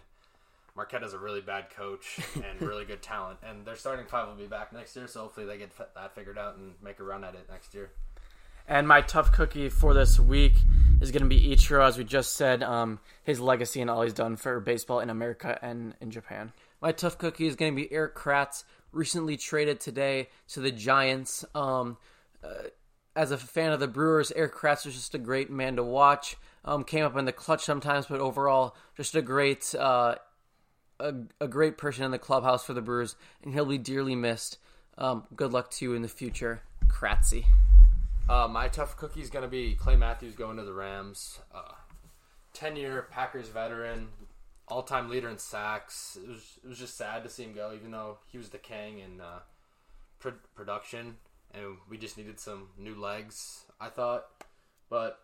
Marquette 0.75 1.01
has 1.01 1.13
a 1.13 1.19
really 1.19 1.41
bad 1.41 1.69
coach 1.69 2.19
and 2.35 2.61
really 2.61 2.85
good 2.85 3.01
talent, 3.01 3.39
and 3.43 3.65
their 3.65 3.75
starting 3.75 4.05
five 4.05 4.27
will 4.27 4.35
be 4.35 4.47
back 4.47 4.71
next 4.71 4.95
year. 4.95 5.07
So 5.07 5.21
hopefully 5.21 5.45
they 5.45 5.57
get 5.57 5.71
that 5.77 6.15
figured 6.15 6.37
out 6.37 6.55
and 6.55 6.73
make 6.81 6.99
a 6.99 7.03
run 7.03 7.23
at 7.23 7.35
it 7.35 7.47
next 7.49 7.73
year. 7.73 7.91
And 8.67 8.87
my 8.87 9.01
tough 9.01 9.33
cookie 9.33 9.69
for 9.69 9.93
this 9.93 10.19
week 10.19 10.53
is 11.01 11.11
going 11.11 11.23
to 11.23 11.29
be 11.29 11.49
Ichiro, 11.49 11.85
as 11.85 11.97
we 11.97 12.03
just 12.03 12.35
said, 12.35 12.63
um, 12.63 12.99
his 13.23 13.39
legacy 13.39 13.81
and 13.81 13.89
all 13.89 14.03
he's 14.03 14.13
done 14.13 14.37
for 14.37 14.59
baseball 14.59 14.99
in 14.99 15.09
America 15.09 15.59
and 15.61 15.95
in 15.99 16.11
Japan. 16.11 16.53
My 16.79 16.91
tough 16.91 17.17
cookie 17.17 17.47
is 17.47 17.55
going 17.55 17.73
to 17.73 17.75
be 17.75 17.91
Erik 17.91 18.15
Kratz, 18.15 18.63
recently 18.91 19.37
traded 19.37 19.79
today 19.79 20.29
to 20.49 20.59
the 20.59 20.71
Giants. 20.71 21.45
Um, 21.55 21.97
uh, 22.43 22.69
as 23.15 23.31
a 23.31 23.37
fan 23.37 23.71
of 23.71 23.79
the 23.79 23.87
Brewers, 23.87 24.31
Erik 24.31 24.53
Kratz 24.53 24.85
is 24.85 24.95
just 24.95 25.15
a 25.15 25.19
great 25.19 25.49
man 25.49 25.75
to 25.75 25.83
watch. 25.83 26.37
Um, 26.63 26.83
came 26.83 27.03
up 27.03 27.17
in 27.17 27.25
the 27.25 27.31
clutch 27.31 27.63
sometimes, 27.63 28.05
but 28.05 28.19
overall, 28.19 28.75
just 28.95 29.15
a 29.15 29.21
great, 29.21 29.73
uh, 29.75 30.15
a, 30.99 31.13
a 31.39 31.47
great 31.47 31.77
person 31.77 32.03
in 32.03 32.11
the 32.11 32.19
clubhouse 32.19 32.63
for 32.63 32.73
the 32.73 32.81
Brewers, 32.81 33.15
and 33.43 33.53
he'll 33.53 33.65
be 33.65 33.77
dearly 33.77 34.15
missed. 34.15 34.57
Um, 34.97 35.23
good 35.35 35.51
luck 35.51 35.71
to 35.71 35.85
you 35.85 35.93
in 35.93 36.03
the 36.03 36.07
future, 36.07 36.61
Kratzy. 36.87 37.45
Uh, 38.29 38.47
my 38.47 38.67
tough 38.67 38.95
cookie 38.95 39.21
is 39.21 39.29
going 39.29 39.43
to 39.43 39.49
be 39.49 39.73
Clay 39.73 39.95
Matthews 39.95 40.35
going 40.35 40.57
to 40.57 40.63
the 40.63 40.73
Rams. 40.73 41.39
Uh, 41.53 41.73
10 42.53 42.75
year 42.75 43.07
Packers 43.09 43.49
veteran, 43.49 44.09
all 44.71 44.81
time 44.81 45.09
leader 45.09 45.27
in 45.27 45.37
sacks. 45.37 46.17
It 46.23 46.29
was, 46.29 46.59
it 46.63 46.67
was 46.67 46.79
just 46.79 46.97
sad 46.97 47.23
to 47.23 47.29
see 47.29 47.43
him 47.43 47.53
go, 47.53 47.73
even 47.75 47.91
though 47.91 48.19
he 48.27 48.37
was 48.37 48.49
the 48.49 48.57
king 48.57 48.99
in 48.99 49.19
uh, 49.19 49.39
pr- 50.17 50.29
production. 50.55 51.17
And 51.53 51.75
we 51.89 51.97
just 51.97 52.17
needed 52.17 52.39
some 52.39 52.69
new 52.77 52.95
legs, 52.95 53.65
I 53.81 53.89
thought. 53.89 54.27
But 54.89 55.19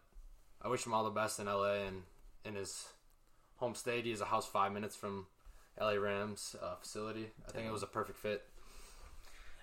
I 0.61 0.67
wish 0.67 0.85
him 0.85 0.93
all 0.93 1.05
the 1.05 1.09
best 1.09 1.39
in 1.39 1.45
LA 1.45 1.75
and 1.87 2.03
in 2.43 2.55
his 2.55 2.89
home 3.55 3.73
state. 3.73 4.03
He 4.03 4.11
is 4.11 4.19
a 4.19 4.25
house 4.25 4.45
five 4.45 4.73
minutes 4.73 4.97
from 4.97 5.27
LA 5.79 5.93
Rams 5.93 6.57
uh, 6.61 6.75
facility. 6.75 7.27
I 7.47 7.51
think 7.51 7.65
it 7.65 7.71
was 7.71 7.83
a 7.83 7.87
perfect 7.87 8.19
fit. 8.19 8.43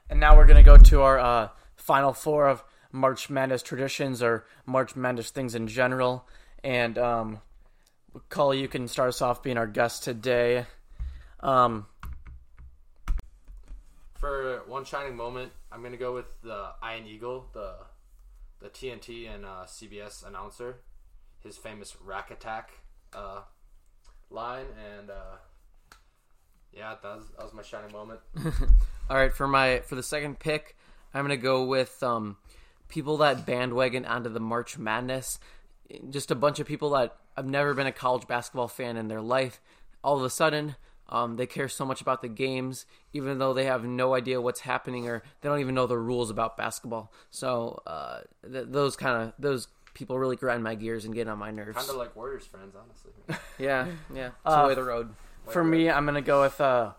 And 0.09 0.19
now 0.19 0.35
we're 0.35 0.47
to 0.47 0.63
go 0.63 0.79
to 0.79 1.03
our 1.03 1.19
uh, 1.19 1.49
final 1.77 2.15
four 2.15 2.49
of 2.49 2.65
March 2.91 3.29
Madness 3.29 3.63
traditions 3.63 4.23
or 4.23 4.47
March 4.65 4.97
Madness 4.97 5.31
things 5.31 5.55
in 5.55 5.67
general. 5.67 6.27
And 6.63 6.97
um, 6.97 7.41
Cully, 8.29 8.61
you 8.61 8.69
can 8.69 8.89
start 8.89 9.09
us 9.09 9.23
off 9.23 9.43
being 9.43 9.59
our 9.59 9.67
guest 9.67 10.05
today. 10.05 10.67
Um, 11.41 11.87
For 14.15 14.63
one 14.67 14.85
shining 14.85 15.17
moment, 15.17 15.53
I'm 15.71 15.83
gonna 15.83 15.97
go 15.97 16.15
with 16.15 16.27
the 16.43 16.69
Ian 16.85 17.07
Eagle, 17.07 17.47
the 17.53 17.75
the 18.61 18.69
TNT 18.71 19.33
and 19.33 19.45
uh, 19.45 19.65
CBS 19.67 20.27
announcer, 20.27 20.77
his 21.43 21.57
famous 21.57 21.97
rack 22.03 22.31
attack 22.31 22.71
uh, 23.13 23.41
line, 24.31 24.67
and 24.97 25.11
uh, 25.11 25.37
yeah, 26.73 26.95
that 27.03 27.17
was, 27.17 27.27
that 27.37 27.45
was 27.45 27.53
my 27.53 27.63
shining 27.63 27.93
moment. 27.93 28.21
All 29.11 29.17
right, 29.17 29.33
for 29.33 29.47
my 29.47 29.81
for 29.81 29.97
the 29.97 30.03
second 30.03 30.39
pick, 30.39 30.77
I'm 31.13 31.25
gonna 31.25 31.37
go 31.37 31.65
with 31.65 32.03
um, 32.03 32.39
people 32.89 33.19
that 33.19 33.45
bandwagon 33.45 34.05
onto 34.07 34.31
the 34.31 34.41
March 34.41 34.79
Madness. 34.79 35.39
Just 36.11 36.31
a 36.31 36.35
bunch 36.35 36.59
of 36.61 36.67
people 36.67 36.91
that 36.91 37.17
have 37.37 37.47
never 37.47 37.75
been 37.75 37.87
a 37.87 37.93
college 37.93 38.27
basketball 38.27 38.69
fan 38.69 38.97
in 38.97 39.09
their 39.09 39.21
life. 39.21 39.61
All 40.03 40.17
of 40.17 40.23
a 40.25 40.31
sudden, 40.31 40.77
um, 41.09 41.37
they 41.37 41.47
care 41.47 41.69
so 41.69 41.85
much 41.85 42.01
about 42.01 42.23
the 42.23 42.29
games, 42.29 42.87
even 43.13 43.39
though 43.39 43.53
they 43.53 43.65
have 43.67 43.85
no 43.85 44.15
idea 44.15 44.41
what's 44.41 44.61
happening 44.61 45.07
or 45.09 45.23
they 45.41 45.49
don't 45.49 45.61
even 45.61 45.75
know 45.75 45.87
the 45.87 45.99
rules 45.99 46.31
about 46.31 46.57
basketball. 46.57 47.13
So 47.31 47.83
uh, 47.87 48.21
th- 48.51 48.67
those 48.69 48.97
kind 48.97 49.23
of 49.23 49.33
those 49.39 49.69
people 49.93 50.19
really 50.19 50.37
grind 50.37 50.63
my 50.65 50.75
gears 50.75 51.05
and 51.05 51.15
get 51.15 51.29
on 51.29 51.39
my 51.39 51.51
nerves. 51.51 51.77
Kind 51.77 51.91
of 51.91 51.97
like 51.97 52.17
Warriors 52.17 52.47
fans, 52.47 52.75
honestly. 52.75 53.13
yeah, 53.59 53.87
yeah, 54.15 54.27
it's 54.29 54.35
Uh, 54.45 54.63
the 54.63 54.69
way 54.69 54.75
the 54.75 54.83
road. 54.83 55.15
for 55.49 55.63
me, 55.63 55.89
I'm 55.91 56.05
going 56.05 56.15
to 56.17 56.21
go 56.23 56.41
with 56.41 56.61
uh, 56.61 56.93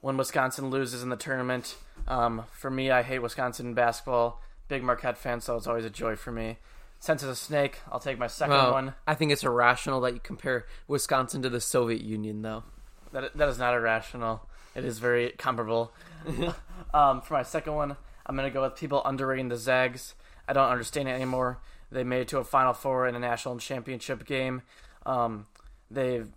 when 0.00 0.16
Wisconsin 0.16 0.70
loses 0.70 1.02
in 1.02 1.10
the 1.10 1.16
tournament. 1.16 1.76
Um, 2.08 2.44
for 2.52 2.70
me, 2.70 2.90
I 2.90 3.02
hate 3.02 3.18
Wisconsin 3.20 3.74
basketball. 3.74 4.40
Big 4.68 4.82
Marquette 4.82 5.18
fan, 5.18 5.40
so 5.40 5.56
it's 5.56 5.66
always 5.66 5.84
a 5.84 5.90
joy 5.90 6.16
for 6.16 6.30
me. 6.32 6.58
Sense 7.00 7.22
of 7.22 7.30
a 7.30 7.34
snake, 7.34 7.78
I'll 7.90 7.98
take 7.98 8.18
my 8.18 8.26
second 8.26 8.54
Well, 8.54 8.72
one. 8.72 8.94
I 9.06 9.14
think 9.14 9.32
it's 9.32 9.42
irrational 9.42 10.02
that 10.02 10.12
you 10.12 10.20
compare 10.20 10.66
Wisconsin 10.86 11.40
to 11.42 11.48
the 11.48 11.60
Soviet 11.60 12.02
Union, 12.02 12.42
though. 12.42 12.64
That 13.12 13.36
that 13.36 13.48
is 13.48 13.58
not 13.58 13.74
irrational. 13.74 14.46
It 14.74 14.84
is 14.84 14.98
very 14.98 15.30
comparable. 15.30 15.92
um, 16.94 17.22
for 17.22 17.34
my 17.34 17.42
second 17.42 17.74
one, 17.74 17.96
I'm 18.26 18.36
gonna 18.36 18.50
go 18.50 18.62
with 18.62 18.76
people 18.76 19.02
underrating 19.04 19.48
the 19.48 19.56
Zags. 19.56 20.14
I 20.46 20.52
don't 20.52 20.68
understand 20.68 21.08
it 21.08 21.12
anymore. 21.12 21.58
They 21.90 22.04
made 22.04 22.20
it 22.20 22.28
to 22.28 22.38
a 22.38 22.44
Final 22.44 22.74
Four 22.74 23.08
in 23.08 23.14
a 23.14 23.18
national 23.18 23.58
championship 23.58 24.26
game. 24.26 24.62
Um, 25.06 25.46
they've 25.90 26.28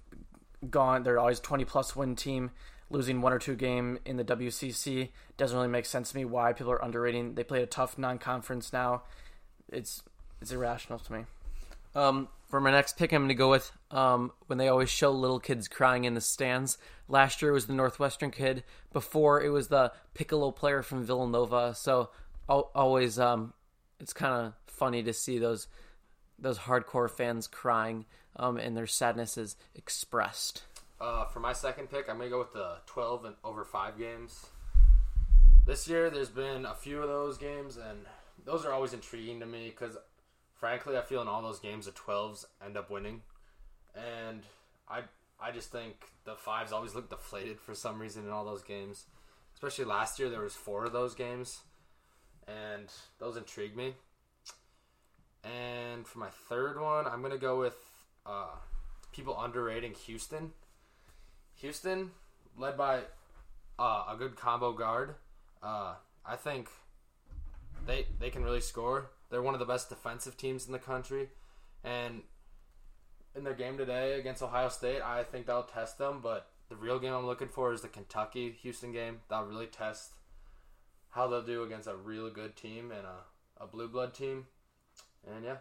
gone. 0.70 1.04
They're 1.04 1.20
always 1.20 1.42
20 1.42 1.66
plus 1.66 1.96
win 1.96 2.16
team. 2.16 2.52
Losing 2.90 3.22
one 3.22 3.34
or 3.34 3.40
two 3.40 3.56
game 3.56 4.00
in 4.06 4.18
the 4.18 4.24
WCC 4.24 5.10
doesn't 5.36 5.56
really 5.56 5.68
make 5.68 5.86
sense 5.86 6.12
to 6.12 6.18
me. 6.18 6.26
Why 6.26 6.54
people 6.54 6.72
are 6.72 6.84
underrating? 6.84 7.36
They 7.36 7.44
play 7.44 7.62
a 7.64 7.66
tough 7.66 7.98
non-conference 7.98 8.72
now. 8.72 9.04
It's 9.68 10.04
it's 10.44 10.52
irrational 10.52 11.00
to 11.00 11.14
me. 11.14 11.26
Um, 11.96 12.28
for 12.50 12.60
my 12.60 12.72
next 12.72 12.98
pick, 12.98 13.14
I'm 13.14 13.22
going 13.22 13.30
to 13.30 13.34
go 13.34 13.50
with 13.50 13.72
um, 13.92 14.34
when 14.48 14.58
they 14.58 14.68
always 14.68 14.90
show 14.90 15.10
little 15.10 15.40
kids 15.40 15.70
crying 15.70 16.04
in 16.04 16.16
the 16.16 16.22
stands. 16.22 16.78
Last 17.08 17.42
year 17.42 17.52
it 17.52 17.54
was 17.54 17.68
the 17.68 17.74
Northwestern 17.74 18.30
kid. 18.30 18.64
Before 18.92 19.42
it 19.42 19.50
was 19.50 19.70
the 19.70 19.94
Piccolo 20.14 20.52
player 20.52 20.84
from 20.84 21.06
Villanova. 21.06 21.74
So 21.76 22.10
always, 22.50 23.18
um, 23.20 23.54
it's 24.02 24.12
kind 24.12 24.34
of 24.34 24.54
funny 24.68 25.02
to 25.04 25.14
see 25.14 25.40
those 25.40 25.68
those 26.38 26.60
hardcore 26.60 27.10
fans 27.10 27.48
crying 27.48 28.06
um, 28.36 28.58
and 28.58 28.76
their 28.76 28.88
sadness 28.88 29.38
is 29.38 29.56
expressed. 29.76 30.64
Uh, 31.00 31.26
for 31.26 31.40
my 31.40 31.54
second 31.54 31.90
pick, 31.90 32.10
I'm 32.10 32.18
gonna 32.18 32.30
go 32.30 32.40
with 32.40 32.52
the 32.52 32.78
12 32.88 33.26
and 33.26 33.36
over 33.46 33.64
five 33.64 33.98
games. 33.98 34.48
This 35.66 35.88
year, 35.88 36.10
there's 36.10 36.30
been 36.30 36.66
a 36.66 36.74
few 36.74 37.02
of 37.02 37.08
those 37.08 37.38
games, 37.38 37.78
and 37.78 38.00
those 38.44 38.66
are 38.66 38.74
always 38.74 38.92
intriguing 38.92 39.40
to 39.40 39.46
me 39.46 39.70
because, 39.70 39.96
frankly, 40.64 40.96
I 40.98 41.02
feel 41.02 41.22
in 41.22 41.28
all 41.28 41.42
those 41.42 41.60
games 41.60 41.88
the 41.88 41.92
12s 41.92 42.46
end 42.66 42.78
up 42.78 42.90
winning, 42.90 43.22
and 43.94 44.44
I 44.88 45.02
I 45.38 45.52
just 45.52 45.74
think 45.74 45.96
the 46.24 46.36
fives 46.36 46.72
always 46.72 46.96
look 46.96 47.10
deflated 47.10 47.60
for 47.60 47.76
some 47.76 48.00
reason 48.00 48.24
in 48.24 48.30
all 48.30 48.46
those 48.46 48.64
games, 48.64 49.04
especially 49.56 49.84
last 49.84 50.20
year 50.20 50.30
there 50.30 50.40
was 50.40 50.54
four 50.54 50.86
of 50.86 50.94
those 50.94 51.16
games, 51.16 51.64
and 52.48 52.88
those 53.20 53.36
intrigued 53.36 53.76
me. 53.76 53.96
And 55.44 56.08
for 56.08 56.20
my 56.20 56.30
third 56.48 56.80
one, 56.80 57.08
I'm 57.08 57.22
gonna 57.22 57.38
go 57.38 57.60
with 57.60 57.76
uh, 58.26 58.56
people 59.12 59.38
underrating 59.38 59.94
Houston. 60.06 60.52
Houston, 61.56 62.12
led 62.58 62.78
by 62.78 63.02
uh, 63.78 64.06
a 64.10 64.16
good 64.18 64.38
combo 64.38 64.72
guard. 64.72 65.16
Uh, 65.62 65.96
I 66.26 66.38
think 66.38 66.70
they 67.86 68.06
they 68.18 68.30
can 68.30 68.46
really 68.46 68.62
score. 68.62 69.10
They're 69.34 69.42
one 69.42 69.56
of 69.56 69.60
the 69.60 69.66
best 69.66 69.90
defensive 69.90 70.38
teams 70.38 70.68
in 70.68 70.74
the 70.74 70.78
country, 70.80 71.30
and 71.84 72.22
in 73.36 73.44
their 73.44 73.56
game 73.56 73.80
today 73.80 74.20
against 74.20 74.44
Ohio 74.44 74.70
State, 74.70 75.02
I 75.02 75.24
think 75.24 75.48
that'll 75.48 75.64
test 75.64 75.98
them. 75.98 76.20
But 76.22 76.52
the 76.70 76.76
real 76.76 77.00
game 77.00 77.14
I'm 77.14 77.26
looking 77.26 77.48
for 77.48 77.74
is 77.74 77.82
the 77.82 77.88
Kentucky 77.88 78.52
Houston 78.62 78.92
game. 78.92 79.22
That'll 79.32 79.48
really 79.48 79.66
test 79.66 80.12
how 81.10 81.28
they'll 81.28 81.42
do 81.42 81.64
against 81.64 81.88
a 81.88 81.96
really 81.96 82.30
good 82.30 82.56
team 82.56 82.92
and 82.92 83.08
a, 83.08 83.64
a 83.64 83.66
blue 83.66 83.88
blood 83.88 84.14
team. 84.14 84.46
And 85.28 85.44
yeah, 85.44 85.56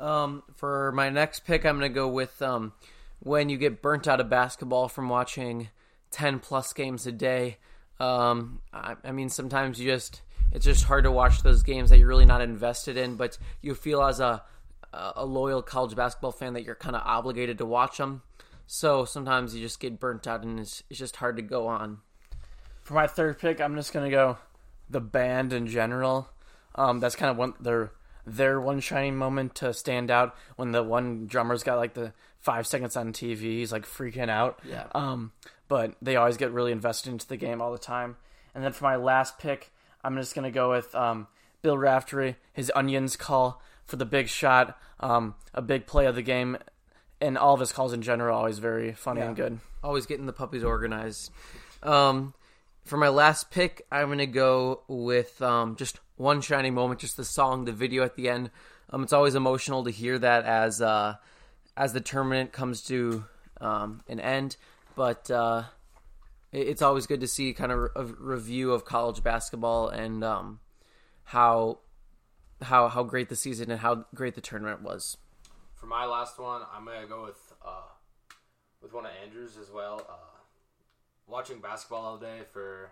Um, 0.00 0.42
for 0.56 0.90
my 0.90 1.08
next 1.08 1.44
pick, 1.44 1.64
I'm 1.64 1.78
going 1.78 1.88
to 1.88 1.94
go 1.94 2.08
with 2.08 2.42
um, 2.42 2.72
when 3.20 3.48
you 3.48 3.56
get 3.56 3.82
burnt 3.82 4.08
out 4.08 4.20
of 4.20 4.28
basketball 4.28 4.88
from 4.88 5.08
watching 5.08 5.68
10 6.10 6.40
plus 6.40 6.72
games 6.72 7.06
a 7.06 7.12
day. 7.12 7.58
Um, 8.00 8.62
I, 8.72 8.96
I 9.04 9.12
mean, 9.12 9.28
sometimes 9.28 9.80
you 9.80 9.92
just 9.92 10.22
it's 10.52 10.64
just 10.64 10.84
hard 10.84 11.04
to 11.04 11.10
watch 11.10 11.42
those 11.42 11.62
games 11.62 11.90
that 11.90 11.98
you're 11.98 12.08
really 12.08 12.24
not 12.24 12.40
invested 12.40 12.96
in, 12.96 13.16
but 13.16 13.38
you 13.60 13.74
feel 13.74 14.02
as 14.02 14.20
a 14.20 14.42
a 14.92 15.26
loyal 15.26 15.60
college 15.60 15.94
basketball 15.94 16.32
fan 16.32 16.54
that 16.54 16.64
you're 16.64 16.74
kind 16.74 16.96
of 16.96 17.02
obligated 17.04 17.58
to 17.58 17.66
watch 17.66 17.98
them. 17.98 18.22
So 18.66 19.04
sometimes 19.04 19.54
you 19.54 19.60
just 19.60 19.78
get 19.78 20.00
burnt 20.00 20.26
out, 20.26 20.42
and 20.42 20.58
it's 20.58 20.82
it's 20.90 20.98
just 20.98 21.16
hard 21.16 21.36
to 21.36 21.42
go 21.42 21.66
on. 21.66 21.98
For 22.82 22.94
my 22.94 23.06
third 23.06 23.38
pick, 23.38 23.60
I'm 23.60 23.74
just 23.76 23.92
gonna 23.92 24.10
go 24.10 24.38
the 24.88 25.00
band 25.00 25.52
in 25.52 25.66
general. 25.66 26.28
Um, 26.74 27.00
that's 27.00 27.16
kind 27.16 27.30
of 27.30 27.36
one 27.36 27.54
their 27.60 27.92
their 28.26 28.60
one 28.60 28.80
shining 28.80 29.16
moment 29.16 29.54
to 29.56 29.72
stand 29.72 30.10
out 30.10 30.34
when 30.56 30.72
the 30.72 30.82
one 30.82 31.26
drummer's 31.26 31.62
got 31.62 31.76
like 31.76 31.94
the 31.94 32.12
five 32.38 32.66
seconds 32.66 32.96
on 32.96 33.12
TV. 33.12 33.40
He's 33.40 33.72
like 33.72 33.86
freaking 33.86 34.28
out. 34.28 34.60
Yeah. 34.68 34.86
Um, 34.94 35.32
but 35.68 35.94
they 36.02 36.16
always 36.16 36.36
get 36.36 36.52
really 36.52 36.72
invested 36.72 37.10
into 37.10 37.26
the 37.26 37.36
game 37.36 37.60
all 37.60 37.72
the 37.72 37.78
time. 37.78 38.16
And 38.54 38.64
then 38.64 38.72
for 38.72 38.84
my 38.84 38.96
last 38.96 39.38
pick, 39.38 39.72
I'm 40.06 40.16
just 40.16 40.36
gonna 40.36 40.52
go 40.52 40.70
with 40.70 40.94
um, 40.94 41.26
Bill 41.62 41.76
Raftery, 41.76 42.36
his 42.52 42.70
onions 42.76 43.16
call 43.16 43.60
for 43.86 43.96
the 43.96 44.04
big 44.04 44.28
shot, 44.28 44.78
um, 45.00 45.34
a 45.52 45.60
big 45.60 45.86
play 45.86 46.06
of 46.06 46.14
the 46.14 46.22
game, 46.22 46.56
and 47.20 47.36
all 47.36 47.54
of 47.54 47.60
his 47.60 47.72
calls 47.72 47.92
in 47.92 48.02
general 48.02 48.36
are 48.36 48.38
always 48.38 48.60
very 48.60 48.92
funny 48.92 49.20
and 49.20 49.34
good. 49.34 49.58
Always 49.82 50.06
getting 50.06 50.26
the 50.26 50.32
puppies 50.32 50.62
organized. 50.62 51.32
Um, 51.82 52.34
for 52.84 52.96
my 52.96 53.08
last 53.08 53.50
pick, 53.50 53.84
I'm 53.90 54.08
gonna 54.08 54.26
go 54.26 54.82
with 54.86 55.42
um, 55.42 55.74
just 55.74 55.98
one 56.16 56.40
shining 56.40 56.74
moment, 56.74 57.00
just 57.00 57.16
the 57.16 57.24
song, 57.24 57.64
the 57.64 57.72
video 57.72 58.04
at 58.04 58.14
the 58.14 58.28
end. 58.28 58.50
Um, 58.90 59.02
it's 59.02 59.12
always 59.12 59.34
emotional 59.34 59.82
to 59.82 59.90
hear 59.90 60.20
that 60.20 60.44
as 60.44 60.80
uh, 60.80 61.16
as 61.76 61.92
the 61.92 62.00
tournament 62.00 62.52
comes 62.52 62.82
to 62.82 63.24
um, 63.60 64.02
an 64.08 64.20
end, 64.20 64.56
but 64.94 65.28
uh, 65.32 65.64
it's 66.56 66.82
always 66.82 67.06
good 67.06 67.20
to 67.20 67.28
see 67.28 67.52
kind 67.52 67.70
of 67.70 67.90
a 67.94 68.04
review 68.04 68.72
of 68.72 68.84
college 68.84 69.22
basketball 69.22 69.88
and 69.88 70.24
um, 70.24 70.60
how 71.24 71.80
how 72.62 72.88
how 72.88 73.02
great 73.02 73.28
the 73.28 73.36
season 73.36 73.70
and 73.70 73.80
how 73.80 74.06
great 74.14 74.34
the 74.34 74.40
tournament 74.40 74.82
was. 74.82 75.18
for 75.74 75.86
my 75.86 76.06
last 76.06 76.38
one, 76.38 76.62
I'm 76.74 76.84
gonna 76.84 77.06
go 77.06 77.24
with 77.24 77.52
uh, 77.64 77.90
with 78.82 78.92
one 78.92 79.04
of 79.04 79.12
Andrews 79.24 79.56
as 79.60 79.70
well. 79.70 80.06
Uh, 80.08 80.38
watching 81.26 81.60
basketball 81.60 82.04
all 82.04 82.16
day 82.16 82.40
for 82.52 82.90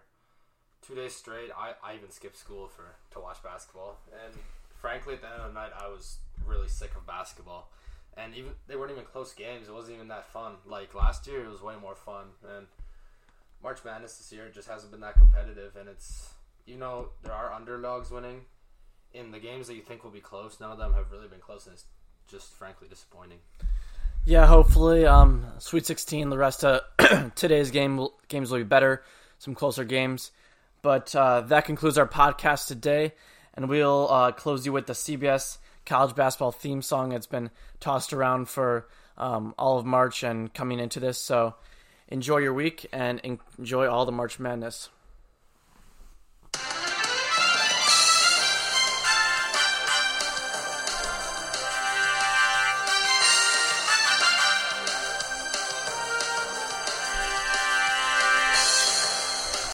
two 0.87 0.95
days 0.95 1.15
straight, 1.15 1.51
I, 1.57 1.73
I 1.83 1.95
even 1.95 2.11
skipped 2.11 2.37
school 2.37 2.69
for 2.69 2.97
to 3.13 3.21
watch 3.21 3.43
basketball. 3.43 3.99
And 4.25 4.35
frankly, 4.81 5.15
at 5.15 5.23
the 5.23 5.29
end 5.29 5.41
of 5.41 5.55
the 5.55 5.61
night, 5.61 5.73
I 5.79 5.89
was 5.89 6.19
really 6.47 6.69
sick 6.69 6.91
of 6.97 7.07
basketball. 7.07 7.71
And 8.17 8.35
even 8.35 8.53
they 8.69 8.77
weren't 8.77 8.93
even 8.93 9.05
close 9.05 9.33
games. 9.33 9.69
It 9.69 9.75
wasn't 9.75 9.97
even 9.97 10.09
that 10.09 10.27
fun. 10.27 10.57
Like 10.67 10.95
last 10.95 11.27
year, 11.27 11.45
it 11.45 11.51
was 11.51 11.63
way 11.63 11.75
more 11.81 11.95
fun. 11.95 12.27
And 12.57 12.67
March 13.65 13.83
Madness 13.83 14.19
this 14.19 14.31
year 14.31 14.51
just 14.55 14.69
hasn't 14.69 14.93
been 14.93 15.01
that 15.01 15.15
competitive. 15.15 15.75
And 15.75 15.89
it's 15.89 16.35
you 16.67 16.77
know 16.77 17.09
there 17.23 17.33
are 17.33 17.53
underdogs 17.53 18.11
winning 18.11 18.43
in 19.13 19.33
the 19.33 19.39
games 19.39 19.67
that 19.67 19.75
you 19.75 19.81
think 19.81 20.05
will 20.05 20.11
be 20.11 20.21
close. 20.21 20.61
None 20.61 20.71
of 20.71 20.79
them 20.79 20.93
have 20.93 21.11
really 21.11 21.29
been 21.29 21.41
close, 21.41 21.67
and 21.67 21.75
it's 21.75 21.87
just 22.29 22.53
frankly 22.53 22.87
disappointing. 22.89 23.39
Yeah, 24.27 24.47
hopefully, 24.47 25.05
um, 25.07 25.45
Sweet 25.59 25.85
16, 25.85 26.31
the 26.31 26.39
rest 26.39 26.65
of 26.65 26.81
today's 27.35 27.71
game 27.71 27.99
will, 27.99 28.15
games 28.29 28.51
will 28.51 28.59
be 28.59 28.65
better, 28.65 29.03
some 29.39 29.55
closer 29.55 29.85
games. 29.85 30.31
But 30.81 31.15
uh, 31.15 31.43
that 31.43 31.67
concludes 31.67 31.99
our 31.99 32.09
podcast 32.09 32.69
today, 32.69 33.13
and 33.55 33.69
we'll 33.69 34.11
uh, 34.11 34.33
close 34.33 34.65
you 34.65 34.73
with 34.73 34.87
the 34.87 34.95
CBS 34.95 35.59
college 35.85 36.15
basketball 36.15 36.53
theme 36.53 36.81
song 36.81 37.11
that's 37.11 37.27
been 37.27 37.51
tossed 37.81 38.15
around 38.15 38.49
for 38.49 38.89
um, 39.19 39.55
all 39.59 39.79
of 39.79 39.85
March 39.85 40.23
and 40.23 40.53
coming 40.53 40.81
into 40.81 41.01
this. 41.01 41.19
So 41.19 41.55
enjoy 42.15 42.39
your 42.39 42.55
week 42.55 42.87
and 42.93 43.21
enjoy 43.59 43.89
all 43.89 44.07
the 44.07 44.13
March 44.13 44.39
Madness. 44.39 44.89